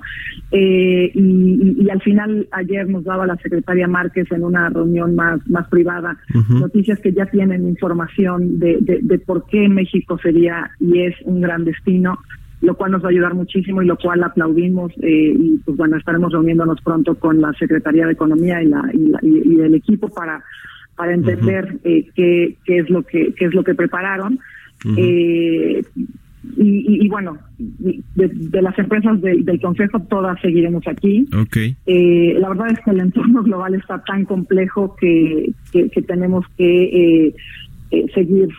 Eh, 0.52 1.12
y, 1.14 1.90
al 1.90 2.02
final, 2.02 2.48
ayer 2.52 2.88
nos 2.88 3.04
daba 3.04 3.26
la 3.26 3.36
secretaria 3.38 3.88
Márquez 3.88 4.32
en 4.32 4.44
una 4.44 4.70
reunión 4.70 5.16
más, 5.16 5.40
más 5.50 5.68
privada 5.70 6.18
noticias 6.50 7.00
que 7.00 7.12
ya 7.12 7.26
tienen 7.26 7.68
información 7.68 8.58
de, 8.60 8.78
de, 8.80 9.20
por 9.20 9.46
qué 9.48 9.68
México 9.68 10.18
sería 10.22 10.72
y 10.80 11.02
es 11.02 11.16
un 11.24 11.42
gran 11.42 11.66
destino 11.66 12.20
lo 12.62 12.76
cual 12.76 12.92
nos 12.92 13.04
va 13.04 13.08
a 13.08 13.12
ayudar 13.12 13.34
muchísimo 13.34 13.82
y 13.82 13.86
lo 13.86 13.98
cual 13.98 14.24
aplaudimos 14.24 14.92
eh, 15.02 15.36
y 15.38 15.58
pues 15.66 15.78
bueno 15.78 15.98
estaremos 15.98 16.32
reuniéndonos 16.32 16.82
pronto 16.82 17.16
con 17.16 17.42
la 17.42 17.54
Secretaría 17.54 18.06
de 18.06 18.14
Economía 18.14 18.64
y, 18.64 18.68
la, 18.68 18.90
y, 18.92 19.60
el 19.60 19.76
equipo 19.76 20.10
para 20.10 20.44
para 20.96 21.14
entender 21.14 21.78
eh, 21.84 22.06
qué, 22.16 22.56
qué 22.66 22.78
es 22.80 22.90
lo 22.90 23.04
que 23.04 23.34
qué 23.34 23.46
es 23.46 23.54
lo 23.54 23.64
que 23.64 23.76
prepararon 23.76 24.40
eh, 24.98 25.84
y, 26.58 27.08
bueno, 27.10 27.38
de, 27.58 28.62
las 28.62 28.78
empresas 28.78 29.20
del 29.20 29.60
Consejo 29.60 30.00
todas 30.02 30.40
seguiremos 30.42 30.88
aquí. 30.88 31.28
Okay. 31.36 31.76
Eh, 31.88 32.36
la 32.40 32.50
verdad 32.50 32.68
es 32.72 32.80
que 32.82 32.92
el 32.92 33.00
entorno 33.00 33.42
global 33.42 33.74
está 33.74 34.04
tan 34.04 34.26
complejo 34.26 34.96
que, 34.96 35.52
que, 35.72 36.02
tenemos 36.04 36.46
que 36.56 37.34
eh, 37.92 38.06
seguir 38.14 38.50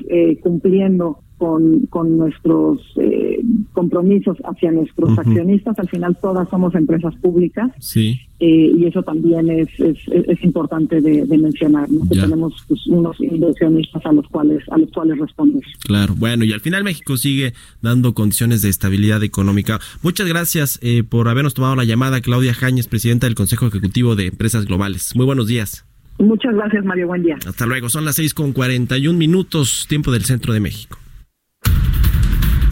cumpliendo 0.40 1.20
con, 1.38 1.86
con 1.86 2.16
nuestros 2.18 2.80
eh, 2.96 3.40
compromisos 3.72 4.36
hacia 4.44 4.72
nuestros 4.72 5.18
accionistas. 5.18 5.78
Al 5.78 5.88
final 5.88 6.16
todas 6.20 6.48
somos 6.48 6.74
empresas 6.74 7.14
públicas 7.16 7.70
sí. 7.78 8.20
Eh, 8.38 8.70
y 8.76 8.84
eso 8.84 9.02
también 9.02 9.48
es, 9.48 9.68
es, 9.80 9.96
es 10.08 10.44
importante 10.44 11.00
de, 11.00 11.24
mencionar, 11.38 11.88
que 11.88 12.20
tenemos 12.20 12.52
pues, 12.68 12.86
unos 12.86 13.18
inversionistas 13.18 14.04
a 14.04 14.12
los 14.12 14.26
cuales 14.28 14.62
a 14.70 14.76
los 14.76 14.90
cuales 14.90 15.18
responder. 15.18 15.62
Claro, 15.80 16.14
bueno, 16.14 16.44
y 16.44 16.52
al 16.52 16.60
final 16.60 16.84
México 16.84 17.16
sigue 17.16 17.54
dando 17.80 18.12
condiciones 18.12 18.60
de 18.60 18.68
estabilidad 18.68 19.22
económica. 19.22 19.80
Muchas 20.02 20.28
gracias 20.28 20.78
eh, 20.82 21.02
por 21.02 21.28
habernos 21.28 21.54
tomado 21.54 21.76
la 21.76 21.84
llamada, 21.84 22.20
Claudia 22.20 22.52
Jañez, 22.52 22.88
presidenta 22.88 23.26
del 23.26 23.34
Consejo 23.34 23.68
Ejecutivo 23.68 24.16
de 24.16 24.26
Empresas 24.26 24.66
Globales. 24.66 25.16
Muy 25.16 25.24
buenos 25.24 25.46
días. 25.46 25.86
Muchas 26.18 26.54
gracias, 26.54 26.84
Mario. 26.84 27.06
Buen 27.08 27.22
día. 27.22 27.38
Hasta 27.46 27.64
luego. 27.66 27.88
Son 27.88 28.04
las 28.04 28.16
seis 28.16 28.34
con 28.34 28.52
41 28.52 29.18
minutos, 29.18 29.86
tiempo 29.88 30.12
del 30.12 30.24
centro 30.24 30.52
de 30.52 30.60
México. 30.60 30.98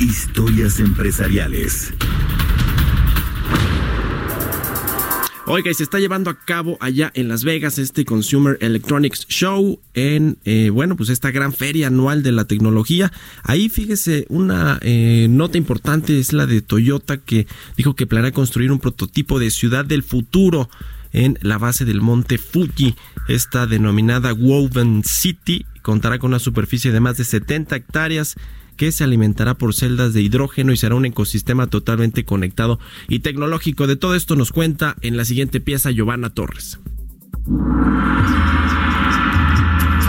Historias 0.05 0.81
empresariales. 0.81 1.95
Oiga, 5.47 5.71
y 5.71 5.75
se 5.75 5.83
está 5.83 5.99
llevando 5.99 6.29
a 6.29 6.39
cabo 6.39 6.77
allá 6.81 7.11
en 7.15 7.29
Las 7.29 7.43
Vegas 7.43 7.79
este 7.79 8.05
Consumer 8.05 8.59
Electronics 8.61 9.27
Show 9.29 9.81
en, 9.95 10.37
eh, 10.45 10.69
bueno, 10.69 10.97
pues 10.97 11.09
esta 11.09 11.31
gran 11.31 11.55
feria 11.55 11.87
anual 11.87 12.23
de 12.23 12.33
la 12.33 12.45
tecnología. 12.45 13.13
Ahí 13.45 13.71
fíjese, 13.71 14.27
una 14.29 14.79
eh, 14.83 15.27
nota 15.31 15.57
importante 15.57 16.19
es 16.19 16.35
la 16.35 16.45
de 16.45 16.61
Toyota 16.61 17.17
que 17.17 17.47
dijo 17.79 17.97
que 17.97 18.07
planea 18.07 18.33
construir 18.33 18.73
un 18.73 18.81
prototipo 18.81 19.39
de 19.39 19.51
ciudad 19.51 19.87
del 19.87 20.03
futuro 20.03 20.69
en 21.15 21.39
la 21.41 21.57
base 21.57 21.87
del 21.87 22.03
monte 22.03 22.37
Fuji. 22.37 22.95
Esta 23.27 23.67
denominada 23.67 24.35
Woven 24.35 25.03
City 25.03 25.65
contará 25.81 26.19
con 26.19 26.29
una 26.33 26.41
superficie 26.41 26.93
de 26.93 27.01
más 27.01 27.17
de 27.17 27.25
70 27.25 27.75
hectáreas 27.75 28.37
que 28.77 28.93
se 28.93 29.05
alimentará 29.05 29.55
por 29.55 29.75
celdas 29.75 30.12
de 30.12 30.22
hidrógeno 30.22 30.72
y 30.72 30.77
será 30.77 30.95
un 30.95 31.07
ecosistema 31.07 31.66
totalmente 31.66 32.25
conectado 32.25 32.79
y 33.09 33.20
tecnológico. 33.20 33.87
De 33.87 33.97
todo 33.97 34.14
esto 34.14 34.37
nos 34.37 34.53
cuenta 34.53 34.97
en 35.01 35.16
la 35.16 35.25
siguiente 35.25 35.61
pieza 35.61 35.91
Giovanna 35.91 36.31
Torres. 36.31 36.79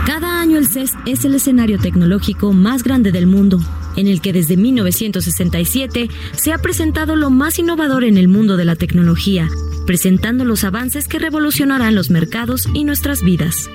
Cada 0.05 0.39
año 0.39 0.57
el 0.59 0.68
CES 0.68 0.91
es 1.05 1.26
el 1.26 1.36
escenario 1.36 1.80
tecnológico 1.80 2.53
más 2.53 2.84
grande 2.84 3.11
del 3.11 3.26
mundo, 3.26 3.59
en 3.95 4.07
el 4.07 4.22
que 4.22 4.34
desde 4.34 4.55
1967 4.55 6.09
se 6.34 6.53
ha 6.53 6.59
presentado 6.59 7.16
lo 7.16 7.30
más 7.32 7.57
innovador 7.57 8.03
en 8.03 8.18
el 8.18 8.28
mundo 8.28 8.55
de 8.55 8.66
la 8.66 8.76
tecnología, 8.76 9.49
presentando 9.88 10.45
los 10.45 10.63
avances 10.63 11.07
que 11.07 11.20
revolucionarán 11.20 11.95
los 11.95 12.11
mercados 12.11 12.68
y 12.74 12.84
nuestras 12.84 13.24
vidas. 13.24 13.70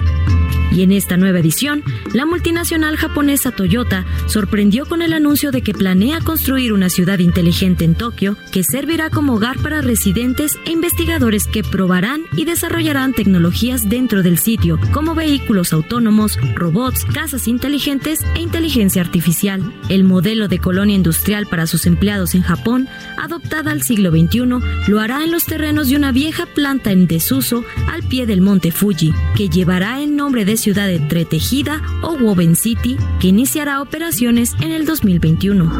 Y 0.73 0.83
en 0.83 0.93
esta 0.93 1.16
nueva 1.16 1.41
edición, 1.41 1.83
la 2.14 2.27
multinacional 2.27 2.97
japonesa 2.97 3.51
Toyota 3.51 4.05
sorprendió 4.27 4.87
con 4.87 5.03
el 5.03 5.12
anuncio 5.12 5.51
de 5.51 5.62
que 5.62 5.75
planea 5.75 6.21
construir 6.21 6.73
una 6.73 6.89
ciudad 6.89 7.18
inteligente 7.18 7.85
en 7.85 7.95
Tokio 7.95 8.37
que 8.53 8.64
servirá 8.64 9.11
como 9.11 9.35
hogar 9.35 9.59
para 9.59 9.81
residentes 9.81 10.59
e 10.64 10.73
investigadores 10.73 11.47
que 11.47 11.62
probarán 11.62 12.23
y 12.37 12.45
desarrollarán 12.45 13.12
tecnologías 13.12 13.89
dentro 13.89 14.23
del 14.23 14.39
sitio, 14.39 14.79
como 14.93 15.14
vehículos 15.14 15.73
autónomos, 15.73 16.39
robots, 16.55 17.05
casas 17.05 17.49
inteligentes 17.49 18.21
e 18.35 18.41
inteligencia 18.41 19.03
artificial. 19.03 19.75
El 19.89 20.05
modelo 20.05 20.49
de 20.49 20.59
colonia 20.59 20.97
industrial 20.97 21.47
para 21.47 21.66
sus 21.66 21.87
empleados 21.87 22.35
en 22.35 22.43
Japón, 22.43 22.89
adoptada 23.18 23.73
al 23.73 23.83
siglo 23.83 24.11
XXI, 24.11 24.41
lo 24.89 25.01
hará 25.01 25.25
en 25.25 25.33
los 25.33 25.45
terrenos 25.45 25.89
de 25.89 25.97
una 25.97 26.12
vieja 26.12 26.47
planta 26.47 26.93
en 26.93 27.07
desuso 27.07 27.64
al 27.89 28.03
pie 28.03 28.27
del 28.27 28.41
monte 28.41 28.71
Fuji, 28.71 29.12
que 29.37 29.49
llevará 29.49 30.01
el 30.01 30.16
nombre 30.16 30.45
de 30.45 30.57
ciudad 30.57 30.70
entretejida 30.79 31.83
o 32.03 32.16
Woven 32.16 32.57
City, 32.57 32.97
que 33.21 33.29
iniciará 33.29 33.81
operaciones 33.81 34.55
en 34.61 34.73
el 34.73 34.87
2021. 34.87 35.71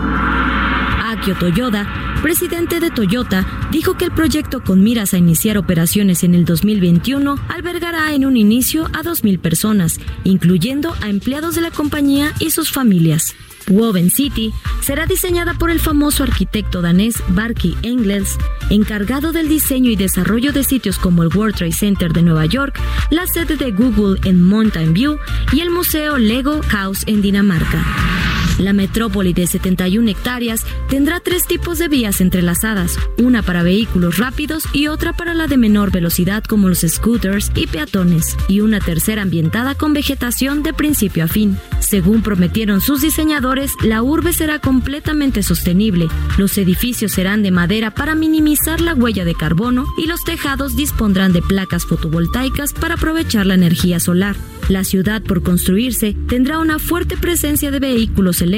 Akio 1.11 1.35
Toyoda, 1.37 1.89
presidente 2.23 2.81
de 2.81 2.91
Toyota, 2.91 3.47
dijo 3.73 3.97
que 3.97 4.05
el 4.05 4.13
proyecto 4.13 4.63
con 4.63 4.83
miras 4.83 5.15
a 5.15 5.19
iniciar 5.19 5.59
operaciones 5.59 6.23
en 6.23 6.35
el 6.35 6.45
2021 6.45 7.37
albergará 7.49 8.15
en 8.15 8.25
un 8.25 8.37
inicio 8.37 8.87
a 8.87 9.03
2.000 9.03 9.41
personas, 9.41 9.99
incluyendo 10.25 10.95
a 11.01 11.09
empleados 11.09 11.55
de 11.55 11.63
la 11.63 11.71
compañía 11.71 12.33
y 12.39 12.51
sus 12.51 12.71
familias. 12.71 13.35
Woven 13.71 14.11
City 14.11 14.53
será 14.83 15.07
diseñada 15.07 15.55
por 15.55 15.71
el 15.71 15.81
famoso 15.81 16.23
arquitecto 16.23 16.83
danés 16.83 17.23
Barky 17.29 17.77
Engels, 17.83 18.37
encargado 18.69 19.33
del 19.33 19.49
diseño 19.49 19.91
y 19.91 19.97
desarrollo 19.97 20.53
de 20.53 20.65
sitios 20.65 20.99
como 20.99 21.23
el 21.23 21.35
World 21.35 21.57
Trade 21.57 21.73
Center 21.73 22.13
de 22.13 22.23
Nueva 22.23 22.47
York, 22.47 22.79
la 23.11 23.27
sede 23.27 23.57
de 23.57 23.71
Google 23.71 24.19
en 24.25 24.43
Mountain 24.43 24.93
View 24.93 25.19
y 25.53 25.61
el 25.61 25.71
Museo 25.71 26.19
Lego 26.19 26.61
House 26.69 27.05
en 27.07 27.23
Dinamarca. 27.23 28.30
La 28.61 28.75
metrópoli 28.75 29.33
de 29.33 29.47
71 29.47 30.11
hectáreas 30.11 30.67
tendrá 30.91 31.19
tres 31.21 31.47
tipos 31.47 31.79
de 31.79 31.89
vías 31.89 32.21
entrelazadas, 32.21 32.99
una 33.17 33.43
para 33.43 33.63
vehículos 33.63 34.19
rápidos 34.19 34.65
y 34.75 34.87
otra 34.87 35.15
para 35.15 35.33
la 35.33 35.47
de 35.47 35.57
menor 35.57 35.91
velocidad 35.91 36.45
como 36.45 36.69
los 36.69 36.81
scooters 36.81 37.51
y 37.55 37.67
peatones, 37.67 38.37
y 38.49 38.61
una 38.61 38.79
tercera 38.79 39.23
ambientada 39.23 39.75
con 39.75 39.95
vegetación 39.95 40.63
de 40.63 40.75
principio 40.75 41.25
a 41.25 41.27
fin. 41.27 41.57
Según 41.81 42.23
prometieron 42.23 42.83
sus 42.83 43.01
diseñadores, 43.01 43.73
la 43.83 44.03
urbe 44.03 44.35
será 44.35 44.59
completamente 44.59 45.43
sostenible, 45.43 46.09
los 46.37 46.59
edificios 46.59 47.13
serán 47.13 47.43
de 47.43 47.51
madera 47.51 47.95
para 47.95 48.15
minimizar 48.15 48.83
la 48.83 48.95
huella 48.95 49.25
de 49.25 49.35
carbono 49.35 49.87
y 49.97 50.07
los 50.07 50.23
tejados 50.23 50.77
dispondrán 50.77 51.33
de 51.33 51.41
placas 51.41 51.87
fotovoltaicas 51.87 52.75
para 52.75 52.95
aprovechar 52.95 53.47
la 53.47 53.55
energía 53.55 54.01
solar. 54.01 54.37
La 54.69 54.85
ciudad 54.85 55.21
por 55.21 55.43
construirse 55.43 56.15
tendrá 56.29 56.61
una 56.61 56.79
fuerte 56.79 57.17
presencia 57.17 57.73
de 57.73 57.81
vehículos 57.81 58.41
eléctricos, 58.41 58.50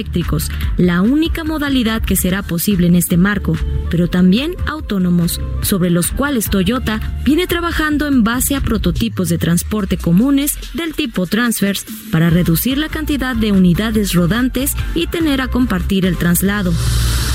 la 0.77 1.03
única 1.03 1.45
modalidad 1.45 2.03
que 2.03 2.17
será 2.17 2.43
posible 2.43 2.87
en 2.87 2.95
este 2.95 3.17
marco, 3.17 3.57
pero 3.91 4.09
también 4.09 4.55
autónomos, 4.67 5.41
sobre 5.63 5.91
los 5.91 6.11
cuales 6.11 6.51
Toyota 6.51 7.01
viene 7.25 7.47
trabajando 7.47 8.07
en 8.07 8.25
base 8.25 8.57
a 8.57 8.61
prototipos 8.61 9.29
de 9.29 9.39
transporte 9.39 9.97
comunes 9.97 10.59
del 10.75 10.95
tipo 10.95 11.27
Transfers 11.27 11.85
para 12.11 12.31
reducir 12.31 12.79
la 12.79 12.89
cantidad 12.89 13.37
de 13.37 13.53
unidades 13.53 14.15
rodantes 14.15 14.75
y 14.95 15.07
tener 15.09 15.41
a 15.41 15.49
compartir 15.49 16.07
el 16.07 16.17
traslado. 16.17 16.73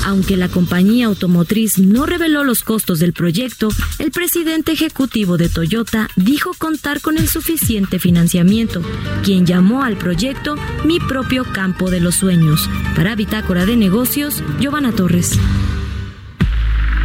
Aunque 0.04 0.36
la 0.36 0.48
compañía 0.48 1.06
automotriz 1.06 1.78
no 1.78 2.06
reveló 2.06 2.44
los 2.44 2.62
costos 2.62 2.98
del 2.98 3.12
proyecto, 3.12 3.68
el 3.98 4.10
presidente 4.10 4.72
ejecutivo 4.72 5.36
de 5.36 5.48
Toyota 5.48 6.08
dijo 6.16 6.52
contar 6.56 7.00
con 7.00 7.18
el 7.18 7.28
suficiente 7.28 7.98
financiamiento, 7.98 8.80
quien 9.22 9.44
llamó 9.44 9.82
al 9.82 9.96
proyecto 9.96 10.56
Mi 10.84 10.98
propio 10.98 11.44
campo 11.52 11.90
de 11.90 12.00
los 12.00 12.14
sueños. 12.14 12.47
Para 12.96 13.14
Bitácora 13.14 13.66
de 13.66 13.76
Negocios, 13.76 14.42
Giovanna 14.58 14.92
Torres. 14.92 15.38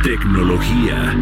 Tecnología. 0.03 1.15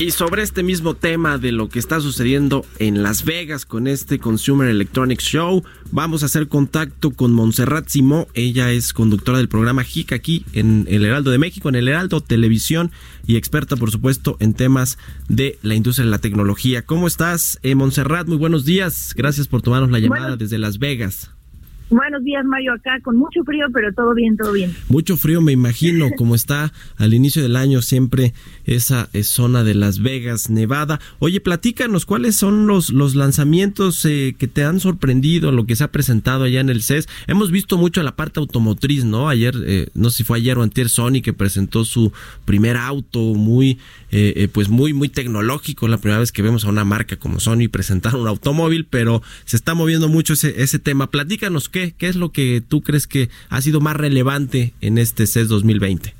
Y 0.00 0.12
sobre 0.12 0.42
este 0.42 0.62
mismo 0.62 0.94
tema 0.94 1.36
de 1.36 1.52
lo 1.52 1.68
que 1.68 1.78
está 1.78 2.00
sucediendo 2.00 2.64
en 2.78 3.02
Las 3.02 3.26
Vegas 3.26 3.66
con 3.66 3.86
este 3.86 4.18
Consumer 4.18 4.66
Electronics 4.70 5.24
Show, 5.24 5.62
vamos 5.92 6.22
a 6.22 6.26
hacer 6.26 6.48
contacto 6.48 7.10
con 7.10 7.34
Montserrat 7.34 7.86
Simó. 7.86 8.26
Ella 8.32 8.72
es 8.72 8.94
conductora 8.94 9.36
del 9.36 9.50
programa 9.50 9.84
HIC 9.84 10.14
aquí 10.14 10.46
en 10.54 10.86
el 10.88 11.04
Heraldo 11.04 11.30
de 11.30 11.36
México, 11.36 11.68
en 11.68 11.74
el 11.74 11.86
Heraldo 11.86 12.22
Televisión 12.22 12.92
y 13.26 13.36
experta, 13.36 13.76
por 13.76 13.90
supuesto, 13.90 14.38
en 14.40 14.54
temas 14.54 14.96
de 15.28 15.58
la 15.60 15.74
industria 15.74 16.06
de 16.06 16.12
la 16.12 16.18
tecnología. 16.18 16.80
¿Cómo 16.80 17.06
estás, 17.06 17.58
eh, 17.62 17.74
Montserrat? 17.74 18.26
Muy 18.26 18.38
buenos 18.38 18.64
días. 18.64 19.12
Gracias 19.14 19.48
por 19.48 19.60
tomarnos 19.60 19.90
la 19.90 19.98
llamada 19.98 20.38
desde 20.38 20.56
Las 20.56 20.78
Vegas. 20.78 21.30
Buenos 21.90 22.22
días, 22.22 22.44
Mario, 22.44 22.72
acá 22.74 23.00
con 23.02 23.16
mucho 23.16 23.42
frío, 23.42 23.66
pero 23.74 23.92
todo 23.92 24.14
bien, 24.14 24.36
todo 24.36 24.52
bien. 24.52 24.72
Mucho 24.88 25.16
frío, 25.16 25.40
me 25.40 25.50
imagino, 25.50 26.10
como 26.16 26.36
está 26.36 26.72
al 26.96 27.14
inicio 27.14 27.42
del 27.42 27.56
año 27.56 27.82
siempre 27.82 28.32
esa 28.64 29.08
zona 29.24 29.64
de 29.64 29.74
Las 29.74 30.00
Vegas, 30.00 30.50
Nevada. 30.50 31.00
Oye, 31.18 31.40
platícanos, 31.40 32.06
¿cuáles 32.06 32.36
son 32.36 32.68
los, 32.68 32.90
los 32.90 33.16
lanzamientos 33.16 34.04
eh, 34.04 34.36
que 34.38 34.46
te 34.46 34.62
han 34.62 34.78
sorprendido, 34.78 35.50
lo 35.50 35.66
que 35.66 35.74
se 35.74 35.82
ha 35.82 35.90
presentado 35.90 36.44
allá 36.44 36.60
en 36.60 36.68
el 36.68 36.82
CES? 36.82 37.08
Hemos 37.26 37.50
visto 37.50 37.76
mucho 37.76 38.04
la 38.04 38.14
parte 38.14 38.38
automotriz, 38.38 39.04
¿no? 39.04 39.28
Ayer, 39.28 39.56
eh, 39.66 39.88
no 39.94 40.10
sé 40.10 40.18
si 40.18 40.24
fue 40.24 40.38
ayer 40.38 40.58
o 40.58 40.62
antier, 40.62 40.88
Sony 40.88 41.22
que 41.24 41.32
presentó 41.32 41.84
su 41.84 42.12
primer 42.44 42.76
auto 42.76 43.18
muy, 43.34 43.80
eh, 44.12 44.48
pues 44.52 44.68
muy, 44.68 44.92
muy 44.92 45.08
tecnológico, 45.08 45.88
la 45.88 45.98
primera 45.98 46.20
vez 46.20 46.32
que 46.32 46.42
vemos 46.42 46.64
a 46.64 46.68
una 46.68 46.84
marca 46.84 47.16
como 47.16 47.40
Sony 47.40 47.68
presentar 47.70 48.14
un 48.16 48.26
automóvil, 48.26 48.86
pero 48.88 49.22
se 49.44 49.56
está 49.56 49.74
moviendo 49.74 50.08
mucho 50.08 50.34
ese, 50.34 50.62
ese 50.62 50.78
tema. 50.78 51.10
Platícanos, 51.10 51.68
¿qué 51.68 51.80
¿Qué, 51.96 52.08
es 52.08 52.16
lo 52.16 52.32
que 52.32 52.62
tú 52.66 52.82
crees 52.82 53.06
que 53.06 53.28
ha 53.48 53.60
sido 53.60 53.80
más 53.80 53.96
relevante 53.96 54.72
en 54.80 54.98
este 54.98 55.26
CES 55.26 55.48
2020? 55.48 56.14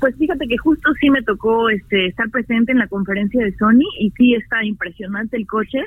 Pues 0.00 0.14
fíjate 0.16 0.46
que 0.46 0.58
justo 0.58 0.90
sí 1.00 1.10
me 1.10 1.22
tocó 1.22 1.70
este, 1.70 2.06
estar 2.06 2.28
presente 2.30 2.72
en 2.72 2.78
la 2.78 2.88
conferencia 2.88 3.42
de 3.42 3.54
Sony 3.56 3.84
y 3.98 4.10
sí 4.16 4.34
está 4.34 4.64
impresionante 4.64 5.36
el 5.36 5.46
coche. 5.46 5.78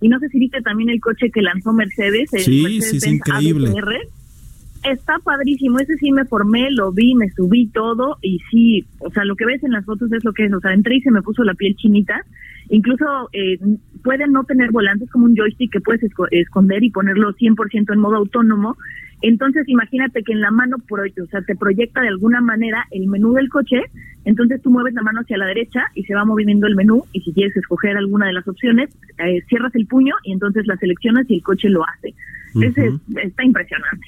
Y 0.00 0.08
no 0.08 0.18
sé 0.18 0.28
si 0.28 0.38
viste 0.38 0.60
también 0.62 0.90
el 0.90 1.00
coche 1.00 1.30
que 1.30 1.42
lanzó 1.42 1.72
Mercedes. 1.72 2.30
sí, 2.30 2.82
sí, 2.82 2.96
es 2.96 3.06
increíble. 3.06 3.70
Está 4.84 5.18
padrísimo, 5.20 5.78
ese 5.78 5.96
sí 5.96 6.10
me 6.10 6.24
formé, 6.24 6.70
lo 6.70 6.92
vi, 6.92 7.14
me 7.14 7.30
subí 7.30 7.68
todo 7.68 8.18
y 8.20 8.38
sí, 8.50 8.84
o 8.98 9.10
sea, 9.10 9.24
lo 9.24 9.36
que 9.36 9.46
ves 9.46 9.62
en 9.62 9.72
las 9.72 9.84
fotos 9.84 10.12
es 10.12 10.24
lo 10.24 10.32
que 10.32 10.46
es, 10.46 10.52
o 10.52 10.60
sea, 10.60 10.72
entré 10.72 10.96
y 10.96 11.02
se 11.02 11.10
me 11.10 11.22
puso 11.22 11.44
la 11.44 11.54
piel 11.54 11.76
chinita 11.76 12.24
Incluso 12.68 13.04
eh, 13.32 13.58
pueden 14.02 14.32
no 14.32 14.44
tener 14.44 14.70
volantes 14.70 15.10
como 15.10 15.26
un 15.26 15.36
joystick 15.36 15.72
que 15.72 15.80
puedes 15.80 16.02
esconder 16.30 16.82
y 16.82 16.90
ponerlo 16.90 17.34
100% 17.34 17.92
en 17.92 17.98
modo 17.98 18.16
autónomo. 18.16 18.76
Entonces, 19.20 19.68
imagínate 19.68 20.22
que 20.22 20.32
en 20.32 20.40
la 20.40 20.50
mano, 20.50 20.76
o 20.78 21.26
sea, 21.26 21.42
te 21.42 21.54
proyecta 21.54 22.00
de 22.00 22.08
alguna 22.08 22.40
manera 22.40 22.86
el 22.90 23.08
menú 23.08 23.34
del 23.34 23.50
coche. 23.50 23.82
Entonces, 24.24 24.62
tú 24.62 24.70
mueves 24.70 24.94
la 24.94 25.02
mano 25.02 25.20
hacia 25.20 25.36
la 25.36 25.46
derecha 25.46 25.84
y 25.94 26.04
se 26.04 26.14
va 26.14 26.24
moviendo 26.24 26.66
el 26.66 26.74
menú. 26.74 27.04
Y 27.12 27.20
si 27.20 27.32
quieres 27.32 27.56
escoger 27.56 27.96
alguna 27.96 28.26
de 28.26 28.32
las 28.32 28.48
opciones, 28.48 28.90
eh, 29.18 29.42
cierras 29.48 29.74
el 29.74 29.86
puño 29.86 30.14
y 30.24 30.32
entonces 30.32 30.66
la 30.66 30.76
seleccionas 30.76 31.28
y 31.28 31.34
el 31.34 31.42
coche 31.42 31.68
lo 31.68 31.86
hace. 31.86 32.14
Ese 32.54 32.92
está 33.22 33.44
impresionante. 33.44 34.06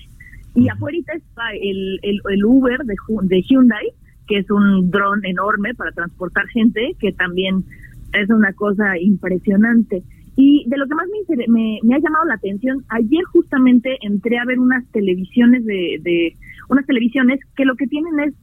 Y 0.54 0.68
afuera 0.68 0.98
está 0.98 1.50
el, 1.60 1.98
el, 2.02 2.44
Uber 2.44 2.78
de, 2.84 2.94
de 3.22 3.42
Hyundai, 3.42 3.92
que 4.26 4.38
es 4.38 4.50
un 4.50 4.90
dron 4.90 5.24
enorme 5.24 5.74
para 5.74 5.90
transportar 5.92 6.46
gente, 6.48 6.94
que 7.00 7.12
también 7.12 7.64
es 8.12 8.30
una 8.30 8.52
cosa 8.52 8.98
impresionante. 8.98 10.02
Y 10.36 10.64
de 10.68 10.76
lo 10.78 10.86
que 10.86 10.94
más 10.94 11.06
me, 11.46 11.78
me, 11.82 11.94
ha 11.94 11.98
llamado 11.98 12.24
la 12.26 12.34
atención, 12.34 12.84
ayer 12.88 13.24
justamente 13.24 13.98
entré 14.02 14.38
a 14.38 14.44
ver 14.44 14.58
unas 14.58 14.84
televisiones 14.90 15.64
de, 15.64 15.98
de, 16.02 16.36
unas 16.68 16.86
televisiones 16.86 17.40
que 17.56 17.64
lo 17.64 17.76
que 17.76 17.86
tienen 17.86 18.18
es, 18.20 18.34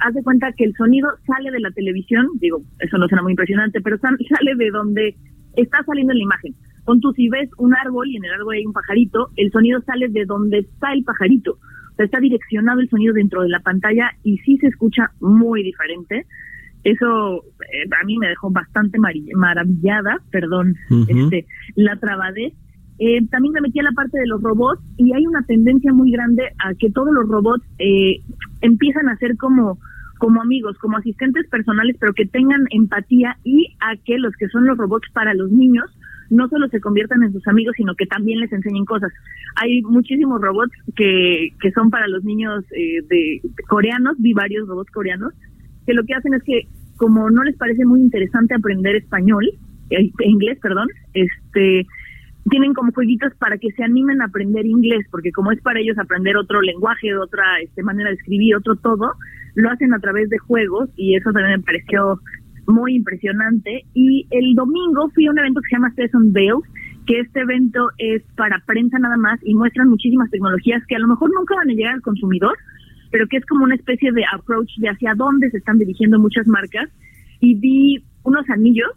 haz 0.00 0.14
de 0.14 0.22
cuenta 0.22 0.52
que 0.52 0.64
el 0.64 0.74
sonido 0.74 1.10
sale 1.26 1.50
de 1.50 1.60
la 1.60 1.70
televisión, 1.70 2.28
digo, 2.40 2.62
eso 2.78 2.98
no 2.98 3.08
suena 3.08 3.22
muy 3.22 3.32
impresionante, 3.32 3.80
pero 3.80 3.98
sale 3.98 4.54
de 4.56 4.70
donde 4.70 5.16
está 5.56 5.82
saliendo 5.84 6.12
la 6.12 6.22
imagen. 6.22 6.54
Con 6.84 7.00
tú 7.00 7.12
si 7.12 7.28
ves 7.28 7.48
un 7.58 7.74
árbol 7.74 8.08
y 8.08 8.16
en 8.16 8.24
el 8.24 8.32
árbol 8.32 8.54
hay 8.54 8.66
un 8.66 8.72
pajarito, 8.72 9.30
el 9.36 9.50
sonido 9.52 9.80
sale 9.82 10.08
de 10.08 10.24
donde 10.24 10.58
está 10.58 10.92
el 10.92 11.04
pajarito. 11.04 11.52
O 11.52 11.94
sea, 11.96 12.06
está 12.06 12.20
direccionado 12.20 12.80
el 12.80 12.88
sonido 12.88 13.14
dentro 13.14 13.42
de 13.42 13.48
la 13.48 13.60
pantalla 13.60 14.10
y 14.22 14.38
sí 14.38 14.56
se 14.58 14.68
escucha 14.68 15.10
muy 15.20 15.62
diferente 15.62 16.26
eso 16.84 17.44
eh, 17.60 17.88
a 18.00 18.04
mí 18.04 18.18
me 18.18 18.28
dejó 18.28 18.50
bastante 18.50 18.98
maravillada, 18.98 20.18
perdón, 20.30 20.74
este, 21.08 21.46
la 21.76 21.96
trabadez. 21.96 22.54
Eh, 22.98 23.26
también 23.30 23.54
me 23.54 23.60
metí 23.62 23.80
a 23.80 23.84
la 23.84 23.92
parte 23.92 24.18
de 24.18 24.26
los 24.26 24.42
robots 24.42 24.82
y 24.96 25.12
hay 25.12 25.26
una 25.26 25.42
tendencia 25.42 25.92
muy 25.92 26.10
grande 26.10 26.50
a 26.58 26.74
que 26.74 26.90
todos 26.90 27.12
los 27.12 27.28
robots 27.28 27.64
eh, 27.78 28.20
empiezan 28.60 29.08
a 29.08 29.16
ser 29.16 29.36
como 29.36 29.78
como 30.18 30.40
amigos, 30.40 30.78
como 30.78 30.98
asistentes 30.98 31.48
personales, 31.48 31.96
pero 31.98 32.12
que 32.12 32.26
tengan 32.26 32.64
empatía 32.70 33.38
y 33.42 33.74
a 33.80 33.96
que 33.96 34.18
los 34.18 34.32
que 34.36 34.46
son 34.50 34.66
los 34.66 34.78
robots 34.78 35.08
para 35.12 35.34
los 35.34 35.50
niños 35.50 35.86
no 36.32 36.48
solo 36.48 36.68
se 36.68 36.80
conviertan 36.80 37.22
en 37.22 37.32
sus 37.32 37.46
amigos, 37.46 37.74
sino 37.76 37.94
que 37.94 38.06
también 38.06 38.40
les 38.40 38.52
enseñen 38.52 38.84
cosas. 38.84 39.12
Hay 39.56 39.82
muchísimos 39.82 40.40
robots 40.40 40.72
que, 40.96 41.50
que 41.60 41.70
son 41.72 41.90
para 41.90 42.08
los 42.08 42.24
niños 42.24 42.64
eh, 42.72 43.02
de 43.08 43.42
coreanos, 43.68 44.16
vi 44.18 44.32
varios 44.32 44.66
robots 44.66 44.90
coreanos, 44.90 45.32
que 45.86 45.94
lo 45.94 46.04
que 46.04 46.14
hacen 46.14 46.34
es 46.34 46.42
que 46.42 46.66
como 46.96 47.30
no 47.30 47.42
les 47.44 47.56
parece 47.56 47.84
muy 47.84 48.00
interesante 48.00 48.54
aprender 48.54 48.96
español, 48.96 49.44
eh, 49.90 50.10
inglés, 50.24 50.58
perdón, 50.60 50.88
este 51.14 51.86
tienen 52.50 52.74
como 52.74 52.92
jueguitos 52.92 53.32
para 53.38 53.56
que 53.56 53.70
se 53.72 53.84
animen 53.84 54.20
a 54.20 54.24
aprender 54.24 54.66
inglés, 54.66 55.06
porque 55.10 55.30
como 55.30 55.52
es 55.52 55.60
para 55.62 55.80
ellos 55.80 55.96
aprender 55.98 56.36
otro 56.36 56.60
lenguaje, 56.60 57.16
otra 57.16 57.44
este, 57.62 57.82
manera 57.82 58.08
de 58.08 58.16
escribir, 58.16 58.56
otro 58.56 58.74
todo, 58.76 59.12
lo 59.54 59.70
hacen 59.70 59.94
a 59.94 60.00
través 60.00 60.28
de 60.28 60.38
juegos 60.38 60.88
y 60.96 61.14
eso 61.14 61.30
también 61.32 61.60
me 61.60 61.64
pareció 61.64 62.20
muy 62.66 62.96
impresionante. 62.96 63.84
Y 63.94 64.26
el 64.30 64.54
domingo 64.54 65.10
fui 65.14 65.26
a 65.26 65.30
un 65.30 65.38
evento 65.38 65.60
que 65.60 65.68
se 65.68 65.76
llama 65.76 65.94
Season 65.94 66.32
Veils, 66.32 66.64
que 67.06 67.20
este 67.20 67.40
evento 67.40 67.90
es 67.98 68.22
para 68.36 68.62
prensa 68.66 68.98
nada 68.98 69.16
más 69.16 69.40
y 69.42 69.54
muestran 69.54 69.88
muchísimas 69.88 70.30
tecnologías 70.30 70.82
que 70.86 70.96
a 70.96 71.00
lo 71.00 71.08
mejor 71.08 71.30
nunca 71.34 71.56
van 71.56 71.70
a 71.70 71.72
llegar 71.72 71.94
al 71.94 72.02
consumidor, 72.02 72.56
pero 73.10 73.26
que 73.26 73.38
es 73.38 73.46
como 73.46 73.64
una 73.64 73.74
especie 73.74 74.12
de 74.12 74.24
approach 74.32 74.70
de 74.78 74.88
hacia 74.88 75.14
dónde 75.14 75.50
se 75.50 75.58
están 75.58 75.78
dirigiendo 75.78 76.18
muchas 76.18 76.46
marcas. 76.46 76.88
Y 77.40 77.56
vi 77.56 78.04
unos 78.22 78.48
anillos 78.50 78.90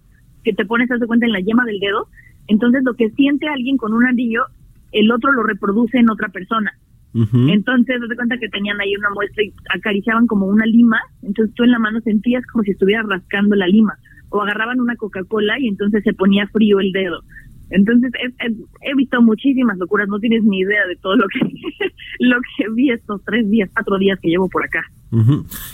que 0.43 0.53
te 0.53 0.65
pones, 0.65 0.89
a 0.91 0.97
cuenta, 1.05 1.25
en 1.25 1.33
la 1.33 1.39
yema 1.39 1.65
del 1.65 1.79
dedo. 1.79 2.07
Entonces, 2.47 2.83
lo 2.83 2.93
que 2.93 3.09
siente 3.11 3.47
alguien 3.47 3.77
con 3.77 3.93
un 3.93 4.05
anillo, 4.05 4.45
el 4.91 5.11
otro 5.11 5.31
lo 5.31 5.43
reproduce 5.43 5.97
en 5.97 6.09
otra 6.09 6.29
persona. 6.29 6.73
Entonces, 7.23 8.01
te 8.09 8.15
cuenta 8.15 8.37
que 8.37 8.49
tenían 8.49 8.79
ahí 8.81 8.93
una 8.97 9.09
muestra 9.11 9.43
y 9.43 9.53
acariciaban 9.73 10.27
como 10.27 10.47
una 10.47 10.65
lima. 10.65 10.99
Entonces, 11.23 11.55
tú 11.55 11.63
en 11.63 11.71
la 11.71 11.79
mano 11.79 12.01
sentías 12.01 12.45
como 12.47 12.63
si 12.63 12.71
estuvieras 12.71 13.05
rascando 13.07 13.55
la 13.55 13.67
lima. 13.67 13.97
O 14.29 14.41
agarraban 14.41 14.81
una 14.81 14.97
Coca-Cola 14.97 15.57
y 15.59 15.67
entonces 15.69 16.03
se 16.03 16.13
ponía 16.13 16.47
frío 16.47 16.79
el 16.81 16.91
dedo. 16.91 17.21
Entonces 17.69 18.11
he, 18.39 18.95
visto 18.95 19.21
muchísimas 19.21 19.77
locuras, 19.77 20.07
no 20.07 20.19
tienes 20.19 20.43
ni 20.43 20.59
idea 20.59 20.85
de 20.87 20.95
todo 20.97 21.15
lo 21.15 21.25
que 21.27 21.39
lo 22.19 22.37
que 22.57 22.69
vi 22.73 22.91
estos 22.91 23.23
tres 23.25 23.49
días, 23.49 23.69
cuatro 23.73 23.97
días 23.97 24.19
que 24.21 24.29
llevo 24.29 24.47
por 24.49 24.63
acá. 24.63 24.83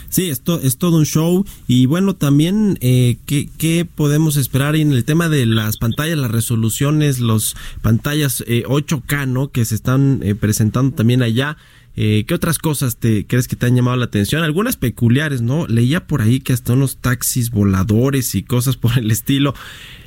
Sí, 0.08 0.28
esto 0.30 0.60
es 0.60 0.78
todo 0.78 0.98
un 0.98 1.06
show 1.06 1.44
y 1.66 1.86
bueno, 1.86 2.14
también 2.14 2.78
eh, 2.80 3.16
¿qué, 3.26 3.86
podemos 3.94 4.36
esperar 4.36 4.76
en 4.76 4.92
el 4.92 5.04
tema 5.04 5.28
de 5.28 5.46
las 5.46 5.76
pantallas, 5.76 6.18
las 6.18 6.30
resoluciones, 6.30 7.20
las 7.20 7.54
pantallas 7.80 8.44
8K, 8.46 9.22
eh, 9.22 9.26
¿no? 9.26 9.50
Que 9.50 9.64
se 9.64 9.74
están 9.74 10.20
eh, 10.22 10.34
presentando 10.34 10.94
también 10.94 11.22
allá. 11.22 11.56
Eh, 11.94 12.24
¿Qué 12.26 12.32
otras 12.32 12.58
cosas 12.58 12.96
te 12.96 13.26
crees 13.26 13.48
que 13.48 13.56
te 13.56 13.66
han 13.66 13.76
llamado 13.76 13.96
la 13.96 14.06
atención? 14.06 14.42
Algunas 14.42 14.76
peculiares, 14.76 15.42
¿no? 15.42 15.66
Leía 15.66 16.06
por 16.06 16.22
ahí 16.22 16.40
que 16.40 16.52
hasta 16.52 16.72
unos 16.72 16.96
taxis 16.96 17.50
voladores 17.50 18.34
y 18.34 18.42
cosas 18.42 18.76
por 18.78 18.98
el 18.98 19.10
estilo. 19.10 19.54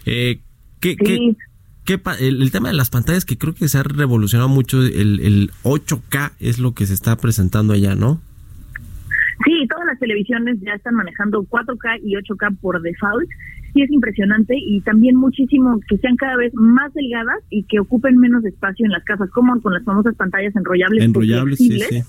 Eh, 0.05 0.39
¿qué, 0.79 0.95
qué, 0.95 1.35
el, 2.19 2.51
tema 2.51 2.69
de 2.69 2.75
las 2.75 2.89
pantallas 2.89 3.25
que 3.25 3.37
creo 3.37 3.53
que 3.53 3.67
se 3.67 3.77
ha 3.77 3.83
revolucionado 3.83 4.49
mucho, 4.49 4.81
el, 4.81 5.19
el 5.19 5.51
8K 5.63 6.31
es 6.39 6.57
lo 6.57 6.73
que 6.73 6.87
se 6.87 6.95
está 6.95 7.15
presentando 7.17 7.73
allá, 7.73 7.95
¿no? 7.95 8.21
Sí, 9.43 9.67
todas 9.67 9.85
las 9.87 9.99
televisiones 9.99 10.59
ya 10.61 10.73
están 10.73 10.95
manejando 10.95 11.43
4K 11.43 11.99
y 12.03 12.13
8K 12.15 12.57
por 12.59 12.81
default 12.81 13.29
y 13.73 13.81
es 13.81 13.91
impresionante 13.91 14.55
y 14.57 14.79
también 14.81 15.17
muchísimo 15.17 15.79
que 15.89 15.97
sean 15.97 16.15
cada 16.15 16.37
vez 16.37 16.53
más 16.53 16.93
delgadas 16.93 17.43
y 17.49 17.63
que 17.63 17.79
ocupen 17.79 18.17
menos 18.17 18.45
espacio 18.45 18.85
en 18.85 18.91
las 18.91 19.03
casas, 19.03 19.29
como 19.31 19.59
con 19.61 19.73
las 19.73 19.83
famosas 19.83 20.15
pantallas 20.15 20.55
enrollables. 20.55 21.03
Enrollables, 21.03 21.57
sí, 21.57 21.79
sí. 21.79 22.01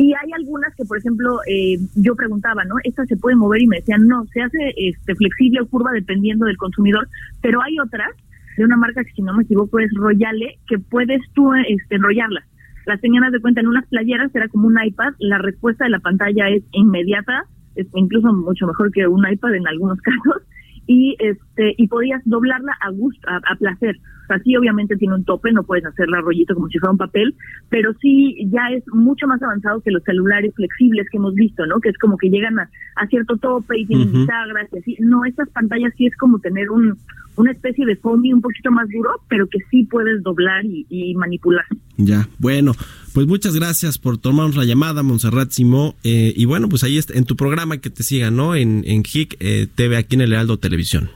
Y 0.00 0.12
hay 0.12 0.32
algunas 0.32 0.72
que, 0.76 0.84
por 0.84 0.98
ejemplo, 0.98 1.40
eh, 1.48 1.76
yo 1.96 2.14
preguntaba, 2.14 2.64
¿no? 2.64 2.76
Esta 2.84 3.04
se 3.06 3.16
puede 3.16 3.34
mover 3.34 3.62
y 3.62 3.66
me 3.66 3.78
decían, 3.78 4.06
no, 4.06 4.26
se 4.26 4.42
hace 4.42 4.72
este, 4.76 5.14
flexible 5.16 5.60
o 5.62 5.66
curva 5.66 5.90
dependiendo 5.92 6.46
del 6.46 6.56
consumidor, 6.56 7.08
pero 7.42 7.60
hay 7.62 7.80
otras 7.80 8.10
de 8.56 8.64
una 8.64 8.76
marca 8.76 9.02
que 9.02 9.12
si 9.12 9.22
no 9.22 9.34
me 9.34 9.42
equivoco 9.42 9.78
es 9.80 9.90
Royale, 9.94 10.58
que 10.68 10.78
puedes 10.78 11.20
tú 11.34 11.52
este, 11.54 11.96
enrollarla. 11.96 12.44
Las 12.88 13.02
tenían 13.02 13.30
de 13.30 13.40
cuenta 13.40 13.60
en 13.60 13.68
unas 13.68 13.86
playeras, 13.88 14.34
era 14.34 14.48
como 14.48 14.66
un 14.66 14.82
iPad, 14.82 15.12
la 15.18 15.36
respuesta 15.36 15.84
de 15.84 15.90
la 15.90 15.98
pantalla 16.00 16.48
es 16.48 16.62
inmediata, 16.72 17.44
es 17.74 17.86
incluso 17.94 18.32
mucho 18.32 18.66
mejor 18.66 18.90
que 18.90 19.06
un 19.06 19.30
iPad 19.30 19.56
en 19.56 19.68
algunos 19.68 20.00
casos, 20.00 20.42
y 20.86 21.14
este 21.18 21.74
y 21.76 21.86
podías 21.86 22.22
doblarla 22.24 22.72
a 22.80 22.88
gusto, 22.88 23.28
a, 23.28 23.54
placer. 23.56 23.94
O 24.24 24.26
sea, 24.26 24.38
sí 24.38 24.56
obviamente 24.56 24.96
tiene 24.96 25.16
un 25.16 25.24
tope, 25.24 25.52
no 25.52 25.64
puedes 25.64 25.84
hacerla 25.84 26.22
rollito 26.22 26.54
como 26.54 26.68
si 26.68 26.78
fuera 26.78 26.92
un 26.92 26.96
papel, 26.96 27.34
pero 27.68 27.92
sí 28.00 28.48
ya 28.50 28.70
es 28.70 28.82
mucho 28.88 29.26
más 29.26 29.42
avanzado 29.42 29.82
que 29.82 29.90
los 29.90 30.02
celulares 30.04 30.54
flexibles 30.54 31.06
que 31.10 31.18
hemos 31.18 31.34
visto, 31.34 31.66
¿no? 31.66 31.80
Que 31.80 31.90
es 31.90 31.98
como 31.98 32.16
que 32.16 32.30
llegan 32.30 32.58
a, 32.58 32.70
cierto 33.10 33.36
tope 33.36 33.80
y 33.80 33.84
tienen 33.84 34.12
bisagras 34.12 34.66
y 34.72 34.78
así. 34.78 34.96
No, 35.00 35.26
estas 35.26 35.50
pantallas 35.50 35.92
sí 35.98 36.06
es 36.06 36.16
como 36.16 36.38
tener 36.38 36.70
un 36.70 36.96
una 37.38 37.52
especie 37.52 37.86
de 37.86 37.96
foamy 37.96 38.32
un 38.32 38.40
poquito 38.40 38.70
más 38.70 38.88
duro, 38.88 39.10
pero 39.28 39.46
que 39.46 39.58
sí 39.70 39.84
puedes 39.84 40.22
doblar 40.22 40.64
y, 40.64 41.14
manipular. 41.14 41.64
Ya, 41.96 42.28
bueno, 42.38 42.72
pues 43.14 43.26
muchas 43.26 43.54
gracias 43.54 43.98
por 43.98 44.18
tomarnos 44.18 44.56
la 44.56 44.64
llamada, 44.64 45.02
Montserrat 45.02 45.50
Simó. 45.50 45.94
Eh, 46.04 46.32
y 46.36 46.44
bueno, 46.44 46.68
pues 46.68 46.84
ahí 46.84 46.98
está, 46.98 47.16
en 47.16 47.24
tu 47.24 47.36
programa 47.36 47.78
que 47.78 47.90
te 47.90 48.02
sigan, 48.02 48.36
¿no? 48.36 48.54
En, 48.54 48.82
en 48.86 49.02
HIC 49.04 49.36
eh, 49.40 49.66
TV, 49.72 49.96
aquí 49.96 50.16
en 50.16 50.22
el 50.22 50.32
Heraldo 50.32 50.58
Televisión. 50.58 51.10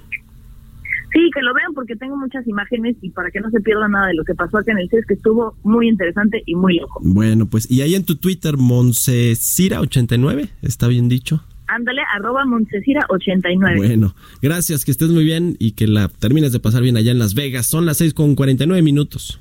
Sí, 1.12 1.20
que 1.34 1.42
lo 1.42 1.52
vean 1.52 1.74
porque 1.74 1.94
tengo 1.94 2.16
muchas 2.16 2.46
imágenes 2.46 2.96
y 3.02 3.10
para 3.10 3.30
que 3.30 3.40
no 3.40 3.50
se 3.50 3.60
pierda 3.60 3.86
nada 3.86 4.06
de 4.06 4.14
lo 4.14 4.24
que 4.24 4.34
pasó 4.34 4.58
acá 4.58 4.72
en 4.72 4.78
el 4.78 4.88
CES, 4.88 5.04
que 5.06 5.14
estuvo 5.14 5.54
muy 5.62 5.88
interesante 5.88 6.42
y 6.46 6.54
muy 6.54 6.78
loco. 6.78 7.00
Bueno, 7.04 7.46
pues 7.46 7.70
y 7.70 7.82
ahí 7.82 7.94
en 7.94 8.06
tu 8.06 8.16
Twitter, 8.16 8.54
Moncecira89, 8.54 10.48
¿está 10.62 10.88
bien 10.88 11.10
dicho? 11.10 11.44
Ándale, 11.74 12.02
arroba 12.14 12.44
Montecira89. 12.44 13.76
Bueno, 13.76 14.14
gracias, 14.42 14.84
que 14.84 14.90
estés 14.90 15.08
muy 15.08 15.24
bien 15.24 15.56
y 15.58 15.72
que 15.72 15.86
la 15.86 16.08
termines 16.08 16.52
de 16.52 16.60
pasar 16.60 16.82
bien 16.82 16.98
allá 16.98 17.12
en 17.12 17.18
Las 17.18 17.34
Vegas. 17.34 17.66
Son 17.66 17.86
las 17.86 17.96
6 17.96 18.12
con 18.12 18.34
49 18.34 18.82
minutos. 18.82 19.40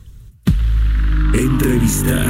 Entrevista. 1.33 2.25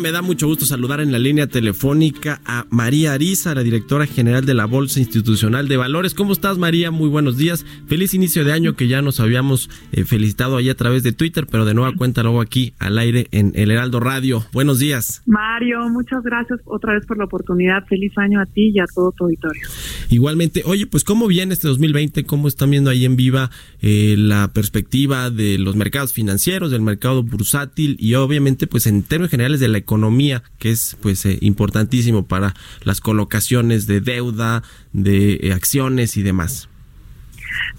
Me 0.00 0.12
da 0.12 0.22
mucho 0.22 0.46
gusto 0.46 0.64
saludar 0.64 1.00
en 1.00 1.12
la 1.12 1.18
línea 1.18 1.46
telefónica 1.46 2.40
a 2.46 2.64
María 2.70 3.12
Ariza, 3.12 3.54
la 3.54 3.62
directora 3.62 4.06
general 4.06 4.46
de 4.46 4.54
la 4.54 4.64
Bolsa 4.64 4.98
Institucional 4.98 5.68
de 5.68 5.76
Valores. 5.76 6.14
¿Cómo 6.14 6.32
estás, 6.32 6.56
María? 6.56 6.90
Muy 6.90 7.08
buenos 7.08 7.36
días. 7.36 7.66
Feliz 7.86 8.14
inicio 8.14 8.44
de 8.44 8.52
año 8.52 8.74
que 8.74 8.88
ya 8.88 9.02
nos 9.02 9.20
habíamos 9.20 9.68
eh, 9.92 10.04
felicitado 10.04 10.56
ahí 10.56 10.70
a 10.70 10.74
través 10.74 11.02
de 11.02 11.12
Twitter, 11.12 11.46
pero 11.50 11.66
de 11.66 11.74
nueva 11.74 11.94
cuenta 11.96 12.22
luego 12.22 12.40
aquí 12.40 12.72
al 12.78 12.98
aire 12.98 13.28
en 13.30 13.52
El 13.54 13.70
Heraldo 13.70 14.00
Radio. 14.00 14.44
Buenos 14.52 14.78
días. 14.78 15.22
Mario, 15.26 15.88
muchas 15.90 16.22
gracias 16.22 16.60
otra 16.64 16.94
vez 16.94 17.04
por 17.04 17.18
la 17.18 17.24
oportunidad. 17.24 17.84
Feliz 17.86 18.16
año 18.16 18.40
a 18.40 18.46
ti 18.46 18.72
y 18.74 18.80
a 18.80 18.86
todo 18.94 19.12
tu 19.12 19.24
auditorio. 19.24 19.68
Igualmente, 20.08 20.62
oye, 20.64 20.86
pues 20.86 21.04
¿cómo 21.04 21.26
viene 21.26 21.52
este 21.52 21.68
2020? 21.68 22.24
¿Cómo 22.24 22.48
están 22.48 22.70
viendo 22.70 22.88
ahí 22.88 23.04
en 23.04 23.16
viva 23.16 23.50
eh, 23.82 24.14
la 24.16 24.52
perspectiva 24.52 25.30
de 25.30 25.58
los 25.58 25.76
mercados 25.76 26.14
financieros, 26.14 26.70
del 26.70 26.80
mercado 26.80 27.22
bursátil 27.22 27.96
y 27.98 28.14
obviamente 28.14 28.66
pues 28.66 28.86
en 28.86 29.02
términos 29.02 29.30
generales 29.30 29.60
de 29.60 29.68
la 29.68 29.78
economía, 29.78 29.89
que 30.58 30.70
es 30.70 30.96
pues 31.02 31.26
eh, 31.26 31.38
importantísimo 31.40 32.26
para 32.26 32.54
las 32.84 33.00
colocaciones 33.00 33.86
de 33.86 34.00
deuda, 34.00 34.62
de 34.92 35.34
eh, 35.34 35.52
acciones 35.52 36.16
y 36.16 36.22
demás. 36.22 36.68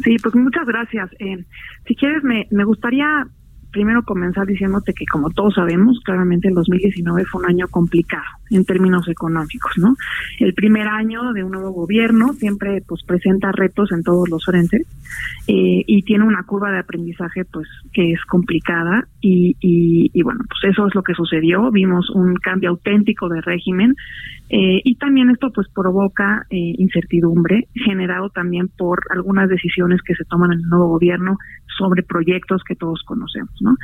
Sí, 0.04 0.18
pues 0.22 0.36
muchas 0.36 0.66
gracias. 0.66 1.10
Eh, 1.20 1.44
si 1.88 1.96
quieres, 1.96 2.24
me, 2.24 2.48
me 2.52 2.64
gustaría 2.64 3.28
primero 3.72 4.04
comenzar 4.04 4.46
diciéndote 4.46 4.94
que 4.94 5.06
como 5.06 5.30
todos 5.30 5.56
sabemos, 5.56 6.00
claramente 6.04 6.48
el 6.48 6.54
2019 6.54 7.26
fue 7.26 7.42
un 7.42 7.50
año 7.50 7.68
complicado 7.70 8.24
en 8.52 8.66
términos 8.66 9.08
económicos, 9.08 9.72
¿no? 9.78 9.96
El 10.40 10.54
primer 10.54 10.88
año 10.88 11.34
de 11.34 11.44
un 11.44 11.52
nuevo 11.52 11.72
gobierno 11.72 12.34
siempre 12.34 12.84
pues 12.86 13.04
presenta 13.04 13.52
retos 13.52 13.92
en 13.92 14.04
todos 14.04 14.30
los 14.30 14.44
frentes 14.44 14.88
eh, 15.48 15.84
y 15.88 16.04
tiene 16.04 16.26
una 16.26 16.44
curva 16.44 16.72
de 16.72 16.80
aprendizaje 16.80 17.46
pues 17.46 17.68
que 17.94 18.12
es 18.12 18.24
complicada 18.26 19.08
y, 19.24 20.22
bueno, 20.24 20.42
pues 20.48 20.74
eso 20.74 20.88
es 20.88 20.96
lo 20.96 21.04
que 21.04 21.14
sucedió, 21.14 21.72
vimos 21.72 22.10
un 22.10 22.36
cambio 22.36 22.72
auténtico 22.72 23.30
de 23.30 23.42
régimen 23.42 23.96
eh, 24.50 24.82
y 24.84 24.96
también 24.96 25.30
esto 25.30 25.52
pues 25.54 25.68
provoca 25.70 26.46
eh, 26.50 26.74
incertidumbre 26.78 27.68
generado 27.74 28.30
también 28.30 28.68
por 28.68 29.00
algunas 29.12 29.48
decisiones 29.48 30.02
que 30.02 30.16
se 30.16 30.26
toman 30.26 30.52
en 30.52 30.60
el 30.60 30.70
nuevo 30.70 30.88
gobierno 30.88 31.38
sobre 31.78 32.04
proyectos 32.04 32.64
que 32.64 32.76
todos 32.76 33.02
conocemos, 33.06 33.52
¿no? 33.62 33.76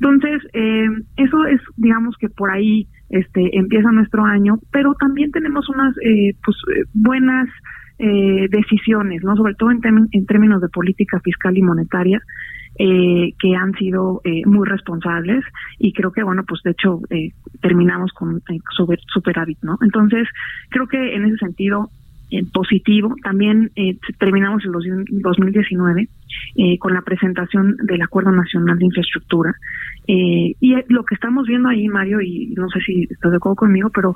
Entonces, 0.00 0.42
eh, 0.52 0.88
eso 1.16 1.46
es, 1.46 1.60
digamos 1.76 2.16
que 2.18 2.28
por 2.28 2.50
ahí 2.50 2.86
este, 3.10 3.56
empieza 3.56 3.90
nuestro 3.92 4.24
año, 4.24 4.58
pero 4.70 4.94
también 4.94 5.30
tenemos 5.30 5.68
unas 5.68 5.94
eh, 5.98 6.34
pues, 6.44 6.56
eh, 6.76 6.84
buenas 6.92 7.48
decisiones, 7.96 9.22
¿no? 9.22 9.36
Sobre 9.36 9.54
todo 9.54 9.70
en, 9.70 9.80
en 10.10 10.26
términos 10.26 10.60
de 10.60 10.68
política 10.68 11.20
fiscal 11.20 11.56
y 11.56 11.62
monetaria, 11.62 12.20
que 12.76 13.56
han 13.56 13.72
sido 13.78 14.20
muy 14.46 14.68
responsables 14.68 15.44
y 15.78 15.92
creo 15.92 16.10
que 16.10 16.24
bueno 16.24 16.42
pues 16.42 16.60
de 16.64 16.72
hecho 16.72 16.98
terminamos 17.62 18.12
con 18.12 18.42
super, 18.76 18.98
superávit 19.06 19.58
no 19.62 19.78
entonces 19.80 20.26
creo 20.70 20.88
que 20.88 21.14
en 21.14 21.24
ese 21.26 21.36
sentido 21.36 21.88
positivo. 22.52 23.14
También 23.22 23.70
eh, 23.76 23.96
terminamos 24.18 24.64
el 24.64 24.72
2019 24.72 26.08
eh, 26.56 26.78
con 26.78 26.94
la 26.94 27.02
presentación 27.02 27.76
del 27.82 28.02
Acuerdo 28.02 28.32
Nacional 28.32 28.78
de 28.78 28.86
Infraestructura. 28.86 29.54
Eh, 30.06 30.54
y 30.60 30.74
lo 30.88 31.04
que 31.04 31.14
estamos 31.14 31.46
viendo 31.46 31.68
ahí, 31.68 31.88
Mario, 31.88 32.20
y 32.20 32.54
no 32.56 32.68
sé 32.68 32.80
si 32.80 33.06
estás 33.10 33.30
de 33.30 33.36
acuerdo 33.36 33.56
conmigo, 33.56 33.90
pero 33.90 34.14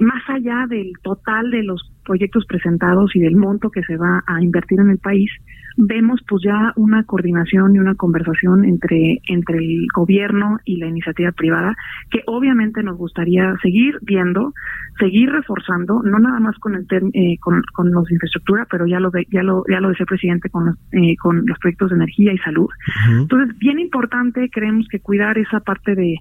más 0.00 0.22
allá 0.28 0.66
del 0.68 0.92
total 1.02 1.50
de 1.50 1.62
los 1.62 1.92
proyectos 2.04 2.46
presentados 2.46 3.14
y 3.14 3.20
del 3.20 3.36
monto 3.36 3.70
que 3.70 3.82
se 3.82 3.96
va 3.96 4.24
a 4.26 4.42
invertir 4.42 4.80
en 4.80 4.90
el 4.90 4.98
país, 4.98 5.30
vemos 5.76 6.20
pues 6.26 6.42
ya 6.42 6.72
una 6.76 7.04
coordinación 7.04 7.74
y 7.74 7.78
una 7.78 7.94
conversación 7.94 8.64
entre 8.64 9.20
entre 9.28 9.58
el 9.58 9.86
gobierno 9.94 10.58
y 10.64 10.78
la 10.78 10.86
iniciativa 10.86 11.32
privada 11.32 11.74
que 12.10 12.22
obviamente 12.26 12.82
nos 12.82 12.96
gustaría 12.96 13.54
seguir 13.62 13.98
viendo 14.00 14.54
seguir 14.98 15.30
reforzando 15.30 16.02
no 16.02 16.18
nada 16.18 16.40
más 16.40 16.56
con 16.58 16.74
el 16.74 16.86
eh, 17.12 17.36
con, 17.40 17.62
con 17.74 17.90
los 17.90 18.10
infraestructura 18.10 18.66
pero 18.70 18.86
ya 18.86 19.00
lo 19.00 19.10
ya 19.30 19.42
lo 19.42 19.64
ya 19.68 19.80
lo 19.80 19.90
decía 19.90 20.04
el 20.04 20.08
presidente 20.08 20.48
con 20.48 20.66
los, 20.66 20.76
eh, 20.92 21.16
con 21.16 21.44
los 21.44 21.58
proyectos 21.58 21.90
de 21.90 21.96
energía 21.96 22.32
y 22.32 22.38
salud 22.38 22.68
entonces 23.10 23.56
bien 23.58 23.78
importante 23.78 24.48
creemos 24.50 24.86
que 24.88 25.00
cuidar 25.00 25.36
esa 25.36 25.60
parte 25.60 25.94
de 25.94 26.16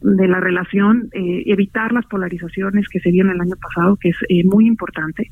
de 0.00 0.28
la 0.28 0.40
relación, 0.40 1.08
eh, 1.12 1.44
evitar 1.46 1.92
las 1.92 2.06
polarizaciones 2.06 2.88
que 2.88 3.00
se 3.00 3.10
vieron 3.10 3.32
el 3.32 3.40
año 3.40 3.56
pasado, 3.60 3.96
que 3.96 4.10
es 4.10 4.16
eh, 4.28 4.44
muy 4.44 4.66
importante. 4.66 5.30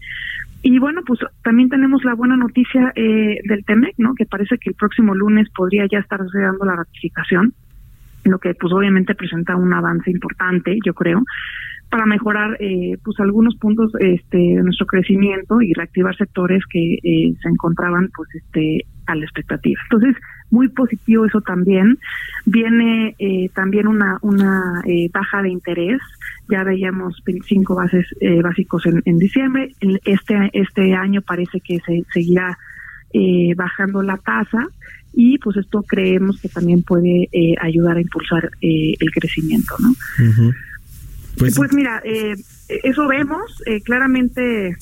Y 0.63 0.79
bueno, 0.79 1.03
pues 1.07 1.21
también 1.43 1.69
tenemos 1.69 2.05
la 2.05 2.15
buena 2.15 2.37
noticia 2.37 2.93
eh, 2.97 3.39
del 3.45 3.64
TEMEC, 3.65 3.95
¿no? 3.99 4.15
Que 4.15 4.27
parece 4.27 4.59
que 4.59 4.71
el 4.71 4.77
próximo 4.77 5.15
lunes 5.15 5.49
podría 5.51 5.87
ya 5.91 5.99
estar 5.99 6.21
dando 6.21 6.65
la 6.65 6.77
ratificación, 6.77 7.55
lo 8.25 8.39
que 8.39 8.55
pues 8.55 8.73
obviamente 8.73 9.15
presenta 9.15 9.57
un 9.57 9.73
avance 9.73 10.11
importante, 10.11 10.79
yo 10.85 10.95
creo, 10.95 11.23
para 11.91 12.07
mejorar 12.07 12.57
eh, 12.61 12.97
pues 13.05 13.21
algunos 13.21 13.57
puntos 13.57 13.93
este, 14.01 14.39
de 14.39 14.63
nuestro 14.63 14.87
crecimiento 14.87 15.61
y 15.61 15.73
reactivar 15.75 16.17
sectores 16.17 16.63
que 16.71 16.95
eh, 16.95 17.35
se 17.41 17.49
encontraban 17.49 18.11
pues 18.17 18.29
este 18.35 18.87
a 19.07 19.15
la 19.15 19.25
expectativa. 19.25 19.81
Entonces, 19.91 20.17
muy 20.51 20.69
positivo 20.69 21.27
eso 21.27 21.41
también. 21.41 21.99
Viene 22.47 23.15
eh, 23.19 23.49
también 23.55 23.87
una, 23.87 24.19
una 24.23 24.83
eh, 24.87 25.09
baja 25.13 25.43
de 25.43 25.51
interés. 25.51 26.01
Ya 26.49 26.65
veíamos 26.65 27.23
25 27.25 27.75
bases 27.75 28.07
eh, 28.21 28.41
básicos 28.43 28.87
en, 28.87 29.03
en 29.05 29.19
diciembre. 29.19 29.73
Este, 30.05 30.51
este 30.53 30.95
año 30.95 31.23
parece 31.23 31.61
que 31.61 31.81
se 31.81 32.05
seguirá 32.13 32.57
bajando 33.57 34.03
la 34.03 34.17
tasa 34.19 34.67
y 35.13 35.39
pues 35.39 35.57
esto 35.57 35.83
creemos 35.83 36.41
que 36.41 36.49
también 36.49 36.83
puede 36.83 37.29
ayudar 37.61 37.97
a 37.97 38.01
impulsar 38.01 38.51
el 38.61 39.11
crecimiento, 39.13 39.77
¿no? 39.79 39.93
pues, 41.39 41.55
pues, 41.55 41.73
mira, 41.73 42.03
eso 42.69 43.07
vemos 43.07 43.63
claramente 43.85 44.77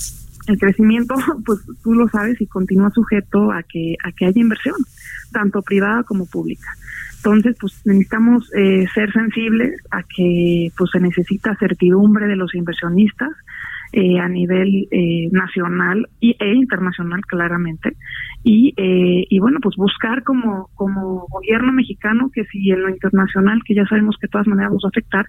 el 0.46 0.58
crecimiento, 0.58 1.14
pues 1.46 1.60
tú 1.82 1.94
lo 1.94 2.08
sabes 2.08 2.40
y 2.40 2.46
continúa 2.46 2.90
sujeto 2.90 3.52
a 3.52 3.62
que 3.62 3.96
a 4.02 4.12
que 4.12 4.26
haya 4.26 4.40
inversión 4.40 4.76
tanto 5.32 5.62
privada 5.62 6.02
como 6.04 6.26
pública. 6.26 6.68
Entonces, 7.16 7.56
pues 7.60 7.80
necesitamos 7.84 8.50
eh, 8.52 8.84
ser 8.92 9.12
sensibles 9.12 9.80
a 9.92 10.02
que 10.02 10.72
pues 10.76 10.90
se 10.90 10.98
necesita 10.98 11.56
certidumbre 11.56 12.26
de 12.26 12.34
los 12.34 12.52
inversionistas 12.54 13.30
eh, 13.92 14.18
a 14.18 14.28
nivel 14.28 14.88
eh, 14.90 15.28
nacional 15.30 16.08
y, 16.20 16.36
e 16.38 16.54
internacional 16.54 17.20
claramente. 17.26 17.96
Y, 18.44 18.74
y 18.76 19.38
bueno 19.38 19.60
pues 19.62 19.76
buscar 19.76 20.24
como 20.24 20.68
como 20.74 21.26
gobierno 21.28 21.72
mexicano 21.72 22.30
que 22.34 22.44
si 22.46 22.70
en 22.70 22.82
lo 22.82 22.88
internacional 22.88 23.60
que 23.64 23.74
ya 23.74 23.86
sabemos 23.86 24.16
que 24.18 24.26
de 24.26 24.32
todas 24.32 24.48
maneras 24.48 24.72
nos 24.72 24.82
va 24.82 24.88
a 24.88 24.94
afectar 24.94 25.26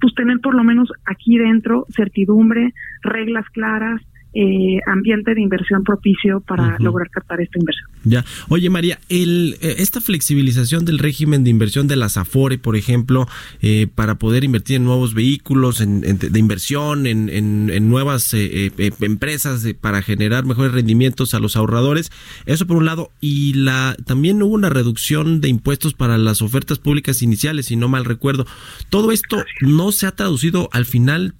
pues 0.00 0.12
tener 0.14 0.40
por 0.40 0.56
lo 0.56 0.64
menos 0.64 0.90
aquí 1.04 1.38
dentro 1.38 1.86
certidumbre 1.94 2.74
reglas 3.02 3.44
claras 3.50 4.02
eh, 4.34 4.78
ambiente 4.86 5.34
de 5.34 5.40
inversión 5.40 5.82
propicio 5.84 6.40
para 6.40 6.78
lograr 6.80 7.08
captar 7.08 7.40
esta 7.40 7.58
inversión. 7.58 7.88
Ya. 8.04 8.26
Oye, 8.50 8.68
María, 8.68 8.98
el, 9.08 9.56
eh, 9.62 9.76
esta 9.78 10.02
flexibilización 10.02 10.84
del 10.84 10.98
régimen 10.98 11.44
de 11.44 11.50
inversión 11.50 11.88
de 11.88 11.96
las 11.96 12.18
Afore, 12.18 12.58
por 12.58 12.76
ejemplo, 12.76 13.26
eh, 13.62 13.86
para 13.94 14.16
poder 14.16 14.44
invertir 14.44 14.76
en 14.76 14.84
nuevos 14.84 15.14
vehículos 15.14 15.80
en, 15.80 16.02
de 16.02 16.38
inversión, 16.38 17.06
en, 17.06 17.30
en, 17.30 17.88
nuevas 17.88 18.34
empresas 18.34 19.66
para 19.80 20.02
generar 20.02 20.44
mejores 20.44 20.72
rendimientos 20.72 21.32
a 21.32 21.40
los 21.40 21.56
ahorradores, 21.56 22.12
eso 22.44 22.66
por 22.66 22.76
un 22.76 22.84
lado, 22.84 23.10
y 23.22 23.54
la 23.54 23.96
también 24.04 24.42
hubo 24.42 24.54
una 24.54 24.68
reducción 24.68 25.40
de 25.40 25.48
impuestos 25.48 25.94
para 25.94 26.18
las 26.18 26.42
ofertas 26.42 26.78
públicas 26.78 27.22
iniciales, 27.22 27.66
si 27.66 27.76
no 27.76 27.88
mal 27.88 28.04
recuerdo. 28.04 28.46
Todo 28.90 29.10
esto 29.10 29.42
no 29.62 29.90
se 29.90 30.06
ha 30.06 30.12
traducido 30.12 30.68
al 30.72 30.84
final, 30.84 31.34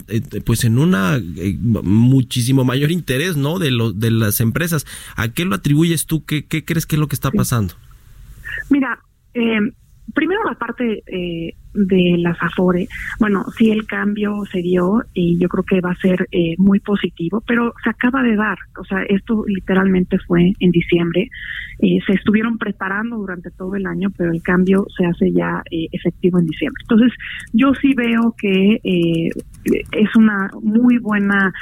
pues 0.44 0.64
en 0.64 0.78
una 0.78 1.20
muchísimo 1.82 2.64
mayor 2.64 2.77
mayor 2.78 2.92
interés, 2.92 3.36
¿no? 3.36 3.58
De, 3.58 3.70
lo, 3.70 3.92
de 3.92 4.10
las 4.10 4.40
empresas. 4.40 4.86
¿A 5.16 5.28
qué 5.28 5.44
lo 5.44 5.56
atribuyes 5.56 6.06
tú? 6.06 6.24
¿Qué, 6.24 6.46
qué 6.46 6.64
crees 6.64 6.86
que 6.86 6.96
es 6.96 7.00
lo 7.00 7.08
que 7.08 7.16
está 7.16 7.30
pasando? 7.32 7.74
Mira, 8.70 9.00
eh, 9.34 9.58
primero 10.14 10.44
la 10.44 10.54
parte 10.54 11.02
eh, 11.06 11.56
de 11.86 12.16
las 12.18 12.36
Afore, 12.42 12.88
bueno, 13.20 13.44
sí 13.56 13.70
el 13.70 13.86
cambio 13.86 14.44
se 14.50 14.60
dio 14.60 15.02
y 15.14 15.38
yo 15.38 15.48
creo 15.48 15.64
que 15.64 15.80
va 15.80 15.92
a 15.92 15.96
ser 15.96 16.26
eh, 16.32 16.54
muy 16.58 16.80
positivo, 16.80 17.42
pero 17.46 17.72
se 17.82 17.90
acaba 17.90 18.22
de 18.22 18.36
dar, 18.36 18.58
o 18.78 18.84
sea, 18.84 19.02
esto 19.08 19.44
literalmente 19.46 20.18
fue 20.26 20.52
en 20.58 20.70
diciembre, 20.70 21.28
eh, 21.80 21.98
se 22.06 22.14
estuvieron 22.14 22.58
preparando 22.58 23.16
durante 23.16 23.50
todo 23.52 23.76
el 23.76 23.86
año, 23.86 24.08
pero 24.16 24.32
el 24.32 24.42
cambio 24.42 24.86
se 24.96 25.06
hace 25.06 25.32
ya 25.32 25.62
efectivo 25.70 26.38
en 26.38 26.46
diciembre. 26.46 26.82
Entonces, 26.82 27.12
yo 27.52 27.72
sí 27.74 27.94
veo 27.94 28.34
que 28.36 28.80
es 28.84 30.16
una 30.16 30.50
muy 30.60 30.98
buena, 30.98 31.52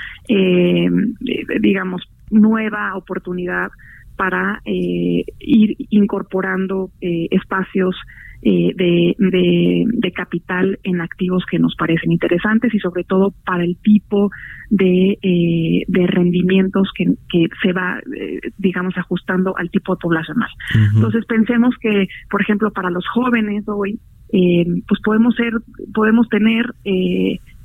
digamos, 1.61 2.03
nueva 2.31 2.97
oportunidad 2.97 3.69
para 4.17 4.63
ir 4.65 5.77
incorporando 5.91 6.91
espacios 7.01 7.95
eh, 8.43 8.73
de, 8.77 9.15
de, 9.19 10.13
capital 10.13 10.79
en 10.85 11.01
activos 11.01 11.45
que 11.51 11.59
nos 11.59 11.75
parecen 11.75 12.13
interesantes 12.13 12.73
y 12.75 12.79
sobre 12.79 13.03
todo 13.03 13.35
para 13.45 13.65
el 13.65 13.77
tipo 13.79 14.31
de, 14.71 15.19
eh, 15.21 15.83
de 15.89 16.07
rendimientos 16.07 16.91
que, 16.95 17.07
que 17.29 17.49
se 17.63 17.73
va, 17.73 17.99
eh, 17.99 18.41
digamos, 18.59 18.97
ajustando 18.99 19.57
al 19.57 19.71
tipo 19.71 19.97
poblacional. 19.97 20.49
Entonces 20.95 21.25
pensemos 21.27 21.75
que, 21.81 22.07
por 22.31 22.41
ejemplo, 22.41 22.71
para 22.71 22.91
los 22.91 23.07
jóvenes 23.09 23.65
hoy, 23.69 23.99
pues 24.31 25.01
podemos 25.03 25.35
ser, 25.35 25.53
podemos 25.93 26.29
tener 26.29 26.67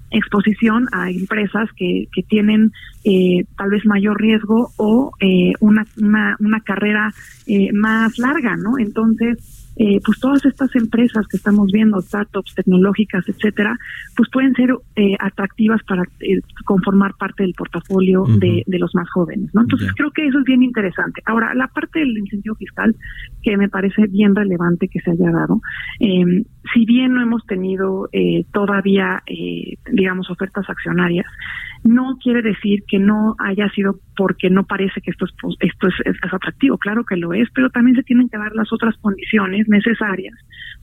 exposición 0.10 0.88
a 0.94 1.12
empresas 1.12 1.70
que, 1.76 2.08
que 2.14 2.24
tienen 2.24 2.72
tal 3.56 3.70
vez 3.70 3.86
mayor 3.86 4.20
riesgo 4.20 4.70
o 4.78 5.12
una, 5.60 5.86
una, 5.98 6.38
una 6.40 6.60
carrera 6.62 7.14
más 7.74 8.18
larga, 8.18 8.58
¿no? 8.58 8.80
Entonces, 8.80 9.61
eh, 9.78 10.00
pues 10.06 10.20
todas 10.20 10.44
estas 10.46 10.76
empresas 10.76 11.26
que 11.28 11.38
estamos 11.38 11.72
viendo, 11.72 12.02
startups 12.02 12.56
tecnológicas, 12.56 13.28
etcétera, 13.28 13.78
pues 14.16 14.30
pueden 14.30 14.54
ser 14.54 14.76
eh, 14.96 15.16
atractivas 15.20 15.82
para 15.84 16.04
eh, 16.20 16.40
conformar 16.66 17.14
parte 17.18 17.44
del 17.44 17.54
portafolio 17.54 18.26
de, 18.26 18.64
los 18.68 18.94
más 18.96 19.10
jóvenes, 19.10 19.50
¿no? 19.54 19.62
Entonces 19.62 19.92
creo 19.96 20.12
que 20.12 20.26
eso 20.28 20.40
es 20.40 20.46
bien 20.46 20.64
interesante. 20.64 21.22
Ahora, 21.26 21.54
la 21.54 21.68
parte 21.68 22.00
del 22.00 22.18
incentivo 22.18 22.56
fiscal, 22.56 22.96
que 23.44 23.56
me 23.58 23.70
parece 23.70 24.08
bien 24.08 24.36
relevante 24.36 24.88
que 24.88 25.00
se 25.00 25.12
haya 25.12 25.32
dado, 25.32 25.62
si 26.00 26.86
bien 26.86 27.14
no 27.14 27.22
hemos 27.22 27.46
tenido 27.46 28.10
todavía, 28.52 29.22
digamos, 29.92 30.30
ofertas 30.30 30.70
accionarias, 30.70 31.28
no 31.84 32.18
quiere 32.22 32.42
decir 32.42 32.84
que 32.88 33.00
no 33.00 33.36
haya 33.40 33.70
sido 33.70 34.00
porque 34.22 34.52
no 34.52 34.66
parece 34.66 35.02
que 35.02 35.10
esto 35.10 35.26
es 35.26 35.32
esto 35.62 35.88
es, 35.88 35.96
es, 36.06 36.32
atractivo, 36.32 36.78
claro 36.78 37.04
que 37.04 37.16
lo 37.16 37.34
es, 37.34 37.50
pero 37.56 37.72
también 37.72 37.96
se 37.96 38.04
tienen 38.04 38.30
que 38.30 38.38
dar 38.38 38.54
las 38.54 38.72
otras 38.72 38.96
condiciones 38.98 39.68
necesarias 39.68 40.36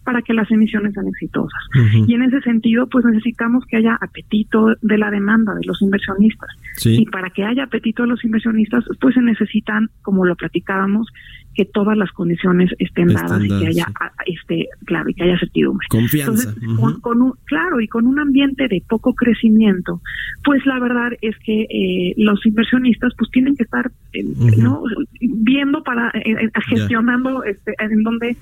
para 0.03 0.22
que 0.22 0.34
las 0.34 0.51
emisiones 0.51 0.93
sean 0.95 1.07
exitosas. 1.07 1.62
Y 2.09 2.14
en 2.14 2.22
ese 2.22 2.41
sentido, 2.41 2.89
pues 2.89 3.05
necesitamos 3.05 3.64
que 3.66 3.76
haya 3.76 3.97
apetito 4.01 4.74
de 4.82 4.99
la 4.99 5.11
demanda 5.12 5.55
de 5.55 5.66
los 5.66 5.80
inversionistas. 5.82 6.49
Y 6.84 7.05
para 7.07 7.30
que 7.30 7.45
haya 7.45 7.64
apetito 7.64 8.03
de 8.03 8.09
los 8.09 8.24
inversionistas, 8.24 8.84
pues 9.01 9.14
se 9.14 9.20
necesitan, 9.20 9.89
como 10.03 10.24
lo 10.24 10.34
platicábamos, 10.34 11.07
que 11.55 11.64
todas 11.64 11.97
las 11.97 12.11
condiciones 12.12 12.70
estén, 12.78 13.09
dadas 13.09 13.45
y 13.45 13.49
que 13.49 13.66
haya 13.66 13.86
este 14.26 14.68
claro 14.86 15.11
y 15.11 15.14
que 15.14 15.24
haya 15.24 15.39
certidumbre. 15.39 15.86
Confianza. 15.91 16.55
Con, 17.03 17.20
un, 17.20 17.32
claro 17.45 17.80
y 17.80 17.89
con 17.89 18.07
un 18.07 18.18
ambiente 18.20 18.68
de 18.68 18.82
poco 18.89 19.12
crecimiento 19.14 20.01
pues 20.45 20.64
la 20.66 20.78
verdad 20.78 21.11
es 21.20 21.36
que 21.45 21.62
eh, 21.62 22.14
los 22.16 22.45
inversionistas 22.47 23.12
pues 23.18 23.28
tienen 23.31 23.57
que 23.57 23.64
estar 23.64 23.91
eh, 24.12 24.24
no 24.57 24.83
viendo 25.20 25.83
para 25.83 26.11
eh, 26.14 26.51
gestionando 26.68 27.45
este, 27.45 27.74
en 27.79 28.03
donde 28.03 28.37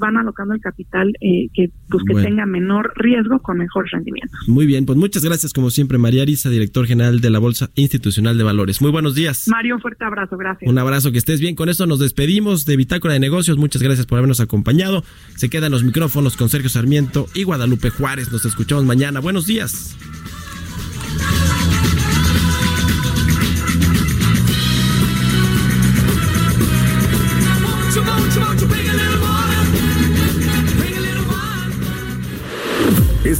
van 0.00 0.16
alocando 0.16 0.54
el 0.54 0.60
capital 0.60 1.12
que 1.20 1.70
pues 1.88 2.04
que 2.06 2.14
tenga 2.14 2.46
menor 2.46 2.92
riesgo 2.96 3.40
con 3.40 3.58
mejor 3.58 3.88
rendimiento 3.90 4.36
muy 4.46 4.66
bien 4.66 4.86
pues 4.86 4.96
muchas 4.96 5.24
gracias 5.24 5.52
como 5.52 5.70
siempre 5.70 5.98
María 5.98 6.22
Arisa 6.22 6.50
director 6.50 6.86
general 6.86 7.20
de 7.20 7.30
la 7.30 7.40
bolsa 7.40 7.70
institucional 7.74 8.38
de 8.38 8.44
valores 8.44 8.80
muy 8.80 8.92
buenos 8.92 9.14
días 9.14 9.48
Mario 9.48 9.76
un 9.76 9.80
fuerte 9.80 10.04
abrazo 10.04 10.36
gracias 10.36 10.70
un 10.70 10.78
abrazo 10.78 11.10
que 11.10 11.18
estés 11.18 11.40
bien 11.40 11.56
con 11.56 11.68
esto 11.68 11.86
nos 11.86 11.98
despedimos 11.98 12.64
de 12.66 12.76
Bitácora 12.76 13.14
de 13.14 13.20
Negocios. 13.20 13.56
Muchas 13.56 13.82
gracias 13.82 14.06
por 14.06 14.18
habernos 14.18 14.40
acompañado. 14.40 15.04
Se 15.36 15.48
quedan 15.48 15.72
los 15.72 15.84
micrófonos 15.84 16.36
con 16.36 16.48
Sergio 16.48 16.68
Sarmiento 16.68 17.26
y 17.34 17.44
Guadalupe 17.44 17.90
Juárez. 17.90 18.30
Nos 18.32 18.44
escuchamos 18.44 18.84
mañana. 18.84 19.20
Buenos 19.20 19.46
días. 19.46 19.96